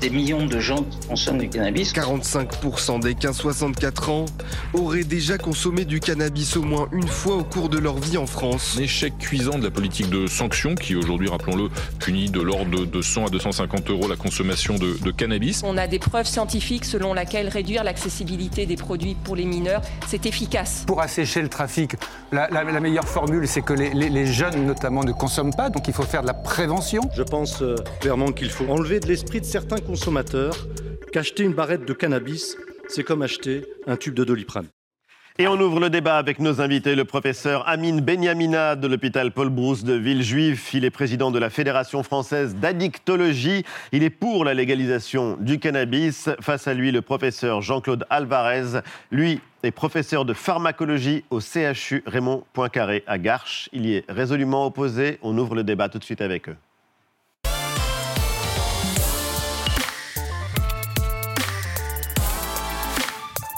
des 0.00 0.10
millions 0.10 0.46
de 0.46 0.58
gens 0.58 0.82
qui 0.82 1.08
consomment 1.08 1.38
du 1.38 1.48
cannabis. 1.48 1.92
45% 1.92 3.00
des 3.00 3.14
15-64 3.14 4.10
ans 4.10 4.24
auraient 4.74 5.04
déjà 5.04 5.38
consommé 5.38 5.84
du 5.84 6.00
cannabis 6.00 6.56
au 6.56 6.62
moins 6.62 6.88
une 6.92 7.08
fois 7.08 7.36
au 7.36 7.44
cours 7.44 7.68
de 7.68 7.78
leur 7.78 7.96
vie 7.96 8.16
en 8.16 8.26
France. 8.26 8.76
Un 8.78 8.82
échec 8.82 9.16
cuisant 9.18 9.58
de 9.58 9.64
la 9.64 9.70
politique 9.70 10.10
de 10.10 10.26
sanctions 10.26 10.74
qui 10.74 10.94
aujourd'hui, 10.94 11.28
rappelons-le, 11.28 11.68
punit 11.98 12.30
de 12.30 12.40
l'ordre 12.40 12.84
de 12.84 13.02
100 13.02 13.26
à 13.26 13.30
250 13.30 13.90
euros 13.90 14.08
la 14.08 14.16
consommation 14.16 14.76
de, 14.76 14.98
de 15.02 15.10
cannabis. 15.10 15.62
On 15.64 15.76
a 15.76 15.86
des 15.86 15.98
preuves 15.98 16.26
scientifiques 16.26 16.84
selon 16.84 17.14
lesquelles 17.14 17.48
réduire 17.48 17.82
l'accessibilité 17.82 18.66
des 18.66 18.76
produits 18.76 19.16
pour 19.24 19.36
les 19.36 19.44
mineurs, 19.44 19.82
c'est 20.06 20.26
efficace. 20.26 20.84
Pour 20.86 21.00
assécher 21.00 21.42
le 21.42 21.48
trafic, 21.48 21.97
la, 22.32 22.80
meilleure 22.80 23.08
formule, 23.08 23.46
c'est 23.48 23.62
que 23.62 23.72
les 23.72 24.26
jeunes 24.26 24.66
notamment 24.66 25.04
ne 25.04 25.12
consomment 25.12 25.54
pas, 25.54 25.70
donc 25.70 25.88
il 25.88 25.94
faut 25.94 26.02
faire 26.02 26.22
de 26.22 26.26
la 26.26 26.34
prévention. 26.34 27.00
Je 27.14 27.22
pense 27.22 27.62
euh, 27.62 27.76
clairement 28.00 28.32
qu'il 28.32 28.50
faut 28.50 28.66
enlever 28.68 29.00
de 29.00 29.06
l'esprit 29.06 29.40
de 29.40 29.46
certains 29.46 29.78
consommateurs 29.78 30.68
qu'acheter 31.12 31.42
une 31.42 31.54
barrette 31.54 31.84
de 31.86 31.92
cannabis, 31.92 32.56
c'est 32.88 33.04
comme 33.04 33.22
acheter 33.22 33.64
un 33.86 33.96
tube 33.96 34.14
de 34.14 34.24
doliprane. 34.24 34.66
Et 35.40 35.46
on 35.46 35.54
ouvre 35.60 35.78
le 35.78 35.88
débat 35.88 36.18
avec 36.18 36.40
nos 36.40 36.60
invités, 36.60 36.96
le 36.96 37.04
professeur 37.04 37.68
Amine 37.68 38.00
Benyamina 38.00 38.74
de 38.74 38.88
l'hôpital 38.88 39.30
Paul 39.30 39.50
Brousse 39.50 39.84
de 39.84 39.92
Villejuif. 39.92 40.74
Il 40.74 40.84
est 40.84 40.90
président 40.90 41.30
de 41.30 41.38
la 41.38 41.48
Fédération 41.48 42.02
française 42.02 42.56
d'addictologie. 42.56 43.64
Il 43.92 44.02
est 44.02 44.10
pour 44.10 44.44
la 44.44 44.52
légalisation 44.52 45.36
du 45.38 45.60
cannabis. 45.60 46.28
Face 46.40 46.66
à 46.66 46.74
lui, 46.74 46.90
le 46.90 47.02
professeur 47.02 47.62
Jean-Claude 47.62 48.04
Alvarez. 48.10 48.80
Lui 49.12 49.40
est 49.62 49.70
professeur 49.70 50.24
de 50.24 50.34
pharmacologie 50.34 51.22
au 51.30 51.38
CHU 51.38 52.02
Raymond 52.04 52.42
Poincaré 52.52 53.04
à 53.06 53.16
Garches. 53.16 53.68
Il 53.72 53.86
y 53.86 53.94
est 53.94 54.04
résolument 54.08 54.66
opposé. 54.66 55.20
On 55.22 55.38
ouvre 55.38 55.54
le 55.54 55.62
débat 55.62 55.88
tout 55.88 56.00
de 56.00 56.04
suite 56.04 56.20
avec 56.20 56.48
eux. 56.48 56.56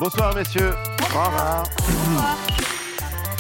Bonsoir 0.01 0.35
messieurs. 0.35 0.73
Bonsoir. 0.99 1.65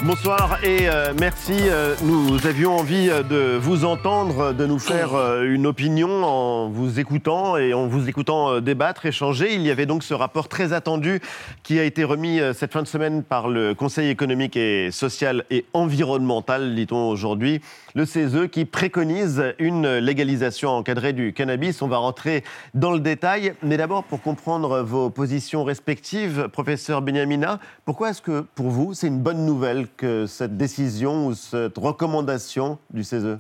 Bonsoir 0.05 0.65
et 0.65 0.89
euh, 0.89 1.13
merci. 1.19 1.55
Euh, 1.55 1.95
nous 2.03 2.47
avions 2.47 2.77
envie 2.77 3.11
euh, 3.11 3.23
de 3.23 3.59
vous 3.59 3.87
entendre, 3.87 4.53
de 4.53 4.67
nous 4.67 4.79
faire 4.79 5.43
une 5.43 5.67
opinion 5.67 6.23
en 6.25 6.69
vous 6.69 7.01
écoutant 7.01 7.57
et 7.57 7.73
en 7.73 7.87
vous 7.87 8.09
écoutant 8.11 8.61
débattre, 8.61 9.07
échanger. 9.07 9.55
Il 9.55 9.63
y 9.63 9.71
avait 9.71 9.87
donc 9.87 10.03
ce 10.03 10.13
rapport 10.13 10.49
très 10.49 10.75
attendu 10.75 11.21
qui 11.63 11.79
a 11.79 11.85
été 11.85 12.05
remis 12.05 12.41
cette 12.55 12.73
fin 12.73 12.83
de 12.83 12.89
semaine 12.89 13.23
par 13.23 13.49
le 13.49 13.75
Conseil 13.75 14.09
économique 14.09 14.57
et 14.57 14.91
social 14.91 15.45
et 15.51 15.65
environnemental, 15.75 16.75
dit-on 16.75 17.09
aujourd'hui, 17.09 17.61
le 17.95 18.05
CESE, 18.05 18.49
qui 18.51 18.65
préconise 18.65 19.55
une 19.59 19.99
légalisation 19.99 20.71
encadrée 20.71 21.13
du 21.13 21.33
cannabis. 21.33 21.83
On 21.83 21.89
va 21.89 21.99
rentrer 21.99 22.45
dans 22.75 22.93
le 22.93 23.01
détail, 23.01 23.55
mais 23.63 23.77
d'abord 23.77 24.05
pour 24.05 24.23
comprendre 24.23 24.83
vos 24.83 25.11
positions 25.11 25.65
respectives, 25.65 26.49
professeur 26.49 27.03
Benyamina, 27.03 27.59
pourquoi 27.85 28.11
est-ce 28.11 28.23
que 28.23 28.41
pour 28.55 28.71
vous 28.71 28.95
c'est 28.95 29.09
une 29.09 29.21
bonne 29.21 29.45
nouvelle 29.45 29.89
que 29.97 30.27
cette 30.27 30.57
décision 30.57 31.27
ou 31.27 31.35
cette 31.35 31.79
recommandation 31.79 32.79
du 32.91 33.05
CESE 33.05 33.39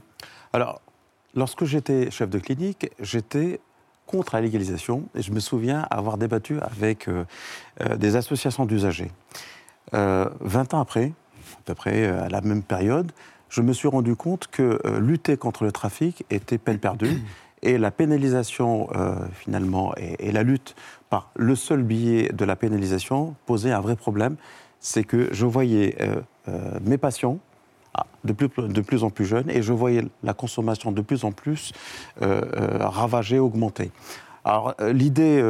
Alors, 0.53 0.81
lorsque 1.35 1.65
j'étais 1.65 2.11
chef 2.11 2.31
de 2.31 2.39
clinique, 2.39 2.91
j'étais 3.01 3.61
contre 4.07 4.35
la 4.35 4.41
légalisation 4.41 5.05
et 5.15 5.23
je 5.23 5.31
me 5.31 5.39
souviens 5.39 5.87
avoir 5.91 6.19
débattu 6.19 6.59
avec 6.61 7.09
euh, 7.09 7.25
euh, 7.81 7.97
des 7.97 8.17
associations 8.17 8.67
d'usagers. 8.67 9.13
Euh, 9.95 10.29
20 10.41 10.75
ans 10.75 10.81
après, 10.81 11.13
à 11.59 11.63
peu 11.65 11.75
près 11.75 12.07
euh, 12.07 12.25
à 12.25 12.29
la 12.29 12.41
même 12.41 12.63
période, 12.63 13.13
je 13.51 13.61
me 13.63 13.73
suis 13.73 13.89
rendu 13.89 14.17
compte 14.17 14.47
que 14.47 14.81
euh, 14.87 15.01
lutter 15.01 15.37
contre 15.37 15.65
le 15.65 15.73
trafic 15.73 16.25
était 16.31 16.57
peine 16.57 16.79
perdue 16.79 17.23
et 17.63 17.77
la 17.77 17.91
pénalisation 17.91 18.89
euh, 18.95 19.17
finalement 19.33 19.93
et, 19.99 20.29
et 20.29 20.33
la 20.33 20.43
lutte 20.43 20.75
par 21.11 21.31
le 21.37 21.55
seul 21.57 21.83
biais 21.83 22.31
de 22.33 22.45
la 22.45 22.57
pénalisation 22.57 23.35
posait 23.45 23.73
un 23.73 23.81
vrai 23.81 23.97
problème. 23.97 24.37
C'est 24.79 25.05
que 25.05 25.29
je 25.33 25.45
voyais 25.45 25.97
euh, 26.01 26.23
mes 26.83 26.97
patients 26.97 27.39
ah, 27.93 28.07
de 28.25 28.33
plus, 28.33 28.49
de 28.49 28.81
plus 28.81 29.05
en 29.05 29.11
plus 29.11 29.27
jeunes 29.27 29.51
et 29.51 29.63
je 29.63 29.73
voyais 29.73 30.07
la 30.23 30.33
consommation 30.33 30.93
de 30.93 31.03
plus 31.03 31.25
en 31.25 31.33
plus 31.33 31.73
ravagée, 32.21 33.39
augmenter. 33.39 33.91
Alors 34.45 34.75
l'idée 34.81 35.43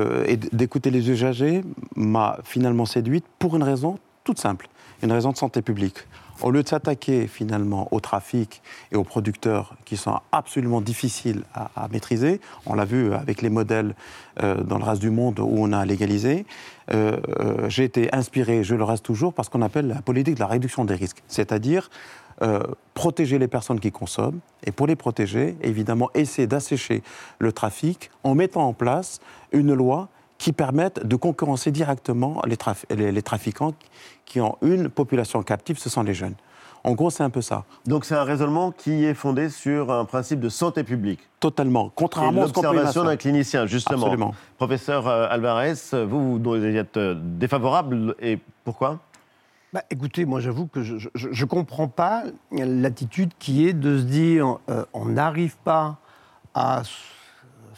d'écouter 0.53 0.90
les 0.90 1.11
usagers 1.11 1.62
m'a 1.94 2.38
finalement 2.42 2.86
séduite 2.86 3.24
pour 3.38 3.55
une 3.57 3.62
raison 3.62 3.98
toute 4.24 4.38
simple, 4.38 4.68
une 5.03 5.12
raison 5.12 5.32
de 5.32 5.36
santé 5.36 5.62
publique. 5.62 5.98
Au 6.43 6.51
lieu 6.51 6.62
de 6.62 6.68
s'attaquer 6.68 7.26
finalement 7.26 7.88
au 7.91 8.01
trafic 8.01 8.62
et 8.93 8.97
aux 8.97 9.05
producteurs 9.05 9.76
qui 9.84 9.99
sont 9.99 10.20
absolument 10.32 10.80
difficiles 10.80 11.43
à, 11.55 11.86
maîtriser, 11.93 12.41
on 12.64 12.74
l'a 12.74 12.86
vu 12.86 13.12
avec 13.12 13.43
les 13.43 13.51
modèles 13.51 13.95
euh, 14.43 14.62
dans 14.62 14.78
le 14.78 14.84
reste 14.84 15.03
du 15.03 15.11
monde 15.11 15.38
où 15.38 15.55
on 15.59 15.72
a 15.72 15.84
légalisé, 15.84 16.47
euh, 16.93 17.18
euh, 17.41 17.68
j'ai 17.68 17.84
été 17.84 18.14
inspiré, 18.14 18.64
je 18.64 18.74
le 18.74 18.84
reste 18.84 19.05
toujours, 19.05 19.34
par 19.34 19.45
ce 19.45 19.51
qu'on 19.51 19.61
appelle 19.61 19.88
la 19.88 20.01
politique 20.01 20.36
de 20.36 20.41
la 20.41 20.47
réduction 20.47 20.84
des 20.84 20.95
risques, 20.95 21.22
c'est-à-dire 21.28 21.91
protéger 22.95 23.38
les 23.38 23.49
personnes 23.49 23.80
qui 23.80 23.93
consomment 23.93 24.41
et 24.64 24.72
pour 24.72 24.86
les 24.86 24.97
protéger, 24.97 25.59
évidemment, 25.61 26.09
essayer 26.14 26.47
d'assécher 26.47 27.03
le 27.38 27.53
trafic 27.53 28.11
en 28.24 28.34
mettant 28.34 28.66
en 28.66 28.72
place 28.72 29.20
une 29.53 29.74
loi 29.74 30.09
qui 30.41 30.53
permette 30.55 31.07
de 31.07 31.16
concurrencer 31.16 31.70
directement 31.70 32.41
les, 32.47 32.57
traf- 32.57 32.86
les- 32.88 33.12
les 33.12 33.22
trafiquants 33.22 33.74
qui 34.24 34.41
ont 34.41 34.57
une 34.62 34.88
population 34.88 35.43
captive, 35.43 35.78
ce 35.78 35.91
sont 35.91 36.03
les 36.03 36.14
jeunes. 36.14 36.34
En 36.82 36.93
gros, 36.93 37.11
c'est 37.11 37.22
un 37.22 37.28
peu 37.28 37.43
ça. 37.43 37.64
Donc 37.86 38.07
c'est 38.07 38.14
un 38.14 38.24
raisonnement 38.24 38.72
qui 38.72 39.05
est 39.05 39.12
fondé 39.12 39.51
sur 39.51 39.93
un 39.93 40.07
principe 40.07 40.41
de 40.41 40.49
santé 40.49 40.82
publique. 40.82 41.20
Totalement. 41.41 41.93
Contrairement 41.95 42.41
à 42.45 42.47
l'observation 42.47 43.05
d'un 43.05 43.18
clinicien, 43.18 43.66
justement. 43.66 44.07
Absolument. 44.07 44.34
Professeur 44.57 45.07
euh, 45.07 45.26
Alvarez, 45.28 45.74
vous, 46.09 46.38
vous 46.43 46.64
êtes 46.64 46.97
euh, 46.97 47.14
défavorable 47.22 48.14
et 48.18 48.38
pourquoi? 48.64 48.99
Bah, 49.74 49.82
écoutez, 49.91 50.24
moi 50.24 50.41
j'avoue 50.41 50.68
que 50.68 50.82
je 50.82 50.97
ne 51.14 51.45
comprends 51.45 51.88
pas 51.88 52.22
l'attitude 52.51 53.32
qui 53.38 53.68
est 53.68 53.74
de 53.74 53.99
se 53.99 54.05
dire 54.05 54.57
euh, 54.70 54.86
on 54.95 55.05
n'arrive 55.05 55.57
pas 55.62 55.99
à 56.55 56.82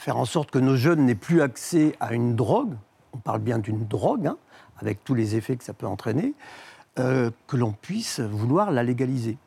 faire 0.03 0.17
en 0.17 0.25
sorte 0.25 0.51
que 0.51 0.59
nos 0.59 0.75
jeunes 0.75 1.07
n'aient 1.07 1.15
plus 1.15 1.43
accès 1.43 1.95
à 2.01 2.13
une 2.13 2.35
drogue, 2.35 2.75
on 3.13 3.19
parle 3.19 3.39
bien 3.41 3.59
d'une 3.61 3.87
drogue, 3.87 4.27
hein, 4.27 4.37
avec 4.79 5.05
tous 5.05 5.15
les 5.15 5.37
effets 5.37 5.55
que 5.57 5.63
ça 5.63 5.75
peut 5.75 5.87
entraîner, 5.87 6.35
euh, 6.99 7.31
que 7.47 7.57
l'on 7.57 7.71
puisse 7.73 8.19
vouloir 8.19 8.73
la 8.73 8.83
légaliser. 8.83 9.39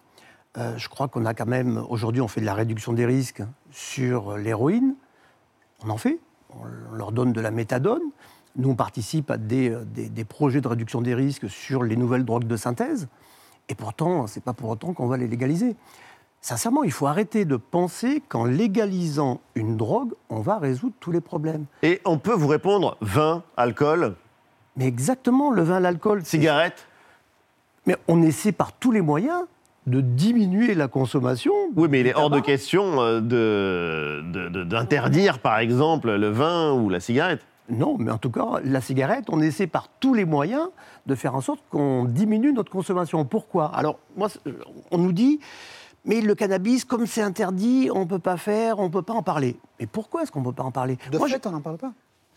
Euh, 0.57 0.77
je 0.77 0.87
crois 0.87 1.09
qu'on 1.09 1.25
a 1.25 1.33
quand 1.33 1.45
même, 1.45 1.83
aujourd'hui 1.89 2.21
on 2.21 2.29
fait 2.29 2.39
de 2.39 2.45
la 2.45 2.53
réduction 2.53 2.93
des 2.93 3.05
risques 3.05 3.43
sur 3.71 4.37
l'héroïne, 4.37 4.95
on 5.83 5.89
en 5.89 5.97
fait, 5.97 6.19
on 6.51 6.95
leur 6.95 7.11
donne 7.11 7.33
de 7.33 7.41
la 7.41 7.51
méthadone. 7.51 8.01
Nous, 8.55 8.69
on 8.69 8.75
participe 8.75 9.29
à 9.31 9.37
des, 9.37 9.69
euh, 9.71 9.83
des- 9.83 10.07
des 10.07 10.23
projets 10.23 10.61
de 10.61 10.69
réduction 10.69 11.01
des 11.01 11.13
risques 11.13 11.49
sur 11.49 11.83
les 11.83 11.97
nouvelles 11.97 12.23
drogues 12.23 12.47
de 12.47 12.55
synthèse. 12.55 13.09
Et 13.67 13.75
pourtant, 13.75 14.25
ce 14.27 14.39
n'est 14.39 14.41
pas 14.43 14.53
pour 14.53 14.69
autant 14.69 14.93
qu'on 14.93 15.07
va 15.07 15.17
les 15.17 15.27
légaliser. 15.27 15.75
Sincèrement, 16.45 16.83
il 16.83 16.91
faut 16.91 17.07
arrêter 17.07 17.43
de 17.43 17.55
penser 17.57 18.21
qu'en 18.29 18.45
légalisant 18.45 19.41
une 19.55 19.77
drogue, 19.77 20.11
on 20.29 20.41
va 20.41 20.59
résoudre 20.59 20.93
tous 20.99 21.09
les 21.11 21.19
problèmes. 21.19 21.65
Et 21.81 22.01
on 22.05 22.19
peut 22.19 22.35
vous 22.35 22.45
répondre 22.47 22.97
vin, 23.01 23.41
alcool? 23.57 24.13
Mais 24.77 24.85
exactement, 24.85 25.49
le 25.49 25.63
vin, 25.63 25.79
l'alcool. 25.79 26.23
Cigarette? 26.23 26.85
Mais 27.87 27.95
on 28.07 28.21
essaie 28.21 28.51
par 28.51 28.73
tous 28.73 28.91
les 28.91 29.01
moyens 29.01 29.41
de 29.87 30.01
diminuer 30.01 30.75
la 30.75 30.87
consommation. 30.87 31.51
Oui, 31.75 31.87
mais 31.89 32.01
il 32.01 32.05
est 32.05 32.13
hors 32.15 32.29
de 32.29 32.39
question 32.39 33.01
euh, 33.01 33.21
de- 33.21 34.21
de- 34.31 34.49
de- 34.49 34.63
d'interdire, 34.65 35.39
par 35.39 35.57
exemple, 35.57 36.11
le 36.13 36.29
vin 36.29 36.73
ou 36.73 36.89
la 36.89 36.99
cigarette. 36.99 37.41
Non, 37.71 37.97
mais 37.97 38.11
en 38.11 38.19
tout 38.19 38.29
cas, 38.29 38.45
la 38.63 38.81
cigarette, 38.81 39.25
on 39.29 39.41
essaie 39.41 39.65
par 39.65 39.87
tous 39.99 40.13
les 40.13 40.25
moyens 40.25 40.67
de 41.07 41.15
faire 41.15 41.33
en 41.33 41.41
sorte 41.41 41.61
qu'on 41.71 42.05
diminue 42.05 42.53
notre 42.53 42.71
consommation. 42.71 43.25
Pourquoi? 43.25 43.65
Alors, 43.75 43.97
moi, 44.15 44.29
c'est- 44.29 44.41
on 44.91 44.99
nous 44.99 45.11
dit, 45.11 45.39
mais 46.05 46.21
le 46.21 46.35
cannabis, 46.35 46.85
comme 46.85 47.05
c'est 47.07 47.21
interdit, 47.21 47.89
on 47.93 48.01
ne 48.01 48.05
peut 48.05 48.19
pas 48.19 48.37
faire, 48.37 48.79
on 48.79 48.83
ne 48.85 48.89
peut 48.89 49.01
pas 49.01 49.13
en 49.13 49.23
parler. 49.23 49.57
Mais 49.79 49.87
pourquoi 49.87 50.23
est-ce 50.23 50.31
qu'on 50.31 50.39
ne 50.41 50.45
peut 50.45 50.53
pas 50.53 50.63
en 50.63 50.71
parler 50.71 50.97
De 51.11 51.17
Moi, 51.17 51.27
fait, 51.27 51.45
on 51.47 51.51
n'en 51.51 51.61
parle 51.61 51.77
pas. 51.77 51.91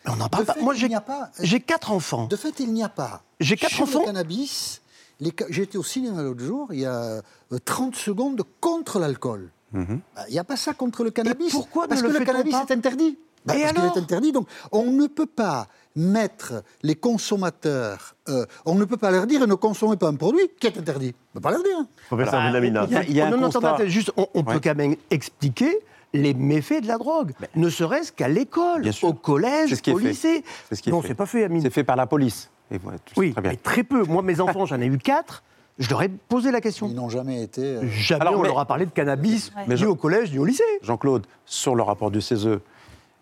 Mais 0.05 0.13
on 0.13 0.17
n'en 0.17 0.29
parle 0.29 0.45
De 0.45 0.47
pas. 0.47 0.55
fait, 0.55 0.63
Moi, 0.63 0.75
il 0.75 0.81
j'ai 0.81 0.89
n'y 0.89 0.95
a 0.95 1.01
pas. 1.01 1.31
j'ai 1.41 1.61
quatre 1.61 1.91
enfants. 1.93 2.27
De 2.27 2.37
fait, 2.37 2.61
il 2.61 2.73
n'y 2.73 2.83
a 2.83 2.89
pas. 2.89 3.23
J'ai 3.41 3.57
quatre 3.57 3.73
Sur 3.73 3.85
enfants. 3.85 4.01
le 4.01 4.05
cannabis, 4.07 4.81
les 5.21 5.33
ca- 5.37 5.47
J'ai 5.51 5.63
été 5.63 5.77
au 5.79 5.83
cinéma 5.83 6.23
l'autre 6.23 6.43
jour, 6.45 6.69
il 6.73 6.81
y 6.81 6.87
a 6.87 7.21
euh, 7.53 7.59
30 7.65 7.95
secondes 7.97 8.43
contre 8.61 8.99
l'alcool. 8.99 9.51
Mhm. 9.73 10.01
Bah, 10.17 10.23
Il 10.29 10.33
n'y 10.33 10.39
a 10.39 10.45
pas 10.45 10.57
ça 10.57 10.73
contre 10.75 11.05
le 11.05 11.11
cannabis. 11.11 11.51
pourquoi 11.53 11.85
ne 11.85 11.89
Parce 11.89 12.03
que 12.03 12.07
le 12.07 12.25
cannabis 12.25 12.53
pas 12.53 12.65
est 12.69 12.73
interdit. 12.73 13.19
Bah, 13.45 13.55
Et 13.57 13.61
parce 13.63 13.73
qu'il 13.73 13.81
alors 13.83 13.97
est 13.97 14.01
interdit. 14.01 14.33
Donc, 14.33 14.49
on 14.73 14.91
ne 14.91 15.07
peut 15.07 15.27
pas 15.27 15.69
mettre 15.99 16.63
les 16.83 16.95
consommateurs, 16.95 18.15
euh, 18.29 18.47
on 18.65 18.75
ne 18.75 18.85
peut 18.85 18.97
pas 18.97 19.11
leur 19.11 19.27
dire 19.27 19.47
ne 19.47 19.55
consommez 19.55 19.97
pas 19.97 20.09
un 20.09 20.15
produit 20.15 20.49
qui 20.61 20.67
est 20.69 20.79
interdit. 20.79 21.15
On 21.35 21.39
ne 21.39 21.41
peut 21.41 21.41
pas 21.41 21.51
leur 21.51 21.63
dire. 21.63 21.79
Professeur 22.07 22.41
Benamina. 22.41 22.87
Il 22.89 22.93
y 22.93 22.97
a- 22.97 23.05
il 23.05 23.13
y 23.17 23.21
a 23.21 23.27
un 23.27 23.31
non, 23.31 23.37
non, 23.39 23.49
constat- 23.49 23.75
attendez, 23.75 23.89
juste, 23.91 24.13
on, 24.17 24.27
on 24.35 24.45
peut 24.45 24.61
quand 24.63 24.75
même 24.77 24.95
expliquer 25.11 25.79
les 26.15 26.33
méfaits 26.35 26.83
de 26.83 26.89
la 26.89 26.97
drogue, 26.97 27.33
ne 27.55 27.69
serait-ce 27.69 28.13
qu'à 28.13 28.29
l'école, 28.29 28.89
au 29.03 29.13
collège, 29.13 29.75
ce 29.75 29.83
qui 29.83 29.91
au 29.93 29.99
lycée. 29.99 30.43
C'est 30.69 30.75
ce 30.77 30.83
qui 30.83 30.89
est 30.89 30.93
non, 30.93 31.03
fait. 31.03 31.09
c'est 31.09 31.15
pas 31.15 31.27
fait, 31.27 31.45
Amine. 31.45 31.61
C'est 31.63 31.71
fait 31.71 31.85
par 31.85 31.97
la 31.97 32.07
police. 32.07 32.49
Et 32.71 32.75
ouais, 32.77 32.81
tu 33.05 33.15
sais 33.15 33.21
Oui, 33.21 33.33
très 33.33 33.43
bien. 33.43 33.51
mais 33.51 33.57
très 33.57 33.83
peu. 33.83 34.05
Moi, 34.05 34.23
mes 34.23 34.41
enfants, 34.41 34.65
j'en 34.67 34.81
ai 34.81 34.87
eu 34.87 34.97
quatre. 34.99 35.43
Je 35.79 35.89
leur 35.91 36.03
ai 36.03 36.09
posé 36.09 36.51
la 36.51 36.61
question. 36.61 36.89
Ils 36.89 36.95
n'ont 36.95 37.09
jamais 37.09 37.43
été. 37.43 37.63
euh, 37.63 37.83
Jamais 37.89 38.23
Alors, 38.23 38.35
on 38.39 38.43
mais- 38.43 38.49
leur 38.49 38.59
a 38.59 38.65
parlé 38.65 38.85
de 38.87 38.91
cannabis, 38.91 39.53
Mais 39.69 39.75
ni 39.77 39.85
au 39.85 39.95
collège, 39.95 40.33
ni 40.33 40.39
au 40.39 40.45
lycée. 40.45 40.63
Jean-Claude, 40.83 41.27
sur 41.45 41.75
le 41.77 41.83
rapport 41.83 42.11
du 42.11 42.21
CESE, 42.21 42.59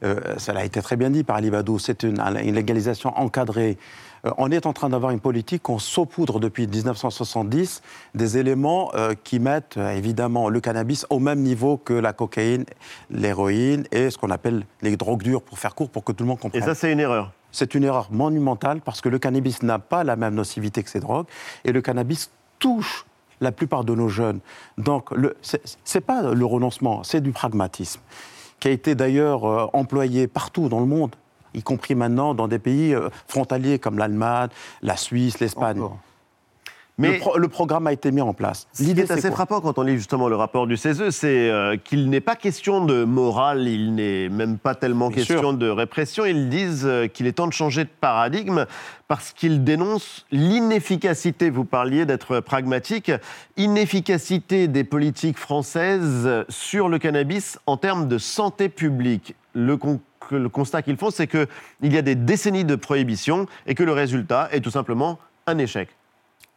euh, 0.04 0.20
ça 0.38 0.52
a 0.52 0.64
été 0.64 0.82
très 0.82 0.96
bien 0.96 1.10
dit 1.10 1.24
par 1.24 1.36
Ali 1.36 1.50
Badou, 1.50 1.78
c'est 1.78 2.02
une, 2.02 2.20
une 2.20 2.54
légalisation 2.54 3.16
encadrée. 3.18 3.78
Euh, 4.26 4.30
on 4.38 4.50
est 4.50 4.66
en 4.66 4.72
train 4.72 4.88
d'avoir 4.88 5.12
une 5.12 5.20
politique, 5.20 5.68
on 5.68 5.78
saupoudre 5.78 6.40
depuis 6.40 6.66
1970 6.66 7.82
des 8.14 8.38
éléments 8.38 8.90
euh, 8.94 9.14
qui 9.24 9.38
mettent 9.38 9.76
euh, 9.76 9.90
évidemment 9.90 10.48
le 10.48 10.60
cannabis 10.60 11.06
au 11.10 11.18
même 11.18 11.40
niveau 11.40 11.76
que 11.76 11.92
la 11.92 12.12
cocaïne, 12.12 12.64
l'héroïne 13.10 13.84
et 13.92 14.10
ce 14.10 14.18
qu'on 14.18 14.30
appelle 14.30 14.64
les 14.82 14.96
drogues 14.96 15.22
dures, 15.22 15.42
pour 15.42 15.58
faire 15.58 15.74
court, 15.74 15.90
pour 15.90 16.04
que 16.04 16.12
tout 16.12 16.24
le 16.24 16.28
monde 16.28 16.38
Et 16.38 16.42
comprenne. 16.42 16.62
ça, 16.62 16.74
c'est 16.74 16.92
une 16.92 17.00
erreur. 17.00 17.32
C'est 17.52 17.74
une 17.74 17.84
erreur 17.84 18.08
monumentale 18.10 18.80
parce 18.80 19.00
que 19.00 19.08
le 19.08 19.18
cannabis 19.18 19.62
n'a 19.62 19.78
pas 19.78 20.04
la 20.04 20.16
même 20.16 20.34
nocivité 20.34 20.82
que 20.82 20.90
ces 20.90 21.00
drogues 21.00 21.26
et 21.64 21.72
le 21.72 21.80
cannabis 21.80 22.30
touche 22.58 23.06
la 23.40 23.52
plupart 23.52 23.84
de 23.84 23.94
nos 23.94 24.08
jeunes. 24.08 24.40
Donc, 24.78 25.10
c'est 25.42 25.62
c'est 25.84 26.00
pas 26.00 26.22
le 26.34 26.44
renoncement, 26.44 27.02
c'est 27.02 27.20
du 27.20 27.32
pragmatisme 27.32 28.00
qui 28.60 28.68
a 28.68 28.70
été 28.70 28.94
d'ailleurs 28.94 29.44
euh, 29.44 29.66
employé 29.72 30.26
partout 30.26 30.68
dans 30.68 30.80
le 30.80 30.86
monde, 30.86 31.14
y 31.54 31.62
compris 31.62 31.94
maintenant 31.94 32.34
dans 32.34 32.48
des 32.48 32.58
pays 32.58 32.94
euh, 32.94 33.08
frontaliers 33.26 33.78
comme 33.78 33.98
l'Allemagne, 33.98 34.48
la 34.82 34.96
Suisse, 34.96 35.40
l'Espagne. 35.40 35.82
Mais 36.98 37.12
le, 37.12 37.18
pro- 37.18 37.36
le 37.36 37.48
programme 37.48 37.86
a 37.86 37.92
été 37.92 38.10
mis 38.10 38.22
en 38.22 38.32
place. 38.32 38.66
L'idée, 38.80 39.02
est 39.02 39.10
assez 39.10 39.30
frappant 39.30 39.60
quand 39.60 39.78
on 39.78 39.82
lit 39.82 39.96
justement 39.98 40.28
le 40.28 40.36
rapport 40.36 40.66
du 40.66 40.78
CESE, 40.78 41.10
c'est 41.10 41.50
euh, 41.50 41.76
qu'il 41.76 42.08
n'est 42.08 42.22
pas 42.22 42.36
question 42.36 42.82
de 42.84 43.04
morale, 43.04 43.68
il 43.68 43.94
n'est 43.94 44.30
même 44.30 44.56
pas 44.56 44.74
tellement 44.74 45.08
Bien 45.08 45.16
question 45.16 45.40
sûr. 45.40 45.52
de 45.54 45.68
répression. 45.68 46.24
Ils 46.24 46.48
disent 46.48 46.86
euh, 46.86 47.06
qu'il 47.06 47.26
est 47.26 47.32
temps 47.32 47.46
de 47.48 47.52
changer 47.52 47.84
de 47.84 47.90
paradigme 48.00 48.64
parce 49.08 49.32
qu'ils 49.32 49.62
dénoncent 49.62 50.24
l'inefficacité, 50.32 51.50
vous 51.50 51.66
parliez 51.66 52.06
d'être 52.06 52.40
pragmatique, 52.40 53.12
inefficacité 53.58 54.66
des 54.68 54.84
politiques 54.84 55.38
françaises 55.38 56.28
sur 56.48 56.88
le 56.88 56.98
cannabis 56.98 57.58
en 57.66 57.76
termes 57.76 58.08
de 58.08 58.16
santé 58.18 58.68
publique. 58.68 59.34
Le, 59.52 59.78
le 60.30 60.48
constat 60.48 60.82
qu'ils 60.82 60.96
font, 60.96 61.10
c'est 61.10 61.26
qu'il 61.26 61.46
y 61.92 61.98
a 61.98 62.02
des 62.02 62.14
décennies 62.14 62.64
de 62.64 62.74
prohibition 62.74 63.46
et 63.66 63.74
que 63.74 63.82
le 63.82 63.92
résultat 63.92 64.48
est 64.50 64.60
tout 64.60 64.70
simplement 64.70 65.18
un 65.46 65.58
échec. 65.58 65.90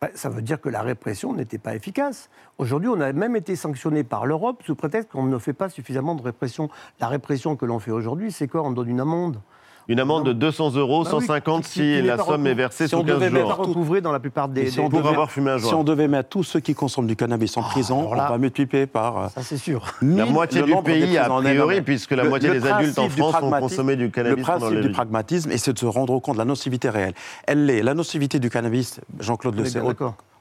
Ouais, 0.01 0.11
Ça 0.15 0.29
veut 0.29 0.41
dire 0.41 0.61
que 0.61 0.69
la 0.69 0.81
répression 0.81 1.33
n'était 1.33 1.57
pas 1.57 1.75
efficace. 1.75 2.29
Aujourd'hui, 2.57 2.87
on 2.87 3.01
a 3.01 3.11
même 3.11 3.35
été 3.35 3.57
sanctionné 3.57 4.05
par 4.05 4.25
l'Europe 4.25 4.63
sous 4.63 4.73
prétexte 4.73 5.11
qu'on 5.11 5.23
ne 5.25 5.37
fait 5.37 5.51
pas 5.51 5.67
suffisamment 5.67 6.15
de 6.15 6.21
répression. 6.21 6.69
La 7.01 7.09
répression 7.09 7.57
que 7.57 7.65
l'on 7.65 7.79
fait 7.79 7.91
aujourd'hui, 7.91 8.31
c'est 8.31 8.47
quoi? 8.47 8.63
On 8.63 8.71
donne 8.71 8.87
une 8.87 9.01
amende. 9.01 9.41
Une 9.89 9.99
amende 9.99 10.23
de 10.27 10.33
200 10.33 10.75
euros, 10.75 11.03
Bah 11.03 11.09
oui, 11.15 11.19
150 11.25 11.63
qui- 11.63 11.69
si 11.71 12.01
la 12.03 12.17
somme 12.19 12.45
est 12.45 12.53
versée 12.53 12.83
Si 12.85 12.91
sous 12.91 12.97
on 12.97 13.03
15 13.03 13.15
devait 13.15 13.25
n'est 13.25 13.31
pas 13.31 13.39
jours. 13.39 13.47
mettre 13.49 13.61
tout- 13.63 13.69
recouvré 13.69 14.01
dans 14.01 14.11
la 14.11 14.19
plupart 14.19 14.47
des. 14.47 14.61
Et 14.61 14.69
si 14.69 14.75
des- 14.75 14.81
on 14.83 14.89
Pour 14.89 14.99
devait- 14.99 15.09
avoir 15.09 15.31
fumé 15.31 15.49
un 15.49 15.57
Si 15.57 15.67
joint. 15.67 15.79
on 15.79 15.83
devait 15.83 16.07
mettre 16.07 16.29
tous 16.29 16.43
ceux 16.43 16.59
qui 16.59 16.75
consomment 16.75 17.07
du 17.07 17.15
cannabis 17.15 17.57
en 17.57 17.63
prison, 17.63 18.01
alors 18.01 18.15
là- 18.15 18.27
on 18.29 18.33
va 18.33 18.37
multiplier 18.37 18.85
par. 18.85 19.17
euh, 19.17 19.27
Ça, 19.33 19.41
c'est 19.41 19.57
sûr. 19.57 19.83
La 20.03 20.27
moitié 20.27 20.61
du 20.61 20.75
pays, 20.83 21.17
a 21.17 21.27
priori, 21.27 21.81
puisque 21.81 22.11
la 22.11 22.23
moitié 22.25 22.51
des 22.51 22.67
adultes 22.67 22.99
en 22.99 23.09
France 23.09 23.35
ont 23.41 23.51
consommé 23.51 23.95
du 23.95 24.11
cannabis 24.11 24.37
Le 24.37 24.43
principe 24.43 24.79
du 24.81 24.91
pragmatisme, 24.91 25.49
et 25.51 25.57
c'est 25.57 25.73
de 25.73 25.79
se 25.79 25.87
rendre 25.87 26.19
compte 26.19 26.35
de 26.35 26.39
la 26.39 26.45
nocivité 26.45 26.89
réelle. 26.89 27.13
Elle 27.47 27.65
l'est. 27.65 27.81
La 27.81 27.95
nocivité 27.95 28.37
du 28.39 28.51
cannabis, 28.51 29.01
Jean-Claude 29.19 29.55
le 29.57 29.65
sait 29.65 29.81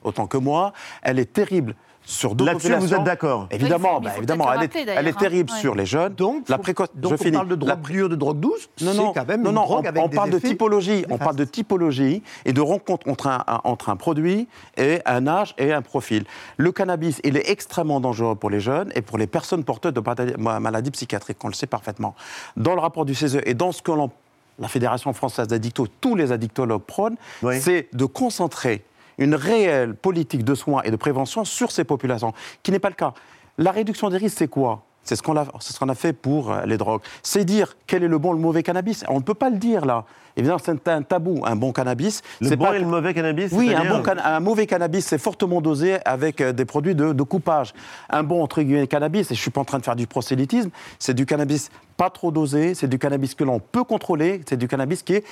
autant 0.05 0.27
que 0.27 0.37
moi, 0.37 0.73
elle 1.03 1.19
est 1.19 1.33
terrible 1.33 1.75
sur 2.11 2.35
d'autres 2.35 2.53
Là-dessus, 2.53 2.75
vous 2.77 2.95
êtes 2.95 3.05
d'accord 3.05 3.49
Évidemment, 3.51 4.01
bah, 4.01 4.13
évidemment, 4.17 4.51
elle 4.51 4.63
est, 4.65 4.75
elle 4.89 5.09
hein. 5.09 5.13
terrible 5.13 5.53
Ouais. 5.53 5.59
sur 5.59 5.75
les 5.75 5.85
jeunes. 5.85 6.15
Donc, 6.15 6.49
la 6.49 6.57
faut- 6.57 6.63
préco- 6.63 6.87
donc 6.95 7.11
je 7.11 7.15
on 7.15 7.19
finis. 7.19 7.33
parle 7.33 7.49
de 7.49 7.67
La 7.67 7.75
drogue 7.77 7.91
dure, 7.91 8.09
de 8.09 8.17
drogue 8.17 8.41
douce. 8.41 8.71
non, 8.81 8.95
non, 8.95 9.13
quand 9.13 9.29
même 9.29 9.43
non, 9.43 9.53
non, 9.53 9.67
on, 9.69 9.77
avec 9.77 10.03
on 10.03 10.09
des 10.09 10.17
parle 10.17 10.31
de 10.31 10.39
typologie. 10.39 11.05
On 11.11 11.19
parle 11.19 11.37
de 11.37 11.45
typologie 11.45 12.23
et 12.47 12.55
de 12.55 12.61
rencontre 12.63 13.07
entre 13.11 13.27
un, 13.27 13.45
un- 13.47 13.61
entre 13.65 13.91
un 13.91 13.97
produit 13.97 14.49
et 14.79 15.01
un 15.05 15.27
âge 15.27 15.55
et 15.59 15.71
un 15.75 15.83
profil. 15.83 16.25
Le 16.57 16.73
cannabis, 16.73 17.21
il 17.25 17.37
est 17.37 17.51
extrêmement 17.51 18.01
dangereux 18.01 18.37
pour 18.37 18.49
les 18.49 18.61
jeunes 18.61 18.91
et 18.95 19.03
pour 19.03 19.19
les 19.19 19.27
personnes 19.27 19.63
porteuses 19.65 19.93
de 19.93 20.01
maladies- 20.01 20.35
maladies 20.39 20.91
psychiatriques, 20.93 21.45
on 21.45 21.49
le 21.49 21.55
sait 21.55 21.67
parfaitement. 21.67 22.15
Dans 22.57 22.75
le 22.75 22.81
rapport 22.81 23.05
du 23.05 23.15
CESE 23.15 23.41
et 23.45 23.53
dans 23.53 23.71
ce 23.71 23.83
que 23.83 23.93
l'on- 23.93 24.11
la 24.59 24.69
Fédération 24.69 25.13
française 25.13 25.47
d'addictos, 25.49 25.87
tous 26.01 26.17
les 26.17 26.33
addictologues 26.33 26.83
prônent, 26.83 27.17
Oui. 27.43 27.61
c'est 27.61 27.89
de 27.93 28.07
concentrer 28.07 28.83
une 29.19 29.35
réelle 29.35 29.95
politique 29.95 30.45
de 30.45 30.55
soins 30.55 30.83
et 30.85 30.91
de 30.91 30.97
prévention 30.97 31.45
sur 31.45 31.71
ces 31.71 31.85
populations, 31.85 32.33
qui 32.63 32.71
n'est 32.71 32.79
pas 32.79 32.89
le 32.89 32.95
cas. 32.95 33.13
La 33.59 33.73
réduction 33.73 34.09
des 34.09 34.17
risques, 34.17 34.39
c'est 34.39 34.49
quoi? 34.49 34.85
C'est 35.03 35.17
ce 35.17 35.23
qu'on 35.23 35.39
a, 35.39 35.47
ce 35.59 35.95
fait 35.95 36.13
pour 36.13 36.53
euh, 36.53 36.67
les 36.67 36.77
drogues. 36.77 37.01
C'est 37.23 37.47
dire 37.47 37.77
quel 37.87 38.05
est 38.05 38.09
le 38.09 38.19
bon, 38.19 38.33
le 38.35 38.39
mauvais 38.39 38.63
cannabis. 38.63 39.05
On 39.09 39.15
ne 39.17 39.23
peut 39.23 39.33
pas 39.33 39.49
le 39.49 39.57
dire 39.57 39.87
là. 39.87 40.05
Évidemment, 40.37 40.59
c'est 40.63 40.87
un 40.87 41.01
tabou. 41.03 41.41
Un 41.47 41.57
bon 41.57 41.73
cannabis. 41.73 42.21
Le 42.43 42.55
bon 42.57 42.67
pas- 42.67 42.77
et 42.77 42.79
le 42.79 42.85
mauvais 42.85 43.15
cannabis 43.15 43.51
Oui, 43.53 43.75
bon 43.89 44.03
un 44.23 44.41
mauvais 44.41 44.67
cannabis, 44.67 45.07
c'est 45.07 45.17
fortement 45.17 45.63
dosé 45.63 45.97
avec 46.05 46.43
euh, 46.43 46.53
des 46.53 46.67
produits 46.67 46.95
de, 46.95 47.15
de 47.15 47.23
coupage. 47.23 47.73
Un 48.11 48.23
bon, 48.23 48.43
entre 48.43 48.61
guillemets, 48.61 48.87
cannabis, 48.87 49.31
et 49.31 49.35
je 49.35 49.41
ne 49.41 49.43
suis 49.43 49.51
pas 49.51 49.63
en 49.63 49.65
train 49.65 49.79
de 49.79 49.85
faire 49.85 49.97
du 49.97 50.07
prosélytisme, 50.07 50.69
c'est 50.99 51.15
du 51.15 51.25
cannabis 51.25 51.71
pas 51.97 52.11
trop 52.11 52.31
dosé, 52.31 52.75
c'est 52.75 52.87
du 52.87 52.99
cannabis 52.99 53.35
que 53.35 53.45
l'on 53.45 53.61
peut 53.61 53.85
contrôler, 53.85 54.43
c'est 54.47 54.59
du 54.59 54.69
cannabis 54.69 55.03
qui 55.03 55.15
est 55.15 55.25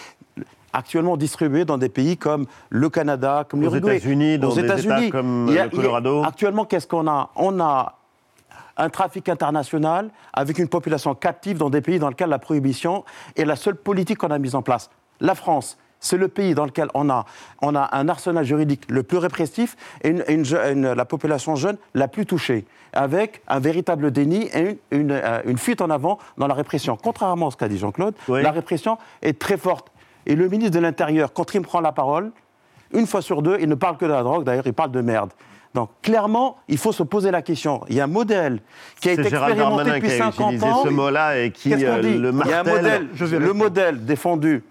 actuellement 0.81 1.17
distribué 1.17 1.65
dans 1.65 1.79
des 1.79 1.89
pays 1.89 2.17
comme 2.17 2.47
le 2.71 2.89
Canada, 2.91 3.45
comme 3.49 3.61
l'Uruguay. 3.63 3.97
États-Unis, 3.97 4.39
dans 4.39 4.51
Aux 4.51 4.55
des 4.55 4.65
États-Unis. 4.65 5.07
États 5.09 5.19
comme 5.19 5.49
a- 5.49 5.65
le 5.65 5.71
Colorado. 5.71 6.23
a- 6.23 6.29
Actuellement, 6.29 6.65
qu'est-ce 6.65 6.87
qu'on 6.87 7.09
a? 7.09 7.31
On 7.37 7.59
a 7.61 7.95
un 8.77 8.91
trafic 8.91 9.29
international 9.31 10.11
avec 10.35 10.59
une 10.59 10.69
population 10.69 11.15
captive 11.15 11.57
dans 11.57 11.71
des 11.71 11.81
pays 11.81 11.99
dans 11.99 12.09
lesquels 12.11 12.29
la 12.29 12.39
prohibition 12.39 13.05
est 13.35 13.45
la 13.47 13.57
seule 13.57 13.77
politique 13.77 14.19
qu'on 14.19 14.31
a 14.31 14.39
mise 14.39 14.55
en 14.55 14.61
place. 14.63 14.91
La 15.21 15.35
France, 15.35 15.79
c'est 15.99 16.19
le 16.19 16.29
pays 16.29 16.55
dans 16.55 16.67
lequel 16.67 16.89
on 16.93 17.09
a, 17.09 17.25
on 17.63 17.75
a 17.75 17.89
un 17.97 18.09
arsenal 18.11 18.45
juridique 18.45 18.85
le 18.91 19.03
plus 19.03 19.17
répressif 19.17 19.77
et 20.05 20.11
une- 20.11 20.25
une 20.29 20.45
je- 20.45 20.57
une- 20.73 20.93
la 20.93 21.05
population 21.07 21.57
jeune 21.57 21.79
la 21.95 22.07
plus 22.07 22.27
touchée, 22.27 22.67
avec 22.93 23.41
un 23.49 23.61
véritable 23.61 24.11
déni 24.11 24.51
et 24.55 24.79
une, 24.91 25.01
une, 25.01 25.13
euh, 25.13 25.41
une 25.47 25.57
fuite 25.57 25.81
en 25.81 25.89
avant 25.89 26.19
dans 26.37 26.47
la 26.47 26.53
répression. 26.55 26.99
Contrairement 27.03 27.49
à 27.49 27.51
ce 27.53 27.57
qu'a 27.57 27.69
dit 27.69 27.79
Jean-Claude, 27.79 28.15
Oui. 28.29 28.43
la 28.43 28.51
répression 28.51 28.99
est 29.23 29.39
très 29.39 29.57
forte. 29.57 29.91
Et 30.27 30.35
le 30.35 30.49
ministre 30.49 30.75
de 30.75 30.81
l'Intérieur, 30.81 31.33
quand 31.33 31.55
il 31.55 31.61
me 31.61 31.65
prend 31.65 31.81
la 31.81 31.93
parole, 31.93 32.33
une 32.93 33.07
fois 33.07 33.23
sur 33.23 33.43
deux, 33.43 33.57
il 33.61 33.69
ne 33.69 33.75
parle 33.75 33.97
que 33.97 34.05
de 34.05 34.11
la 34.11 34.23
drogue, 34.23 34.45
d'ailleurs, 34.45 34.67
il 34.67 34.73
parle 34.73 34.91
de 34.93 35.01
merde. 35.01 35.31
Donc, 35.75 35.91
clairement, 36.03 36.57
il 36.69 36.79
faut 36.79 36.93
se 36.93 37.03
poser 37.03 37.31
la 37.31 37.43
question. 37.43 37.83
Il 37.89 37.97
y 37.97 38.01
a 38.01 38.05
un 38.05 38.09
modèle 38.09 38.61
qui 39.01 39.11
a 39.11 39.13
été 39.13 39.29
Gérald 39.29 39.53
expérimenté 39.53 39.85
Darmanin 39.85 39.95
depuis 39.97 40.09
qui 40.09 40.15
a 40.15 40.19
50 40.33 40.53
utilisé 40.55 40.67
ans. 40.73 40.85
ce 40.85 40.89
mot-là 40.89 41.39
et 41.39 41.51
qui 41.51 41.75
euh, 41.75 42.01
dit 42.01 42.17
le 42.17 42.31
Il 42.31 42.49
y 42.49 42.53
a 42.53 42.61
un 42.61 42.63
martèle. 42.63 42.75
modèle, 42.77 43.09
Je 43.13 43.25
vais 43.27 43.39
le 43.39 43.53
modèle 43.53 44.05
défendu 44.05 44.65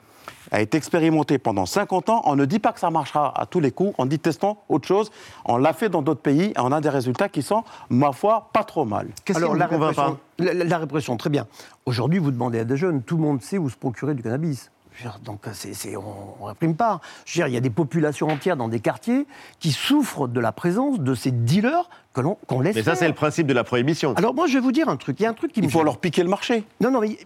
a 0.51 0.61
été 0.61 0.77
expérimenté 0.77 1.37
pendant 1.39 1.65
50 1.65 2.09
ans. 2.09 2.21
On 2.25 2.35
ne 2.35 2.45
dit 2.45 2.59
pas 2.59 2.71
que 2.71 2.79
ça 2.79 2.89
marchera 2.91 3.33
à 3.39 3.45
tous 3.45 3.59
les 3.59 3.71
coups. 3.71 3.93
On 3.97 4.05
dit 4.05 4.19
testons 4.19 4.57
autre 4.69 4.87
chose. 4.87 5.11
On 5.43 5.57
l'a 5.57 5.73
fait 5.73 5.89
dans 5.89 6.01
d'autres 6.03 6.21
pays 6.21 6.51
et 6.51 6.59
on 6.59 6.71
a 6.71 6.81
des 6.81 6.89
résultats 6.89 7.29
qui 7.29 7.41
sont, 7.41 7.63
ma 7.89 8.11
foi, 8.11 8.49
pas 8.53 8.63
trop 8.63 8.85
mal. 8.85 9.07
Qu'est-ce 9.25 9.39
qui 9.43 9.57
la 9.57 9.65
répression, 9.67 10.17
pas 10.37 10.43
la- 10.43 10.53
la 10.63 10.77
répression, 10.77 11.17
très 11.17 11.29
bien. 11.31 11.47
Aujourd'hui, 11.85 12.19
vous 12.19 12.31
demandez 12.31 12.59
à 12.59 12.63
des 12.63 12.77
jeunes, 12.77 13.01
tout 13.01 13.17
le 13.17 13.23
monde 13.23 13.41
sait 13.41 13.57
où 13.57 13.69
se 13.69 13.75
procurer 13.75 14.13
du 14.13 14.21
cannabis. 14.23 14.71
Je 14.97 15.03
veux 15.03 15.09
dire, 15.09 15.19
Donc, 15.23 15.41
c'est, 15.53 15.73
c'est- 15.73 15.95
on 15.97 16.35
ne 16.41 16.47
réprime 16.47 16.75
pas. 16.75 17.01
Je 17.25 17.33
veux 17.33 17.39
dire, 17.45 17.47
il 17.47 17.53
y 17.53 17.57
a 17.57 17.61
des 17.61 17.69
populations 17.69 18.27
entières 18.27 18.55
dans 18.57 18.67
des 18.69 18.79
quartiers 18.79 19.27
qui 19.59 19.71
souffrent 19.71 20.27
de 20.27 20.39
la 20.39 20.51
présence 20.51 20.99
de 20.99 21.15
ces 21.15 21.31
dealers 21.31 21.89
que 22.13 22.21
l'on, 22.21 22.37
qu'on 22.47 22.61
laisse 22.61 22.75
Mais 22.75 22.83
ça, 22.83 22.95
c'est 22.95 23.07
le 23.07 23.13
principe 23.13 23.45
de 23.47 23.53
la 23.53 23.63
prohibition. 23.65 24.13
Alors, 24.15 24.33
moi, 24.33 24.47
je 24.47 24.53
vais 24.53 24.59
vous 24.61 24.71
dire 24.71 24.87
un 24.87 24.95
truc. 24.97 25.19
Il 25.19 25.23
y 25.23 25.25
a 25.25 25.29
un 25.29 25.33
truc 25.33 25.51
qui 25.51 25.59
me 25.61 25.65
Il 25.65 25.71
faut 25.71 25.79
gêne. 25.79 25.85
leur 25.85 25.97
piquer 25.97 26.23
le 26.23 26.29
marché. 26.29 26.63
Non, 26.79 26.91
non, 26.91 27.01
mais. 27.01 27.17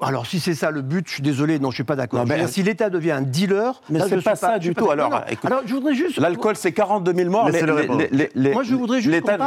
Alors, 0.00 0.26
si 0.26 0.38
c'est 0.38 0.54
ça 0.54 0.70
le 0.70 0.80
but, 0.80 1.08
je 1.08 1.14
suis 1.14 1.22
désolé, 1.22 1.58
non, 1.58 1.70
je 1.70 1.76
suis 1.76 1.84
pas 1.84 1.96
d'accord. 1.96 2.24
Mais- 2.24 2.46
si 2.46 2.62
l'État 2.62 2.88
devient 2.88 3.10
un 3.10 3.20
dealer, 3.22 3.80
Mais 3.90 3.98
c'est 4.00 4.22
pas 4.22 4.36
suis 4.36 4.46
ça 4.46 4.58
du 4.58 4.72
tout. 4.72 4.86
pas- 4.86 4.92
Alors, 4.92 5.22
écoute, 5.28 5.50
je 5.66 5.74
voudrais 5.74 5.94
juste. 5.94 6.18
L'alcool, 6.18 6.54
c'est 6.56 6.70
42 6.72 7.12
000 7.12 7.30
morts. 7.30 7.48
Moi, 8.52 8.62
je 8.62 8.74
voudrais 8.76 9.00
juste 9.00 9.12
l'État- 9.12 9.38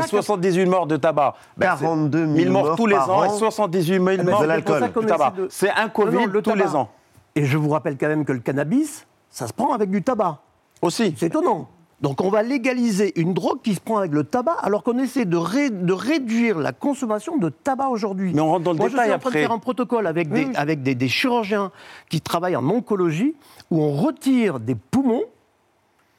a 0.00 0.06
78 0.06 0.66
morts 0.66 0.86
de 0.86 0.96
tabac. 0.96 1.34
Ben, 1.56 1.74
c'est 1.78 1.84
42 1.84 2.18
000 2.26 2.30
1000 2.32 2.50
morts 2.50 2.64
morts 2.66 2.76
tous 2.76 2.86
les 2.86 2.94
par 2.96 3.10
ans 3.10 3.24
et 3.24 3.28
an 3.28 3.38
78 3.38 3.86
000 3.94 4.04
mais 4.04 4.14
morts 4.16 4.36
c'est 4.38 4.42
de 4.44 4.48
l'alcool. 4.48 4.82
du 5.00 5.06
tabac. 5.06 5.32
C'est 5.48 5.70
un 5.70 5.88
Covid 5.88 6.26
tous 6.42 6.54
les 6.54 6.76
ans. 6.76 6.90
Et 7.34 7.44
je 7.46 7.56
vous 7.56 7.70
rappelle 7.70 7.96
quand 7.96 8.08
même 8.08 8.24
que 8.26 8.32
le 8.32 8.40
cannabis, 8.40 9.06
ça 9.30 9.46
se 9.46 9.52
prend 9.52 9.72
avec 9.72 9.90
du 9.90 10.02
tabac. 10.02 10.38
Aussi. 10.82 11.14
C'est 11.16 11.26
étonnant. 11.26 11.68
Donc 12.00 12.20
on 12.20 12.28
va 12.28 12.42
légaliser 12.42 13.18
une 13.20 13.32
drogue 13.34 13.60
qui 13.62 13.74
se 13.74 13.80
prend 13.80 13.98
avec 13.98 14.12
le 14.12 14.24
tabac 14.24 14.56
alors 14.62 14.82
qu'on 14.82 14.98
essaie 14.98 15.24
de, 15.24 15.36
ré- 15.36 15.70
de 15.70 15.92
réduire 15.92 16.58
la 16.58 16.72
consommation 16.72 17.36
de 17.38 17.48
tabac 17.48 17.88
aujourd'hui. 17.88 18.32
Mais 18.34 18.40
on 18.40 18.48
rentre 18.48 18.64
dans 18.64 18.72
le 18.72 18.78
Moi, 18.78 18.88
détail 18.90 19.04
je 19.06 19.10
suis 19.10 19.14
en 19.14 19.18
train 19.18 19.28
après. 19.28 19.38
de 19.40 19.44
faire 19.46 19.52
un 19.54 19.58
protocole 19.58 20.06
avec, 20.06 20.28
Oui. 20.30 20.46
des, 20.46 20.56
avec 20.56 20.82
des, 20.82 20.94
des 20.94 21.08
chirurgiens 21.08 21.70
qui 22.10 22.20
travaillent 22.20 22.56
en 22.56 22.68
oncologie 22.68 23.34
où 23.70 23.80
on 23.82 23.92
retire 23.92 24.60
des 24.60 24.74
poumons 24.74 25.22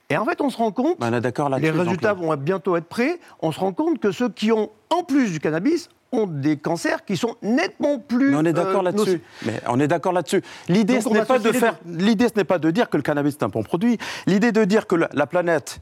Et 0.10 0.18
en 0.18 0.26
fait, 0.26 0.42
on 0.42 0.50
se 0.50 0.58
rend 0.58 0.72
compte, 0.72 1.00
Ben, 1.00 1.08
on 1.40 1.50
les 1.58 1.70
résultats 1.72 2.14
vont 2.14 2.36
bientôt 2.36 2.76
être 2.78 2.86
prêts, 2.88 3.20
on 3.42 3.52
se 3.52 3.60
rend 3.60 3.74
compte 3.74 4.00
que 4.00 4.12
ceux 4.12 4.30
qui 4.30 4.52
ont, 4.52 4.70
en 4.90 5.04
plus 5.04 5.32
du 5.32 5.40
cannabis, 5.40 5.90
ont 6.20 6.28
des 6.28 6.58
cancers 6.58 7.06
qui 7.06 7.18
sont 7.18 7.36
nettement 7.42 8.00
plus... 8.00 8.32
Mais 8.32 8.38
on 8.38 8.46
est 8.46 8.54
d'accord 8.54 8.82
euh, 8.82 8.84
là-dessus. 8.84 9.06
nocifs. 9.12 9.22
Mais 9.46 9.62
on 9.68 9.80
est 9.80 9.88
d'accord 9.88 10.14
là-dessus. 10.14 10.42
L'idée, 10.68 11.02
ce 11.02 11.10
n'est 11.10 11.26
pas 11.26 11.40
de 11.40 11.52
faire. 11.52 11.78
L'idée, 11.86 12.28
ce 12.28 12.34
n'est 12.36 12.44
pas 12.44 12.60
de 12.60 12.72
dire 12.72 12.90
que 12.90 12.98
le 12.98 13.04
cannabis 13.04 13.36
est 13.36 13.44
un 13.44 13.50
bon 13.50 13.64
produit. 13.64 13.98
L'idée 14.28 14.52
de 14.52 14.64
dire 14.64 14.88
que 14.88 14.96
la 14.96 15.28
planète. 15.28 15.80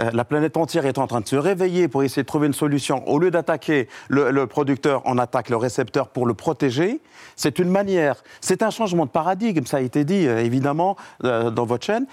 Euh, 0.00 0.10
la 0.12 0.24
planète 0.24 0.56
entière 0.56 0.86
est 0.86 0.98
en 0.98 1.06
train 1.06 1.20
de 1.20 1.28
se 1.28 1.36
réveiller 1.36 1.88
pour 1.88 2.02
essayer 2.02 2.22
de 2.22 2.26
trouver 2.26 2.46
une 2.46 2.52
solution. 2.54 3.06
Au 3.08 3.18
lieu 3.18 3.30
d'attaquer 3.30 3.88
le, 4.08 4.30
le 4.30 4.46
producteur, 4.46 5.02
on 5.04 5.18
attaque 5.18 5.50
le 5.50 5.56
récepteur 5.56 6.08
pour 6.08 6.26
le 6.26 6.34
protéger. 6.34 7.00
C'est 7.36 7.58
une 7.58 7.68
manière. 7.70 8.22
C'est 8.40 8.62
un 8.62 8.70
changement 8.70 9.04
de 9.06 9.10
paradigme, 9.10 9.64
ça 9.66 9.78
a 9.78 9.80
été 9.80 10.04
dit 10.04 10.26
euh, 10.26 10.38
évidemment 10.44 10.96
euh, 11.24 11.50
dans 11.50 11.64
votre 11.66 11.84
chaîne. 11.84 12.06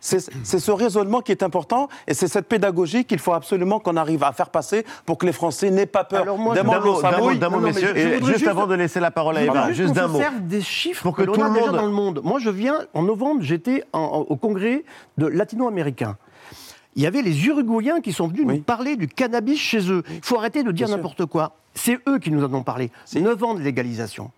C'est 0.00 0.20
c'est 0.44 0.58
ce 0.58 0.70
raisonnement 0.70 1.20
qui 1.20 1.32
est 1.32 1.42
important 1.42 1.88
et 2.08 2.14
c'est 2.14 2.28
cette 2.28 2.46
pédagogie 2.48 3.04
qu'il 3.04 3.18
faut 3.18 3.32
absolument 3.32 3.80
qu'on 3.80 3.96
arrive 3.96 4.22
à 4.24 4.32
faire 4.32 4.50
passer 4.50 4.84
pour 5.04 5.18
que 5.18 5.26
les 5.26 5.32
Français 5.32 5.70
n'aient 5.70 5.86
pas 5.86 6.04
peur. 6.04 6.22
Alors 6.22 6.38
moi, 6.38 6.54
D'un 6.54 7.48
mot, 7.50 7.60
messieurs, 7.60 7.94
juste 8.24 8.46
avant 8.46 8.66
de 8.66 8.74
laisser 8.74 9.00
la 9.00 9.10
parole 9.10 9.36
à 9.36 9.42
Eva, 9.42 9.72
juste 9.72 9.94
d'un 9.94 10.08
mot. 10.08 10.20
des 10.42 10.60
chiffres 10.62 11.02
Pour 11.02 11.14
que 11.14 11.22
l'on 11.22 11.32
tout 11.34 11.42
a 11.42 11.48
le 11.48 11.54
déjà 11.54 11.66
monde- 11.66 11.76
dans 11.76 11.86
le 11.86 11.92
monde. 11.92 12.20
Moi, 12.24 12.38
je 12.40 12.50
viens, 12.50 12.78
en 12.94 13.02
novembre, 13.02 13.42
j'étais 13.42 13.84
au 13.92 14.36
congrès 14.36 14.84
de 15.18 15.26
latino-américains. 15.26 16.16
Il 16.96 17.02
y 17.02 17.06
avait 17.06 17.20
les 17.20 17.46
Uruguayens 17.46 18.00
qui 18.00 18.12
sont 18.14 18.26
venus 18.26 18.46
nous 18.46 18.62
parler 18.62 18.96
du 18.96 19.06
cannabis 19.06 19.60
chez 19.60 19.90
eux. 19.92 20.02
Il 20.08 20.24
faut 20.24 20.38
arrêter 20.38 20.62
de 20.62 20.72
dire 20.72 20.88
n'importe 20.88 21.26
quoi. 21.26 21.52
C'est 21.74 21.98
eux 22.08 22.18
qui 22.18 22.30
nous 22.30 22.42
en 22.42 22.52
ont 22.54 22.62
parlé. 22.62 22.90
9 23.14 23.44
ans 23.44 23.54
de 23.54 23.60
légalisation. 23.60 24.30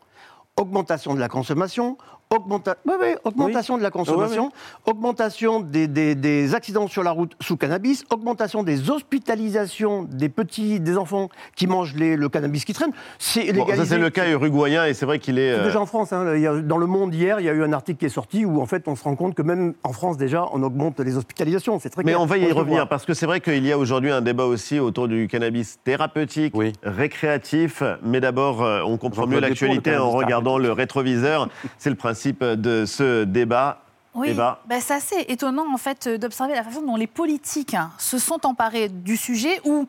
Augmentation 0.56 1.14
de 1.14 1.20
la 1.20 1.28
consommation, 1.28 1.96
augmenta- 2.30 2.76
ouais, 2.86 2.96
ouais, 3.00 3.16
augmentation 3.24 3.78
de 3.78 3.82
la 3.82 3.90
consommation, 3.90 4.50
augmentation 4.86 5.60
des, 5.60 5.86
des- 5.88 6.14
des 6.14 6.54
accidents 6.54 6.86
sur 6.88 7.02
la 7.02 7.10
route 7.10 7.32
sous 7.40 7.56
cannabis, 7.56 8.04
augmentation 8.10 8.62
des 8.62 8.90
hospitalisations 8.90 10.02
des 10.04 10.28
petits, 10.28 10.80
des 10.80 10.96
enfants 10.96 11.28
qui 11.56 11.66
mangent 11.66 11.94
les- 11.94 12.16
le 12.16 12.28
cannabis 12.28 12.64
qui 12.64 12.72
traîne. 12.72 12.92
C'est 13.18 13.46
Bon, 13.52 13.60
légalisé. 13.64 13.76
ça, 13.84 13.94
c'est 13.94 13.98
le 13.98 14.10
cas 14.10 14.28
uruguayen 14.28 14.86
et 14.86 14.94
c'est 14.94 15.06
vrai 15.06 15.18
qu'il 15.18 15.38
est. 15.38 15.54
C'est 15.54 15.60
euh, 15.60 15.64
déjà 15.64 15.80
en 15.80 15.86
France. 15.86 16.12
hein. 16.12 16.34
Il 16.34 16.40
y 16.42 16.46
a- 16.46 16.60
dans 16.60 16.78
Le 16.78 16.86
Monde 16.86 17.14
hier, 17.14 17.40
il 17.40 17.46
y 17.46 17.48
a 17.48 17.52
eu 17.52 17.62
un 17.62 17.72
article 17.72 17.98
qui 17.98 18.06
est 18.06 18.10
sorti 18.10 18.44
où 18.44 18.60
en 18.60 18.66
fait 18.66 18.88
on 18.88 18.96
se 18.96 19.04
rend 19.04 19.16
compte 19.16 19.34
que 19.34 19.42
même 19.42 19.74
en 19.82 19.92
France 19.92 20.16
déjà 20.16 20.46
on 20.52 20.62
augmente 20.62 21.00
les 21.00 21.16
hospitalisations. 21.16 21.78
C'est 21.80 21.90
très 21.90 22.02
Mais 22.02 22.12
clair. 22.12 22.20
on 22.20 22.26
va 22.26 22.36
y 22.38 22.50
revenir 22.52 22.78
voit. 22.80 22.86
parce 22.86 23.04
que 23.06 23.14
c'est 23.14 23.26
vrai 23.26 23.40
qu'il 23.40 23.64
y 23.64 23.72
a 23.72 23.78
aujourd'hui 23.78 24.10
un 24.10 24.20
débat 24.20 24.44
aussi 24.44 24.78
autour 24.80 25.08
du 25.08 25.28
cannabis 25.28 25.78
thérapeutique, 25.84 26.54
récréatif. 26.82 27.82
Mais 28.02 28.20
d'abord, 28.20 28.62
euh, 28.62 28.82
on 28.84 28.96
comprend 28.98 29.22
Jean-Claude 29.22 29.42
mieux 29.42 29.48
l'actualité 29.48 29.96
en 29.96 30.10
regardant 30.10 30.58
le 30.58 30.72
rétroviseur. 30.72 31.48
c'est 31.78 31.90
le 31.90 31.96
principe 31.96 32.17
de 32.26 32.84
ce 32.86 33.24
débat. 33.24 33.82
Oui, 34.14 34.32
bah, 34.34 34.58
c'est 34.80 34.94
assez 34.94 35.20
étonnant 35.28 35.72
en 35.72 35.76
fait 35.76 36.06
euh, 36.06 36.18
d'observer 36.18 36.54
la 36.54 36.64
façon 36.64 36.82
dont 36.82 36.96
les 36.96 37.06
politiques 37.06 37.74
hein, 37.74 37.92
se 37.98 38.18
sont 38.18 38.44
emparés 38.46 38.88
du 38.88 39.16
sujet 39.16 39.60
ou 39.64 39.86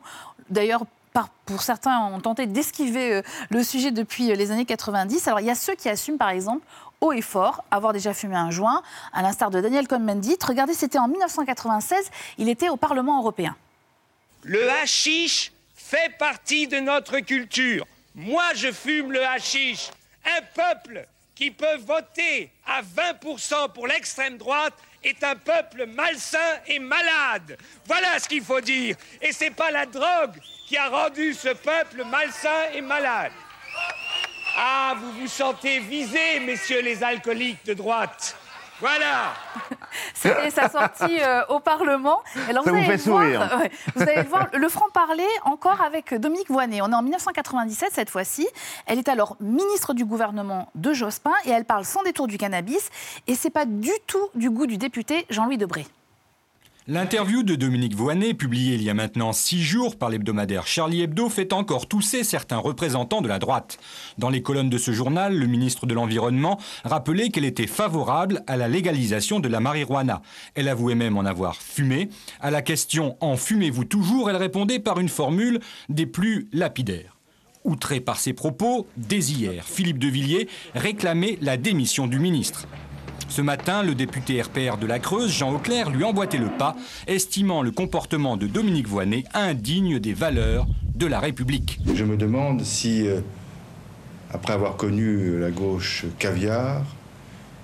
d'ailleurs 0.50 0.84
pour 1.46 1.62
certains 1.62 1.98
ont 2.04 2.20
tenté 2.20 2.46
d'esquiver 2.46 3.14
euh, 3.14 3.22
le 3.50 3.64
sujet 3.64 3.90
depuis 3.90 4.30
euh, 4.30 4.36
les 4.36 4.52
années 4.52 4.66
90. 4.66 5.26
Alors 5.26 5.40
il 5.40 5.46
y 5.46 5.50
a 5.50 5.56
ceux 5.56 5.74
qui 5.74 5.88
assument 5.88 6.18
par 6.18 6.28
exemple 6.28 6.64
haut 7.00 7.12
et 7.12 7.22
fort 7.22 7.64
avoir 7.72 7.92
déjà 7.92 8.14
fumé 8.14 8.36
un 8.36 8.50
joint, 8.50 8.82
à 9.12 9.22
l'instar 9.22 9.50
de 9.50 9.60
Daniel 9.60 9.88
Cohn-Bendit. 9.88 10.36
Regardez, 10.46 10.74
c'était 10.74 10.98
en 10.98 11.08
1996, 11.08 12.10
il 12.38 12.48
était 12.48 12.68
au 12.68 12.76
Parlement 12.76 13.18
européen. 13.18 13.56
Le 14.44 14.70
hashish 14.82 15.50
fait 15.74 16.16
partie 16.18 16.68
de 16.68 16.78
notre 16.78 17.18
culture. 17.18 17.84
Moi, 18.14 18.44
je 18.54 18.70
fume 18.70 19.12
le 19.12 19.26
hashish. 19.26 19.90
Un 20.24 20.42
peuple 20.54 21.06
qui 21.40 21.50
peut 21.50 21.78
voter 21.86 22.50
à 22.66 22.82
20% 22.82 23.72
pour 23.72 23.86
l'extrême 23.86 24.36
droite 24.36 24.74
est 25.02 25.24
un 25.24 25.34
peuple 25.36 25.86
malsain 25.86 26.60
et 26.66 26.78
malade. 26.78 27.56
Voilà 27.86 28.18
ce 28.18 28.28
qu'il 28.28 28.44
faut 28.44 28.60
dire. 28.60 28.94
Et 29.22 29.32
c'est 29.32 29.50
pas 29.50 29.70
la 29.70 29.86
drogue 29.86 30.38
qui 30.68 30.76
a 30.76 30.90
rendu 30.90 31.32
ce 31.32 31.48
peuple 31.48 32.04
malsain 32.04 32.72
et 32.74 32.82
malade. 32.82 33.32
Ah, 34.54 34.94
vous 35.00 35.12
vous 35.12 35.28
sentez 35.28 35.78
visés, 35.78 36.40
messieurs 36.40 36.82
les 36.82 37.02
alcooliques 37.02 37.64
de 37.64 37.72
droite. 37.72 38.36
Voilà. 38.80 39.34
C'était 40.14 40.50
sa 40.50 40.68
sortie 40.68 41.20
euh, 41.20 41.42
au 41.48 41.60
Parlement. 41.60 42.20
Alors, 42.48 42.64
Ça 42.64 42.70
vous 42.70 42.76
allez 42.76 42.86
fait 42.86 42.96
le 42.96 43.02
voir, 43.02 43.22
sourire. 43.22 43.58
ouais, 43.60 43.70
vous 43.94 44.02
allez 44.02 44.22
le 44.22 44.28
voir, 44.28 44.48
le 44.52 44.68
franc-parler 44.68 45.26
encore 45.44 45.80
avec 45.82 46.14
Dominique 46.14 46.50
Voynet. 46.50 46.80
On 46.82 46.90
est 46.90 46.94
en 46.94 47.02
1997 47.02 47.90
cette 47.92 48.10
fois-ci. 48.10 48.48
Elle 48.86 48.98
est 48.98 49.08
alors 49.08 49.36
ministre 49.40 49.94
du 49.94 50.04
gouvernement 50.04 50.68
de 50.74 50.92
Jospin 50.92 51.32
et 51.44 51.50
elle 51.50 51.64
parle 51.64 51.84
sans 51.84 52.02
détour 52.02 52.26
du 52.26 52.38
cannabis. 52.38 52.90
Et 53.26 53.34
c'est 53.34 53.50
pas 53.50 53.66
du 53.66 53.92
tout 54.06 54.28
du 54.34 54.50
goût 54.50 54.66
du 54.66 54.78
député 54.78 55.26
Jean-Louis 55.30 55.58
Debré. 55.58 55.86
L'interview 56.92 57.44
de 57.44 57.54
Dominique 57.54 57.94
Voynet, 57.94 58.34
publiée 58.34 58.74
il 58.74 58.82
y 58.82 58.90
a 58.90 58.94
maintenant 58.94 59.32
six 59.32 59.62
jours 59.62 59.96
par 59.96 60.10
l'hebdomadaire 60.10 60.66
Charlie 60.66 61.02
Hebdo, 61.02 61.28
fait 61.28 61.52
encore 61.52 61.86
tousser 61.86 62.24
certains 62.24 62.56
représentants 62.56 63.20
de 63.20 63.28
la 63.28 63.38
droite. 63.38 63.78
Dans 64.18 64.28
les 64.28 64.42
colonnes 64.42 64.70
de 64.70 64.76
ce 64.76 64.90
journal, 64.90 65.38
le 65.38 65.46
ministre 65.46 65.86
de 65.86 65.94
l'Environnement 65.94 66.58
rappelait 66.82 67.28
qu'elle 67.28 67.44
était 67.44 67.68
favorable 67.68 68.42
à 68.48 68.56
la 68.56 68.66
légalisation 68.66 69.38
de 69.38 69.46
la 69.46 69.60
marijuana. 69.60 70.20
Elle 70.56 70.66
avouait 70.66 70.96
même 70.96 71.16
en 71.16 71.24
avoir 71.24 71.54
fumé. 71.54 72.08
À 72.40 72.50
la 72.50 72.60
question 72.60 73.16
En 73.20 73.36
fumez-vous 73.36 73.84
toujours? 73.84 74.28
elle 74.28 74.34
répondait 74.34 74.80
par 74.80 74.98
une 74.98 75.08
formule 75.08 75.60
des 75.90 76.06
plus 76.06 76.48
lapidaires. 76.52 77.16
Outré 77.62 78.00
par 78.00 78.18
ses 78.18 78.32
propos, 78.32 78.88
dès 78.96 79.20
hier, 79.20 79.64
Philippe 79.64 80.00
de 80.00 80.08
Villiers 80.08 80.48
réclamait 80.74 81.38
la 81.40 81.56
démission 81.56 82.08
du 82.08 82.18
ministre. 82.18 82.66
Ce 83.30 83.42
matin, 83.42 83.84
le 83.84 83.94
député 83.94 84.42
RPR 84.42 84.76
de 84.76 84.88
la 84.88 84.98
Creuse, 84.98 85.30
Jean 85.30 85.54
Auclair, 85.54 85.90
lui 85.90 86.02
emboîtait 86.02 86.36
le 86.36 86.48
pas, 86.48 86.74
estimant 87.06 87.62
le 87.62 87.70
comportement 87.70 88.36
de 88.36 88.48
Dominique 88.48 88.88
Voynet 88.88 89.22
indigne 89.34 90.00
des 90.00 90.12
valeurs 90.12 90.66
de 90.96 91.06
la 91.06 91.20
République. 91.20 91.78
Je 91.94 92.04
me 92.04 92.16
demande 92.16 92.62
si, 92.64 93.06
euh, 93.06 93.20
après 94.32 94.52
avoir 94.52 94.76
connu 94.76 95.38
la 95.38 95.52
gauche 95.52 96.06
caviar, 96.18 96.82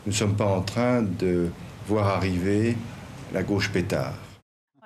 nous 0.07 0.13
ne 0.13 0.17
sommes 0.17 0.37
pas 0.37 0.47
en 0.47 0.63
train 0.63 1.03
de 1.03 1.49
voir 1.89 2.07
arriver 2.07 2.77
la 3.35 3.43
gauche 3.43 3.71
pétard. 3.71 4.15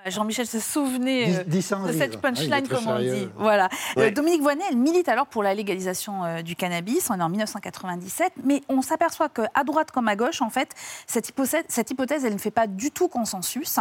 Jean-Michel 0.07 0.47
se 0.47 0.61
souvenait 0.61 1.41
euh, 1.41 1.45
de 1.45 1.61
cette 1.61 2.15
Ah, 2.15 2.19
punchline, 2.19 2.69
comme 2.69 2.87
on 2.87 2.97
sérieux. 2.97 3.15
dit. 3.15 3.29
Voilà. 3.37 3.69
Ouais. 3.97 4.09
Euh, 4.09 4.11
Dominique 4.11 4.43
Voynet, 4.43 4.65
elle 4.71 4.77
milite 4.77 5.09
alors 5.09 5.27
pour 5.27 5.43
la 5.43 5.55
légalisation 5.55 6.25
euh, 6.25 6.43
du 6.43 6.57
cannabis. 6.57 7.09
On 7.11 7.19
est 7.19 7.23
en 7.23 7.29
1997, 7.29 8.33
mais 8.45 8.63
on 8.69 8.83
s'aperçoit 8.83 9.29
qu'à 9.29 9.65
droite 9.65 9.91
comme 9.91 10.09
à 10.09 10.17
gauche, 10.17 10.43
en 10.43 10.51
fait, 10.51 10.71
cette 11.07 11.29
hypothèse, 11.29 11.65
cette 11.69 11.91
hypothèse, 11.91 12.25
elle 12.25 12.35
ne 12.35 12.39
fait 12.39 12.51
pas 12.51 12.67
du 12.67 12.91
tout 12.91 13.09
consensus, 13.09 13.79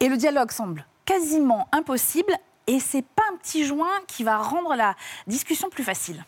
et 0.00 0.08
le 0.08 0.16
dialogue 0.16 0.50
semble 0.50 0.86
quasiment 1.04 1.68
impossible. 1.72 2.32
Et 2.68 2.78
c'est 2.78 3.02
pas 3.02 3.24
un 3.32 3.36
petit 3.38 3.64
joint 3.64 3.88
qui 4.06 4.22
va 4.22 4.36
rendre 4.38 4.76
la 4.76 4.94
discussion 5.26 5.68
plus 5.68 5.82
facile. 5.82 6.24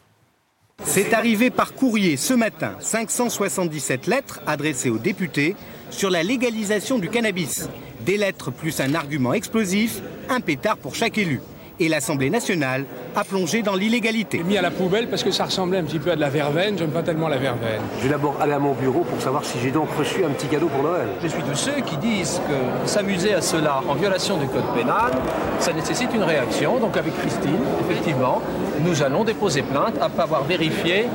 C'est 0.83 1.15
arrivé 1.15 1.51
par 1.51 1.75
courrier 1.75 2.17
ce 2.17 2.35
matin, 2.35 2.75
577 2.81 4.07
lettres 4.07 4.41
adressées 4.47 4.91
aux 4.91 4.99
députés 4.99 5.55
sur 5.91 6.11
la 6.11 6.23
légalisation 6.23 6.99
du 6.99 7.09
cannabis. 7.09 7.69
Des 8.05 8.17
lettres 8.17 8.51
plus 8.51 8.81
un 8.81 8.95
argument 8.95 9.35
explosif, 9.35 10.03
un 10.29 10.41
pétard 10.41 10.77
pour 10.77 10.95
chaque 10.95 11.17
élu. 11.17 11.41
Et 11.81 11.89
l'Assemblée 11.89 12.31
nationale 12.31 12.85
a 13.17 13.25
plongé 13.25 13.63
dans 13.63 13.75
l'illégalité. 13.75 14.43
mis 14.45 14.57
à 14.57 14.63
la 14.63 14.71
poubelle 14.71 15.09
parce 15.09 15.25
que 15.25 15.31
ça 15.31 15.45
ressemblait 15.45 15.79
un 15.79 15.85
petit 15.85 15.99
peu 15.99 16.13
à 16.13 16.17
de 16.17 16.21
la 16.21 16.29
verveine. 16.29 16.79
J'aime 16.79 16.91
pas 16.91 17.03
tellement 17.03 17.29
la 17.29 17.39
verveine. 17.39 17.81
Je 17.99 18.05
vais 18.05 18.11
d'abord 18.11 18.37
aller 18.41 18.53
à 18.53 18.59
mon 18.59 18.75
bureau 18.75 19.01
pour 19.01 19.21
savoir 19.21 19.45
si 19.45 19.59
j'ai 19.61 19.71
donc 19.71 19.89
reçu 19.99 20.25
un 20.25 20.31
petit 20.31 20.47
cadeau 20.47 20.69
pour 20.69 20.83
Noël. 20.85 21.09
Je 21.23 21.29
suis 21.29 21.43
de 21.43 21.55
ceux 21.55 21.81
qui 21.85 21.97
disent 21.97 22.41
que 22.49 22.89
s'amuser 22.89 23.35
à 23.35 23.41
cela 23.41 23.81
en 23.89 23.95
violation 23.95 24.37
du 24.37 24.47
code 24.47 24.73
pénal, 24.75 25.13
ça 25.59 25.73
nécessite 25.73 26.15
une 26.15 26.23
réaction. 26.23 26.79
Donc 26.79 26.97
avec 26.97 27.17
Christine, 27.19 27.59
effectivement, 27.89 28.41
nous 28.85 29.03
allons 29.03 29.25
déposer 29.25 29.63
plainte 29.63 29.95
après 30.01 30.23
avoir 30.23 30.45
vérifié 30.45 31.07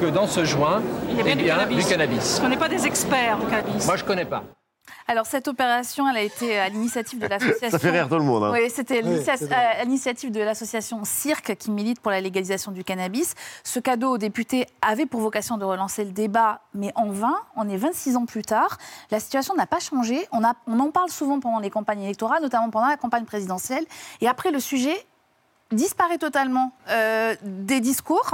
que 0.00 0.06
dans 0.06 0.26
ce 0.26 0.44
joint, 0.44 0.82
Il 1.10 1.16
y 1.16 1.20
a 1.20 1.22
bien 1.22 1.58
Eh 1.70 1.74
du 1.74 1.84
cannabis. 1.84 2.18
Parce 2.18 2.40
qu'on 2.40 2.48
n'est 2.48 2.56
pas 2.56 2.68
des 2.68 2.86
experts 2.86 3.38
en 3.40 3.48
cannabis. 3.48 3.86
Moi, 3.86 3.96
je 3.96 4.04
connais 4.04 4.24
pas. 4.24 4.42
Alors 5.08 5.26
cette 5.26 5.48
opération, 5.48 6.08
elle 6.08 6.16
a 6.16 6.22
été 6.22 6.58
à 6.58 6.68
l'initiative 6.68 7.18
de 7.18 7.26
l'association. 7.28 7.70
Ça 7.70 7.78
fait 7.78 7.90
rire 7.90 8.08
tout 8.08 8.16
le 8.16 8.22
monde, 8.24 8.44
hein. 8.44 8.50
Oui, 8.52 8.70
c'était 8.70 9.02
Oui, 9.02 9.24
à 9.52 9.84
l'initiative 9.84 10.30
de 10.30 10.40
l'association 10.40 11.04
Cirque 11.04 11.56
qui 11.56 11.70
milite 11.70 12.00
pour 12.00 12.10
la 12.12 12.20
légalisation 12.20 12.70
du 12.72 12.84
cannabis. 12.84 13.34
Ce 13.64 13.78
cadeau 13.80 14.10
aux 14.12 14.18
députés 14.18 14.66
avait 14.80 15.06
pour 15.06 15.20
vocation 15.20 15.56
de 15.58 15.64
relancer 15.64 16.04
le 16.04 16.12
débat, 16.12 16.60
mais 16.74 16.92
en 16.94 17.10
vain. 17.10 17.36
On 17.56 17.68
est 17.68 17.76
26 17.76 18.16
ans 18.16 18.26
plus 18.26 18.42
tard. 18.42 18.78
La 19.10 19.20
situation 19.20 19.54
n'a 19.54 19.66
pas 19.66 19.80
changé. 19.80 20.26
On, 20.32 20.44
a- 20.44 20.54
on 20.66 20.78
en 20.80 20.90
parle 20.90 21.10
souvent 21.10 21.40
pendant 21.40 21.58
les 21.58 21.70
campagnes 21.70 22.02
électorales, 22.02 22.42
notamment 22.42 22.70
pendant 22.70 22.86
la 22.88 22.96
campagne 22.96 23.24
présidentielle. 23.24 23.84
Et 24.20 24.28
après, 24.28 24.50
le 24.50 24.60
sujet 24.60 24.94
disparaît 25.72 26.18
totalement 26.18 26.72
euh, 26.90 27.34
des 27.42 27.80
discours. 27.80 28.30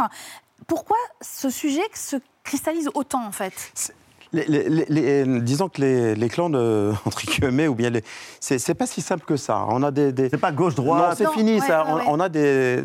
Pourquoi 0.66 0.96
ce 1.20 1.50
sujet 1.50 1.82
se 1.94 2.16
cristallise 2.42 2.90
autant 2.94 3.24
en 3.24 3.32
fait? 3.32 3.54
Les- 4.32 4.44
les- 4.46 4.68
les- 4.68 4.86
les- 5.24 5.40
disons 5.40 5.68
que 5.68 5.80
les, 5.80 6.14
les 6.14 6.28
clans 6.28 6.50
de, 6.50 6.92
entre 7.06 7.22
guillemets, 7.24 7.66
ou 7.68 7.74
bien 7.74 7.90
les, 7.90 8.02
c'est, 8.40 8.74
pas 8.74 8.86
si 8.86 9.00
simple 9.00 9.24
que 9.24 9.36
ça. 9.36 9.64
On 9.68 9.82
a 9.82 9.90
des, 9.90 10.12
c'est 10.28 10.36
pas 10.36 10.52
gauche 10.52 10.74
droite. 10.74 11.10
Non, 11.10 11.14
c'est 11.16 11.38
fini 11.38 11.60
ouais, 11.60 11.66
ça. 11.66 11.84
ouais, 11.84 11.90
on, 11.92 11.96
ouais. 11.96 12.02
on 12.08 12.20
a 12.20 12.28
des 12.28 12.84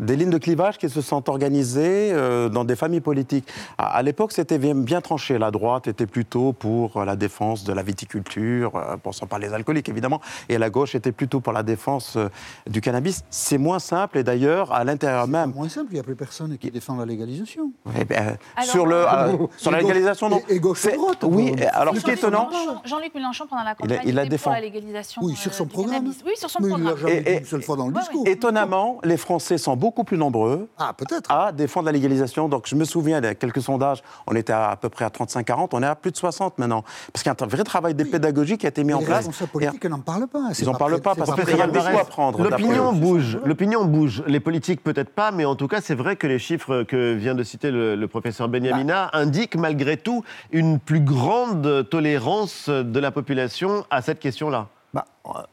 des 0.00 0.16
lignes 0.16 0.30
de 0.30 0.38
clivage 0.38 0.78
qui 0.78 0.88
se 0.88 1.00
sont 1.00 1.28
organisées 1.28 2.10
euh, 2.12 2.48
dans 2.48 2.64
des 2.64 2.76
familles 2.76 3.00
politiques. 3.00 3.46
À, 3.78 3.96
à 3.96 4.02
l'époque, 4.02 4.32
c'était 4.32 4.58
bien, 4.58 4.74
bien 4.74 5.00
tranché. 5.00 5.38
La 5.38 5.50
droite 5.50 5.86
était 5.86 6.06
plutôt 6.06 6.52
pour 6.52 6.96
euh, 6.96 7.04
la 7.04 7.16
défense 7.16 7.64
de 7.64 7.72
la 7.72 7.82
viticulture, 7.82 8.72
euh, 8.76 8.96
pensant 8.96 9.26
par 9.26 9.38
les 9.38 9.52
alcooliques 9.52 9.88
évidemment, 9.88 10.20
et 10.48 10.58
la 10.58 10.70
gauche 10.70 10.94
était 10.94 11.12
plutôt 11.12 11.40
pour 11.40 11.52
la 11.52 11.62
défense 11.62 12.16
euh, 12.16 12.28
du 12.68 12.80
cannabis. 12.80 13.22
C'est 13.30 13.58
moins 13.58 13.78
simple, 13.78 14.18
et 14.18 14.24
d'ailleurs, 14.24 14.72
à 14.72 14.84
l'intérieur 14.84 15.28
même. 15.28 15.52
Moins 15.54 15.68
simple, 15.68 15.88
il 15.90 15.94
n'y 15.94 16.00
a 16.00 16.02
plus 16.02 16.16
personne 16.16 16.56
qui 16.58 16.70
défend 16.70 16.96
la 16.96 17.04
légalisation. 17.06 17.70
Eh 17.98 18.04
ben, 18.04 18.36
Alors, 18.56 18.70
sur, 18.70 18.86
le, 18.86 19.04
sur 19.56 19.70
la 19.70 19.80
légalisation, 19.80 20.28
non. 20.28 20.40
et- 20.48 20.54
et 20.54 20.60
gauche 20.60 20.84
et 20.86 20.90
C'est- 20.90 20.96
droite, 20.96 21.18
Oui, 21.24 21.54
quoi. 21.56 21.66
alors 21.68 21.94
ce 21.96 22.00
qui 22.00 22.10
est 22.10 22.16
Jean-Luc 22.16 22.18
étonnant. 22.24 22.48
Mélenchon- 22.50 22.80
Jean-Luc 22.84 23.14
Mélenchon, 23.14 23.44
pendant 23.48 23.64
la 23.64 23.74
Il 23.80 23.92
a- 23.92 23.96
campagne, 23.96 24.08
il 24.08 24.14
la 24.14 24.26
défend. 24.26 24.44
pour 24.50 24.52
la 24.54 24.60
légalisation 24.60 25.22
Oui, 25.24 25.36
sur 25.36 25.50
euh, 25.50 25.54
son 25.54 25.64
du 25.64 25.70
programme. 25.70 25.94
cannabis. 25.96 26.22
Oui, 26.24 26.32
sur 26.36 26.48
son 26.50 26.58
Mais 26.62 26.68
il 26.76 26.82
l'a 26.84 26.96
jamais 26.96 27.16
Et- 27.18 27.20
dit 27.22 27.38
une 27.40 27.44
seule 27.44 27.62
fois 27.62 27.76
dans 27.76 27.88
le 27.88 27.92
discours. 27.94 28.26
Étonnamment, 28.26 28.98
les 29.04 29.16
Français 29.16 29.58
sont 29.58 29.76
beaucoup 29.76 29.89
plus 30.04 30.16
nombreux 30.18 30.68
Ah, 30.78 30.92
peut-être. 30.96 31.30
à 31.30 31.52
défendre 31.52 31.86
la 31.86 31.92
légalisation. 31.92 32.48
Donc, 32.48 32.64
je 32.66 32.74
me 32.74 32.84
souviens, 32.84 33.18
il 33.18 33.24
y 33.24 33.28
a 33.28 33.34
quelques 33.34 33.60
sondages, 33.62 34.02
on 34.26 34.34
était 34.34 34.52
à, 34.52 34.70
à 34.70 34.76
peu 34.76 34.88
près 34.88 35.04
à 35.04 35.08
35-40, 35.08 35.68
on 35.72 35.82
est 35.82 35.86
à 35.86 35.94
plus 35.94 36.10
de 36.10 36.16
60 36.16 36.58
maintenant. 36.58 36.82
Parce 37.12 37.22
qu'il 37.22 37.30
y 37.32 37.34
a 37.34 37.44
un 37.44 37.46
vrai 37.48 37.64
travail 37.64 37.94
de 37.94 38.04
pédagogie 38.04 38.56
qui 38.58 38.66
a 38.66 38.68
été 38.70 38.84
mis 38.84 38.94
en 38.94 39.00
les 39.00 39.04
place. 39.06 39.18
responsables 39.26 39.50
politiques 39.50 39.84
n'en 39.86 39.98
parlent 40.00 40.26
pas. 40.28 40.50
Ils 40.58 40.64
n'en 40.64 40.74
parlent 40.74 41.00
pas 41.00 41.14
c'est 41.14 41.24
parce 41.26 41.44
qu'il 41.44 41.56
y 41.56 41.60
a 41.60 41.64
à 41.64 41.66
beaucoup 41.66 41.98
à 41.98 42.04
prendre. 42.04 42.42
L'opinion 42.42 42.92
bouge. 42.92 43.38
L'opinion 43.44 43.84
bouge. 43.84 44.22
Les 44.26 44.40
politiques 44.40 44.82
peut-être 44.82 45.10
pas, 45.10 45.30
mais 45.30 45.44
en 45.44 45.56
tout 45.56 45.68
cas, 45.68 45.80
c'est 45.80 45.94
vrai 45.94 46.16
que 46.16 46.26
les 46.26 46.38
chiffres 46.38 46.82
que 46.84 47.12
vient 47.14 47.34
de 47.34 47.42
citer 47.42 47.70
le, 47.70 47.96
le 47.96 48.08
professeur 48.08 48.48
Benyamina 48.48 49.10
indiquent 49.12 49.56
malgré 49.56 49.96
tout 49.96 50.24
une 50.52 50.78
plus 50.78 51.00
grande 51.00 51.88
tolérance 51.90 52.68
de 52.68 53.00
la 53.00 53.10
population 53.10 53.84
à 53.90 54.02
cette 54.02 54.20
question-là. 54.20 54.68
Bah, 54.92 55.04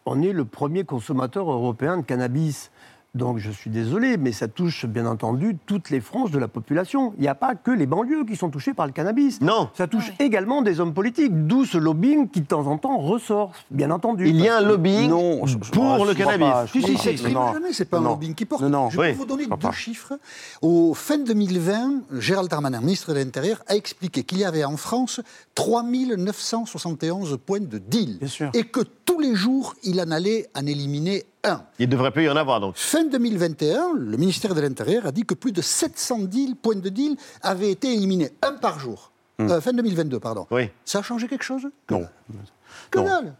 on 0.05 0.21
est 0.21 0.33
le 0.33 0.45
premier 0.45 0.83
consommateur 0.83 1.51
européen 1.51 1.97
de 1.97 2.01
cannabis. 2.01 2.71
Donc 3.15 3.39
je 3.39 3.49
suis 3.49 3.69
désolé, 3.71 4.17
mais 4.17 4.31
ça 4.31 4.47
touche 4.47 4.85
bien 4.85 5.05
entendu 5.07 5.57
toutes 5.65 5.89
les 5.89 6.01
franges 6.01 6.29
de 6.31 6.37
la 6.37 6.47
population. 6.47 7.13
Il 7.17 7.21
n'y 7.21 7.27
a 7.27 7.33
pas 7.35 7.55
que 7.55 7.71
les 7.71 7.85
banlieues 7.87 8.25
qui 8.25 8.35
sont 8.35 8.49
touchées 8.49 8.73
par 8.75 8.85
le 8.85 8.91
cannabis. 8.91 9.41
Non. 9.41 9.69
Ça 9.75 9.87
touche 9.87 10.11
également 10.19 10.61
des 10.61 10.79
hommes 10.79 10.93
politiques, 10.93 11.47
d'où 11.47 11.65
ce 11.65 11.77
lobbying 11.79 12.29
qui 12.29 12.41
de 12.41 12.45
temps 12.45 12.67
en 12.67 12.77
temps 12.77 12.97
ressort, 12.97 13.53
bien 13.71 13.89
entendu. 13.89 14.27
Il 14.27 14.39
y 14.39 14.47
a 14.47 14.57
un 14.57 14.61
lobbying 14.61 15.09
Non, 15.09 15.41
pour 15.71 16.05
le 16.05 16.13
cannabis. 16.13 16.71
Si, 16.71 16.81
si, 16.83 16.93
pas. 16.93 16.99
c'est 16.99 17.17
jamais, 17.17 17.73
c'est 17.73 17.85
pas 17.85 17.97
un 17.97 18.01
non. 18.01 18.09
lobbying 18.11 18.35
qui 18.35 18.45
porte. 18.45 18.61
Non, 18.61 18.69
non. 18.69 18.89
Je 18.91 18.99
Oui, 18.99 19.11
peux 19.13 19.17
vous 19.17 19.25
donner 19.25 19.47
deux 19.47 19.55
pas. 19.57 19.71
chiffres. 19.71 20.13
Au 20.61 20.93
fin 20.93 21.17
2020, 21.17 22.19
Gérald 22.19 22.49
Darmanin, 22.49 22.81
ministre 22.81 23.13
de 23.13 23.17
l'Intérieur, 23.19 23.63
a 23.67 23.75
expliqué 23.75 24.23
qu'il 24.23 24.37
y 24.39 24.45
avait 24.45 24.63
en 24.63 24.77
France 24.77 25.21
3971 25.55 27.37
points 27.45 27.59
de 27.59 27.77
deal. 27.77 28.17
Bien 28.19 28.27
sûr. 28.27 28.49
Et 28.53 28.63
que 28.63 28.81
tous 29.05 29.19
les 29.19 29.35
jours, 29.35 29.73
il 29.83 29.99
en 30.01 30.11
allait 30.11 30.47
en 30.55 30.65
éliminer 30.65 31.25
un. 31.47 31.63
Il 31.79 31.89
devrait 31.89 32.11
plus 32.11 32.25
y 32.25 32.29
en 32.29 32.35
avoir, 32.35 32.59
donc. 32.59 32.75
Fin 32.77 33.05
2021, 33.05 33.93
le 33.95 34.17
ministère 34.17 34.53
de 34.55 34.61
l'Intérieur 34.61 35.05
a 35.05 35.11
dit 35.11 35.23
que 35.23 35.33
plus 35.33 35.51
de 35.51 35.61
700 35.61 36.19
deals, 36.25 36.55
points 36.55 36.75
de 36.75 36.89
deal 36.89 37.15
avaient 37.41 37.71
été 37.71 37.93
éliminés, 37.93 38.31
un 38.41 38.53
par 38.53 38.79
jour. 38.79 39.11
Euh, 39.39 39.61
fin 39.61 39.71
2022, 39.73 40.19
pardon. 40.19 40.47
Oui. 40.49 40.69
Ça 40.83 40.99
a 40.99 41.01
changé 41.03 41.27
quelque 41.27 41.43
chose? 41.43 41.67
Non. 41.91 42.07
Que 42.89 42.99
Non. 42.99 43.05
dalle? 43.05 43.33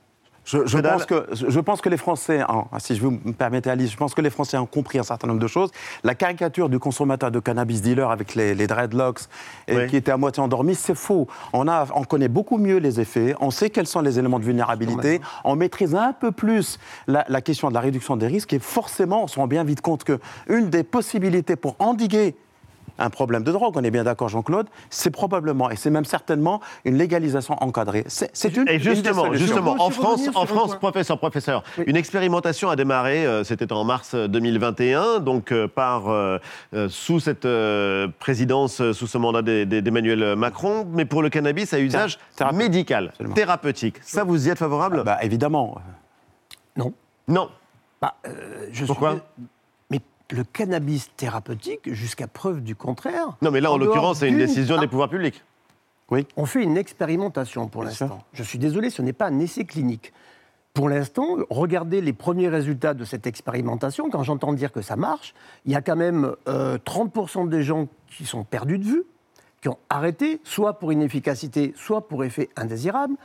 Je, 0.48 0.78
pense 0.80 1.06
que, 1.06 1.28
je 1.34 1.60
pense 1.60 1.82
que 1.82 1.90
les 1.90 1.98
Français, 1.98 2.40
hein, 2.40 2.64
si 2.80 2.96
je 2.96 3.02
vous 3.02 3.12
me 3.12 3.34
permettez 3.34 3.70
Alice, 3.70 3.92
je 3.92 3.98
pense 3.98 4.14
que 4.16 4.22
les 4.22 4.30
Français 4.30 4.58
ont 4.58 4.66
compris 4.66 4.98
un 4.98 5.04
certain 5.04 5.28
nombre 5.28 5.42
de 5.42 5.48
choses. 5.48 5.72
La 6.06 6.16
caricature 6.16 6.70
du 6.70 6.80
consommateur 6.80 7.32
de 7.32 7.40
cannabis 7.40 7.82
dealer 7.82 8.10
avec 8.10 8.34
les, 8.34 8.56
les 8.56 8.66
dreadlocks 8.66 9.20
et 9.68 9.76
Oui. 9.76 9.88
qui 9.88 9.98
était 9.98 10.12
à 10.12 10.18
moitié 10.18 10.42
endormi, 10.42 10.74
c'est 10.74 10.96
faux. 10.96 11.28
On, 11.52 11.68
a, 11.68 11.88
on 11.94 12.04
connaît 12.04 12.30
beaucoup 12.30 12.58
mieux 12.58 12.78
les 12.78 13.02
effets, 13.02 13.36
on 13.42 13.52
sait 13.52 13.70
quels 13.70 13.88
sont 13.88 14.00
les 14.00 14.20
éléments 14.20 14.40
de 14.40 14.46
vulnérabilité, 14.46 15.20
on 15.44 15.56
maîtrise 15.58 15.96
un 15.96 16.14
peu 16.14 16.32
plus 16.32 16.80
la, 17.08 17.26
la 17.28 17.42
question 17.42 17.68
de 17.68 17.74
la 17.74 17.82
réduction 17.82 18.16
des 18.16 18.28
risques 18.28 18.54
et 18.54 18.60
forcément, 18.60 19.24
on 19.24 19.28
se 19.28 19.38
rend 19.40 19.48
bien 19.48 19.66
vite 19.66 19.82
compte 19.82 20.06
que 20.06 20.20
une 20.48 20.70
des 20.70 20.84
possibilités 20.84 21.58
pour 21.58 21.76
endiguer 21.80 22.36
un 23.00 23.10
problème 23.10 23.44
de 23.44 23.52
drogue, 23.52 23.74
on 23.76 23.84
est 23.84 23.92
bien 23.92 24.04
d'accord 24.04 24.30
Jean-Claude, 24.30 24.68
c'est 24.90 25.10
probablement, 25.12 25.70
et 25.70 25.76
c'est 25.76 25.90
même 25.90 26.06
certainement, 26.06 26.62
une 26.86 26.98
légalisation 26.98 27.56
encadrée. 27.62 28.04
C'est 28.08 28.30
c'est 28.34 28.56
une, 28.58 28.68
Et 28.68 28.80
justement, 28.80 29.24
en 29.80 29.90
France, 29.90 30.22
en 30.36 30.46
professeur, 30.78 31.18
professeur, 31.20 31.64
une 31.86 31.96
expérimentation 31.96 32.70
a 32.70 32.76
démarré, 32.76 33.26
euh, 33.26 33.44
c'était 33.44 33.72
en 33.72 33.84
mars 33.84 34.16
2021, 34.16 35.20
donc 35.20 35.52
euh, 35.52 35.68
par 35.68 36.10
euh, 36.10 36.38
euh, 36.74 36.90
sous 36.90 37.20
cette 37.20 37.46
euh, 37.46 38.08
présidence, 38.20 38.82
euh, 38.82 38.94
sous 38.94 39.08
ce 39.08 39.18
mandat 39.18 39.42
d'E- 39.42 39.66
d'E- 39.66 39.82
d'Emmanuel 39.82 40.36
Macron, 40.36 40.88
mais 40.92 41.06
pour 41.06 41.22
le 41.22 41.30
cannabis 41.30 41.74
à 41.74 41.80
usage 41.80 42.18
thérapeutique. 42.36 42.64
médical, 42.68 43.08
Absolument. 43.10 43.36
thérapeutique. 43.36 43.98
Ça, 44.02 44.24
vous 44.24 44.48
y 44.48 44.50
êtes 44.50 44.58
favorable? 44.60 45.04
Bah, 45.04 45.18
évidemment. 45.22 45.76
Non. 46.76 46.94
Non. 47.28 47.50
Bah, 48.02 48.16
euh, 48.28 48.68
je 48.72 48.86
Pourquoi? 48.86 49.12
suis... 49.12 49.22
Le 50.32 50.44
cannabis 50.44 51.10
thérapeutique, 51.16 51.94
jusqu'à 51.94 52.28
preuve 52.28 52.62
du 52.62 52.76
contraire. 52.76 53.38
Non, 53.42 53.52
mais 53.52 53.62
là, 53.62 53.72
en, 53.72 53.78
l'occurrence, 53.78 54.20
c'est 54.20 54.30
une 54.30 54.38
décision 54.38 54.80
des 54.80 54.88
pouvoirs 54.88 55.10
publics. 55.10 55.44
On 56.36 56.46
fait 56.46 56.64
une 56.64 56.78
expérimentation 56.78 57.68
pour 57.68 57.84
l'instant. 57.84 58.24
Je 58.34 58.44
suis 58.44 58.60
désolé, 58.60 58.90
ce 58.90 59.02
n'est 59.02 59.14
pas 59.14 59.28
un 59.28 59.40
essai 59.40 59.66
clinique. 59.66 60.14
Pour 60.74 60.90
l'instant, 60.90 61.38
regardez 61.50 62.02
les 62.02 62.14
premiers 62.14 62.50
résultats 62.50 62.94
de 62.94 63.04
cette 63.04 63.26
expérimentation. 63.26 64.10
Quand 64.10 64.24
j'entends 64.24 64.54
dire 64.54 64.72
que 64.72 64.82
ça 64.82 64.96
marche, 64.96 65.34
il 65.66 65.72
y 65.72 65.76
a 65.76 65.82
quand 65.82 65.96
même 65.96 66.36
euh, 66.48 66.78
30% 66.78 67.50
des 67.50 67.64
gens 67.64 67.88
qui 68.16 68.26
sont 68.26 68.44
perdus 68.44 68.78
de 68.78 68.86
vue, 68.86 69.04
qui 69.62 69.70
ont 69.70 69.80
arrêté, 69.90 70.40
soit 70.44 70.78
pour 70.78 70.94
inefficacité, 70.94 71.74
soit 71.76 72.08
pour 72.08 72.24
effet 72.24 72.50
indésirable. 72.56 73.16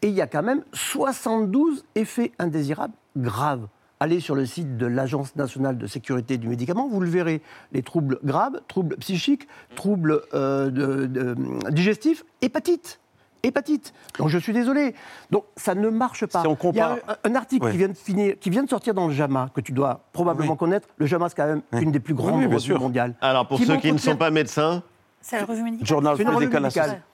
Et 0.00 0.08
il 0.08 0.14
y 0.14 0.22
a 0.22 0.26
quand 0.26 0.42
même 0.42 0.64
72 0.72 1.84
effets 1.94 2.32
indésirables 2.38 2.94
graves. 3.16 3.66
Allez 4.04 4.20
sur 4.20 4.34
le 4.34 4.44
site 4.44 4.76
de 4.76 4.84
l'Agence 4.84 5.34
nationale 5.34 5.78
de 5.78 5.86
sécurité 5.86 6.36
du 6.36 6.46
médicament, 6.46 6.88
vous 6.90 7.00
le 7.00 7.08
verrez. 7.08 7.40
Les 7.72 7.82
troubles 7.82 8.18
graves, 8.22 8.60
troubles 8.68 8.98
psychiques, 8.98 9.48
troubles 9.76 10.20
euh, 10.34 10.68
de- 10.70 11.06
de- 11.06 11.34
digestifs, 11.70 12.22
hépatite. 12.42 13.00
Hépatite. 13.42 13.94
Donc 14.18 14.28
je 14.28 14.36
suis 14.36 14.52
désolé. 14.52 14.94
Donc 15.30 15.44
ça 15.56 15.74
ne 15.74 15.88
marche 15.88 16.26
pas. 16.26 16.42
Si 16.42 16.46
on 16.46 16.50
Il 16.70 16.76
y 16.76 16.80
a 16.82 16.96
compare- 16.98 16.98
un, 17.24 17.30
un 17.30 17.34
article 17.34 17.64
Oui. 17.64 17.70
qui, 17.72 17.78
vient 17.78 17.88
de 17.88 17.94
finir, 17.96 18.34
qui 18.38 18.50
vient 18.50 18.62
de 18.62 18.68
sortir 18.68 18.92
dans 18.92 19.06
le 19.08 19.14
JAMA, 19.14 19.48
que 19.54 19.62
tu 19.62 19.72
dois 19.72 20.00
probablement 20.12 20.52
Oui. 20.52 20.58
connaître. 20.58 20.86
Le 20.98 21.06
JAMA, 21.06 21.30
c'est 21.30 21.36
quand 21.36 21.46
même 21.46 21.62
Oui. 21.72 21.80
une 21.84 21.90
des 21.90 22.00
plus 22.00 22.12
grandes 22.12 22.44
revues 22.44 22.74
mondiales. 22.74 23.14
Alors, 23.22 23.48
pour 23.48 23.56
Qui 23.58 23.64
ceux 23.64 23.78
qui 23.78 23.90
ne 23.90 23.96
sont 23.96 24.16
pas 24.18 24.30
médecins, 24.30 24.82
C'est 25.22 25.38
la 25.40 25.46
revue 25.46 25.62
médicale. 25.62 25.86
Journal 25.88 26.16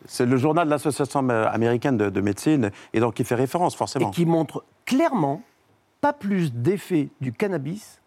C'est 0.07 0.27
le 0.27 0.37
journal 0.39 0.65
de 0.67 0.71
l'Association 0.71 1.21
américaine 1.29 1.97
de, 1.97 2.11
de 2.11 2.21
médecine, 2.21 2.73
et 2.93 2.99
donc 2.99 3.21
il 3.21 3.25
fait 3.25 3.37
référence 3.37 3.75
et 3.75 3.77
forcément. 3.77 4.11
qui 4.11 4.27
montre 4.27 4.65
clairement 4.85 5.43
pas 6.01 6.13
plus 6.13 6.53
d'effet 6.53 7.09
du 7.21 7.33
cannabis 7.33 8.01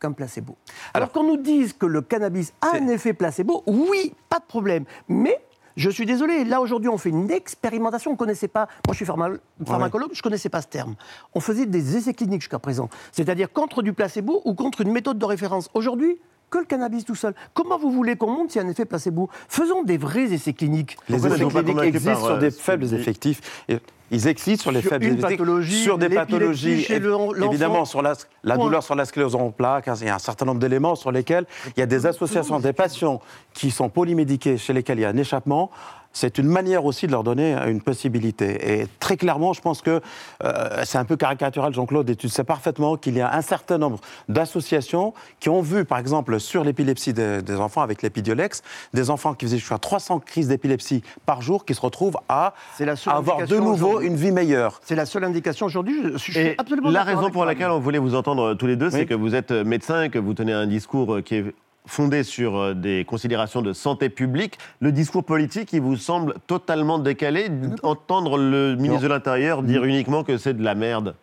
qu'un 0.00 0.12
placebo. 0.12 0.56
Alors, 0.94 1.08
Alors- 1.08 1.12
qu'on 1.12 1.24
nous 1.24 1.36
dise 1.36 1.72
que 1.72 1.86
le 1.86 2.00
cannabis 2.00 2.52
a 2.60 2.76
un 2.76 2.88
effet 2.88 3.12
placebo, 3.12 3.62
oui, 3.66 4.14
pas 4.28 4.38
de 4.38 4.44
problème. 4.44 4.84
Mais 5.08 5.38
je 5.76 5.90
suis 5.90 6.06
désolé, 6.06 6.44
là 6.44 6.60
aujourd'hui 6.60 6.88
on 6.88 6.96
fait 6.98 7.10
une 7.10 7.30
expérimentation, 7.30 8.10
on 8.10 8.14
ne 8.14 8.18
connaissait 8.18 8.48
pas, 8.48 8.66
moi 8.86 8.92
je 8.92 8.96
suis 8.96 9.04
pharma- 9.04 9.38
pharmacologue, 9.66 10.10
je 10.12 10.18
ne 10.18 10.22
connaissais 10.22 10.48
pas 10.48 10.62
ce 10.62 10.68
terme. 10.68 10.94
On 11.34 11.40
faisait 11.40 11.66
des 11.66 11.96
essais 11.96 12.14
cliniques 12.14 12.40
jusqu'à 12.42 12.58
présent, 12.58 12.88
c'est-à-dire 13.12 13.52
contre 13.52 13.82
du 13.82 13.92
placebo 13.92 14.42
ou 14.44 14.54
contre 14.54 14.80
une 14.80 14.92
méthode 14.92 15.18
de 15.18 15.24
référence. 15.24 15.68
Aujourd'hui, 15.74 16.18
que 16.50 16.58
le 16.58 16.64
cannabis 16.64 17.04
tout 17.04 17.14
seul. 17.14 17.34
Comment 17.54 17.78
vous 17.78 17.90
voulez 17.90 18.16
qu'on 18.16 18.30
monte 18.30 18.50
s'il 18.50 18.60
y 18.60 18.64
a 18.64 18.66
un 18.66 18.70
effet 18.70 18.84
placebo? 18.84 19.30
Faisons 19.48 19.82
des 19.82 19.96
vrais 19.96 20.32
essais 20.32 20.52
cliniques. 20.52 20.96
Les 21.08 21.18
Pourquoi 21.18 21.36
essais 21.36 21.46
cliniques 21.46 21.84
existent 21.84 22.12
par, 22.12 22.20
sur 22.20 22.34
euh, 22.34 22.38
des 22.38 22.50
ce 22.50 22.60
faibles 22.60 22.92
effectifs. 22.94 23.64
Et 23.68 23.78
Ils 24.10 24.26
existent 24.26 24.62
sur 24.62 24.72
les 24.72 24.80
Sur 24.80 24.90
faibles 24.90 25.04
une 25.04 25.12
effectifs, 25.12 25.38
pathologie, 25.38 25.82
sur 25.82 25.98
des 25.98 26.08
pathologies, 26.08 26.86
évidemment 26.90 27.84
sur 27.84 28.02
la, 28.02 28.14
la 28.42 28.56
douleur 28.56 28.82
sur 28.82 28.94
la 28.94 29.04
sclérose 29.04 29.36
en 29.36 29.50
plaques. 29.50 29.88
Il 30.00 30.06
y 30.06 30.10
a 30.10 30.16
un 30.16 30.18
certain 30.18 30.44
nombre 30.44 30.60
d'éléments 30.60 30.96
sur 30.96 31.12
lesquels 31.12 31.46
il 31.76 31.80
y 31.80 31.82
a 31.82 31.86
des 31.86 32.06
associations 32.06 32.58
des 32.58 32.72
patients 32.72 33.20
qui 33.54 33.70
sont 33.70 33.88
polymédiqués, 33.88 34.58
chez 34.58 34.72
lesquels 34.72 34.98
il 34.98 35.02
y 35.02 35.04
a 35.04 35.10
un 35.10 35.16
échappement. 35.16 35.70
C'est 36.12 36.38
une 36.38 36.48
manière 36.48 36.84
aussi 36.84 37.06
de 37.06 37.12
leur 37.12 37.22
donner 37.22 37.54
une 37.68 37.80
possibilité. 37.80 38.80
Et 38.80 38.86
très 38.98 39.16
clairement, 39.16 39.52
je 39.52 39.60
pense 39.60 39.80
que 39.80 40.00
euh, 40.42 40.82
c'est 40.84 40.98
un 40.98 41.04
peu 41.04 41.16
caricatural, 41.16 41.72
Jean-Claude, 41.72 42.10
et 42.10 42.16
tu 42.16 42.28
sais 42.28 42.42
parfaitement 42.44 42.96
qu'il 42.96 43.16
y 43.16 43.20
a 43.20 43.32
un 43.32 43.42
certain 43.42 43.78
nombre 43.78 44.00
d'associations 44.28 45.14
qui 45.38 45.48
ont 45.48 45.60
vu, 45.62 45.84
par 45.84 45.98
exemple, 45.98 46.40
sur 46.40 46.64
l'épilepsie 46.64 47.12
des, 47.12 47.42
des 47.42 47.56
enfants 47.56 47.82
avec 47.82 48.02
l'épidiolex, 48.02 48.62
des 48.92 49.10
enfants 49.10 49.34
qui 49.34 49.46
faisaient 49.46 49.58
jusqu'à 49.58 49.78
300 49.78 50.20
crises 50.20 50.48
d'épilepsie 50.48 51.02
par 51.26 51.42
jour 51.42 51.64
qui 51.64 51.74
se 51.74 51.80
retrouvent 51.80 52.18
à 52.28 52.54
C'est 52.76 52.84
la 52.84 52.96
seule 52.96 53.14
avoir 53.14 53.36
de 53.38 53.42
indication 53.42 53.64
nouveau 53.64 53.88
aujourd'hui. 53.90 54.08
une 54.08 54.16
vie 54.16 54.32
meilleure. 54.32 54.80
C'est 54.84 54.96
la 54.96 55.06
seule 55.06 55.24
indication 55.24 55.66
aujourd'hui. 55.66 56.00
Je, 56.02 56.10
je 56.12 56.18
suis 56.18 56.38
Et 56.38 56.54
absolument 56.58 56.90
la 56.90 57.04
d'accord 57.04 57.20
raison 57.20 57.30
pour 57.30 57.44
laquelle 57.44 57.70
on 57.70 57.78
voulait 57.78 57.98
vous 57.98 58.14
entendre 58.14 58.54
tous 58.54 58.66
les 58.66 58.76
deux, 58.76 58.90
c'est 58.90 59.06
que 59.06 59.14
vous 59.14 59.34
êtes 59.34 59.52
médecin 59.52 60.02
et 60.04 60.10
que 60.10 60.18
vous 60.18 60.34
tenez 60.34 60.52
un 60.52 60.66
discours 60.66 61.22
qui 61.24 61.36
est 61.36 61.54
fondé 61.86 62.22
sur 62.22 62.56
euh, 62.56 62.74
des 62.74 63.04
considérations 63.04 63.62
de 63.62 63.72
santé 63.72 64.08
publique. 64.08 64.58
Le 64.80 64.92
discours 64.92 65.24
politique, 65.24 65.72
il 65.72 65.80
vous 65.80 65.96
semble 65.96 66.34
totalement 66.46 66.98
décalé. 66.98 67.48
Entendre 67.82 68.38
le 68.38 68.76
ministre 68.76 69.02
de 69.02 69.08
l'Intérieur 69.08 69.62
dire 69.62 69.84
uniquement 69.84 70.24
que 70.24 70.38
c'est 70.38 70.54
de 70.54 70.62
la 70.62 70.74
merde. 70.74 71.14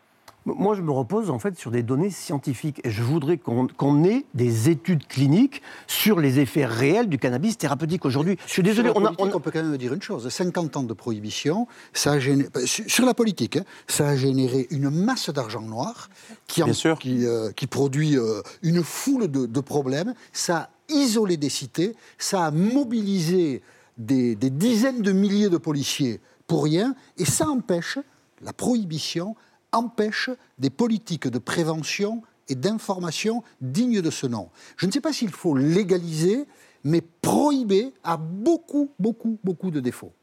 Moi, 0.56 0.76
je 0.76 0.82
me 0.82 0.92
repose 0.92 1.30
en 1.30 1.40
fait 1.40 1.58
sur 1.58 1.72
des 1.72 1.84
données 1.84 2.10
scientifiques 2.10 2.80
et 2.86 2.90
je 2.90 3.04
voudrais 3.04 3.38
qu'on 3.38 4.04
ait 4.06 4.26
des 4.34 4.70
études 4.70 5.06
cliniques 5.06 5.62
sur 5.88 6.22
les 6.22 6.40
effets 6.40 6.66
réels 6.66 7.10
du 7.10 7.18
cannabis 7.18 7.58
thérapeutique 7.58 8.06
aujourd'hui. 8.06 8.38
Je 8.46 8.54
suis 8.54 8.64
désolé, 8.64 8.90
on, 8.96 9.06
a, 9.06 9.12
on, 9.18 9.40
peut 9.42 9.52
quand 9.52 9.62
même 9.62 9.76
dire 9.76 9.94
une 9.94 10.02
chose 10.02 10.30
50 10.30 10.78
ans 10.78 10.84
de 10.84 10.94
prohibition, 10.94 11.68
ça 11.92 12.14
a 12.14 12.20
généré, 12.20 12.50
sur 12.66 13.06
la 13.06 13.14
politique, 13.14 13.58
hein, 13.58 13.66
ça 13.88 14.08
a 14.08 14.16
généré 14.16 14.68
une 14.72 14.90
masse 14.90 15.30
d'argent 15.30 15.62
noir 15.62 16.10
qui, 16.48 16.62
qui, 17.02 17.26
euh, 17.26 17.52
qui, 17.52 17.68
produit 17.68 18.18
euh, 18.18 18.42
une 18.62 18.84
foule 18.84 19.28
de, 19.28 19.48
de 19.48 19.60
problèmes. 19.60 20.14
Ça 20.32 20.58
a 20.58 20.70
isolé 20.88 21.36
des 21.36 21.50
cités, 21.50 21.94
ça 22.18 22.46
a 22.46 22.52
mobilisé 22.52 23.62
des, 23.98 24.36
des 24.36 24.50
dizaines 24.50 25.02
de 25.02 25.12
milliers 25.12 25.50
de 25.50 25.58
policiers 25.58 26.22
pour 26.48 26.64
rien, 26.64 26.96
et 27.18 27.26
ça 27.26 27.50
empêche 27.50 28.00
la 28.42 28.54
prohibition 28.54 29.36
empêche 29.72 30.30
des 30.58 30.70
politiques 30.70 31.28
de 31.28 31.40
prévention 31.40 32.22
et 32.50 32.56
d'information 32.56 33.44
dignes 33.62 34.02
de 34.02 34.10
ce 34.10 34.28
nom. 34.28 34.50
Je 34.78 34.86
ne 34.86 34.92
sais 34.92 35.02
pas 35.02 35.14
s'il 35.14 35.30
faut 35.30 35.56
légaliser, 35.56 36.46
mais 36.84 37.02
prohiber 37.02 37.94
a 38.04 38.18
beaucoup, 38.18 38.92
beaucoup, 39.00 39.40
beaucoup 39.44 39.72
de 39.72 39.80
défauts. 39.80 40.14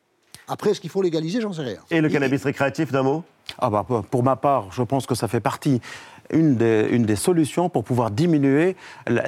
Après, 0.46 0.70
est-ce 0.70 0.80
qu'il 0.80 0.90
faut 0.90 1.02
légaliser 1.02 1.40
J'en 1.40 1.52
sais 1.52 1.62
rien. 1.62 1.78
Et 1.90 2.00
le 2.00 2.08
cannabis 2.08 2.44
récréatif, 2.44 2.92
d'un 2.92 3.02
mot 3.02 3.24
ah 3.58 3.70
bah, 3.70 3.86
Pour 4.10 4.22
ma 4.22 4.36
part, 4.36 4.72
je 4.72 4.82
pense 4.82 5.06
que 5.06 5.14
ça 5.14 5.28
fait 5.28 5.40
partie 5.40 5.80
une 6.30 6.56
des, 6.56 6.88
une 6.90 7.04
des, 7.04 7.16
solutions 7.16 7.68
pour 7.68 7.84
pouvoir 7.84 8.10
diminuer 8.10 8.76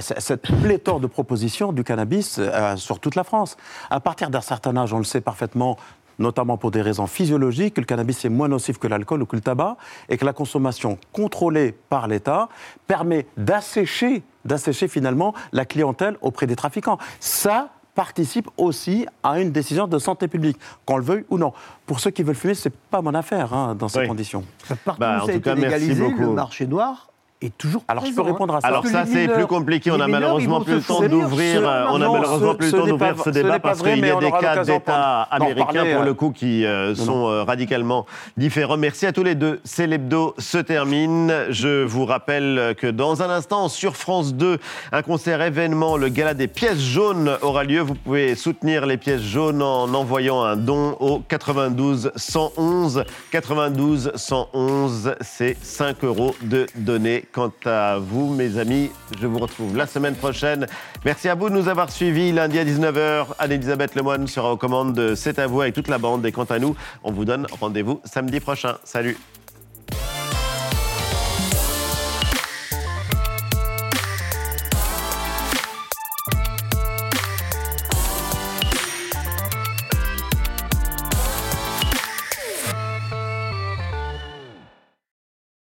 cette 0.01 0.43
pléthore 0.63 1.01
de 1.01 1.07
propositions 1.07 1.73
du 1.73 1.85
cannabis 1.85 2.37
euh, 2.39 2.77
sur 2.77 3.01
toute 3.01 3.15
la 3.15 3.25
France. 3.25 3.57
À 3.91 4.01
partir 4.01 4.31
d'un 4.31 4.41
certain 4.41 4.77
âge, 4.77 4.93
on 4.93 4.99
le 4.99 5.05
sait 5.05 5.21
parfaitement, 5.21 5.77
notamment 6.19 6.57
pour 6.57 6.71
des 6.71 6.83
raisons 6.83 7.07
physiologiques, 7.07 7.75
que 7.75 7.81
le 7.81 7.87
cannabis 7.87 8.25
est 8.25 8.29
moins 8.29 8.49
nocif 8.49 8.79
que 8.79 8.87
l'alcool 8.87 9.23
ou 9.23 9.27
que 9.27 9.37
le 9.37 9.43
tabac, 9.43 9.77
et 10.09 10.17
que 10.17 10.25
la 10.25 10.33
consommation 10.33 10.99
contrôlée 11.13 11.75
par 11.89 12.09
l'État 12.09 12.49
permet 12.87 13.27
d'assécher, 13.37 14.23
d'assécher 14.45 14.89
finalement 14.89 15.35
la 15.53 15.65
clientèle 15.65 16.17
auprès 16.21 16.47
des 16.47 16.57
trafiquants. 16.57 16.99
Ça, 17.21 17.71
participe 17.97 18.49
aussi 18.59 19.07
à 19.25 19.41
une 19.41 19.51
décision 19.51 19.89
de 19.89 19.99
santé 19.99 20.29
publique, 20.29 20.59
qu'on 20.85 20.99
le 20.99 21.03
veuille 21.03 21.25
ou 21.31 21.39
non. 21.39 21.53
Pour 21.87 21.99
ceux 21.99 22.11
qui 22.11 22.23
veulent 22.23 22.37
fumer, 22.37 22.55
ce 22.55 22.69
n'est 22.69 22.75
pas 22.91 23.01
mon 23.03 23.15
affaire 23.15 23.53
hein, 23.53 23.75
dans 23.75 23.89
ces 23.89 24.07
conditions. 24.07 24.45
Partout 24.85 25.01
bah, 25.01 25.21
où 25.23 25.27
ça 25.27 25.33
a 25.33 25.35
été 25.35 25.55
légalisé, 25.55 26.09
le 26.09 26.33
marché 26.33 26.67
noir 26.67 27.09
est 27.43 27.57
toujours 27.57 27.83
Alors 27.89 28.05
je 28.07 28.13
peux 28.13 28.23
répondre 28.23 28.55
à 28.55 28.61
ça. 28.61 28.69
Alors 28.69 28.87
ça 28.87 29.05
c'est 29.07 29.29
plus 29.29 29.47
compliqué. 29.47 29.91
On 29.91 30.01
a 30.01 30.09
malheureusement 30.09 30.61
plus 30.63 30.77
le 30.77 30.83
temps 30.83 31.03
d'ouvrir. 31.03 31.63
On 31.63 32.01
a 32.01 32.09
malheureusement 32.09 32.55
plus 32.55 32.73
le 32.73 32.79
temps 32.79 32.87
d'ouvrir 32.87 33.23
ce 33.23 33.31
débat 33.31 33.59
parce 33.59 33.83
qu'il 33.83 33.99
y 33.99 34.11
a 34.11 34.17
des 34.17 34.31
cas 34.31 34.65
d'État 34.65 35.23
américains 35.23 35.85
pour 35.95 36.05
le 36.05 36.15
coup 36.15 36.31
qui 36.31 36.65
euh, 36.65 36.95
sont 36.95 37.29
euh, 37.29 37.43
radicalement 37.43 38.07
différents. 38.37 38.77
Merci 38.77 39.07
à 39.07 39.13
tous 39.13 39.23
les 39.23 39.35
deux. 39.35 39.61
C'est 39.65 39.87
l'hebdo 39.87 40.35
se 40.39 40.59
termine. 40.59 41.33
Je 41.51 41.85
vous 41.85 42.07
rappelle 42.07 42.75
que 42.79 42.87
dans 42.87 43.23
un 43.23 43.31
instant 43.31 43.69
sur 43.69 43.97
France 43.97 44.35
2, 44.35 44.59
un 44.93 45.03
concert 45.03 45.43
événement, 45.43 45.97
le 45.97 46.09
gala 46.09 46.35
des 46.35 46.49
pièces 46.49 46.81
jaunes 46.81 47.37
aura 47.43 47.65
lieu. 47.65 47.81
Vous 47.81 47.95
pouvez 47.95 48.35
soutenir 48.35 48.87
les 48.87 48.97
pièces 48.97 49.23
jaunes 49.23 49.63
en 49.63 49.93
envoyant 49.95 50.43
un 50.43 50.57
don 50.57 50.97
au 51.01 51.19
92 51.21 52.13
111 52.17 53.05
92 53.31 54.13
111. 54.15 55.15
C'est 55.21 55.57
5 55.63 56.05
euros 56.05 56.35
de 56.43 56.67
données 56.77 57.25
Quant 57.37 57.53
à 57.67 57.99
vous, 57.99 58.33
mes 58.33 58.57
amis, 58.57 58.91
je 59.21 59.27
vous 59.27 59.39
retrouve 59.39 59.77
la 59.77 59.87
semaine 59.87 60.15
prochaine. 60.15 60.67
Merci 61.05 61.29
à 61.29 61.35
vous 61.35 61.51
de 61.51 61.55
nous 61.55 61.69
avoir 61.69 61.91
suivis. 61.91 62.33
Lundi 62.33 62.59
à 62.59 62.65
19h, 62.65 63.27
Anne-Elisabeth 63.39 63.95
Lemoine 63.95 64.27
sera 64.27 64.55
aux 64.55 64.57
commandes 64.57 64.95
de 64.95 65.15
C'est 65.15 65.39
à 65.39 65.47
vous 65.47 65.61
avec 65.61 65.75
toute 65.75 65.89
la 65.89 65.99
bande. 65.99 66.25
Et 66.25 66.33
quant 66.33 66.45
à 66.45 66.59
nous, 66.59 66.75
on 67.05 67.13
vous 67.13 67.27
donne 67.27 67.47
rendez-vous 67.61 68.01
samedi 68.07 68.41
prochain. 68.41 68.79
Salut 68.85 69.19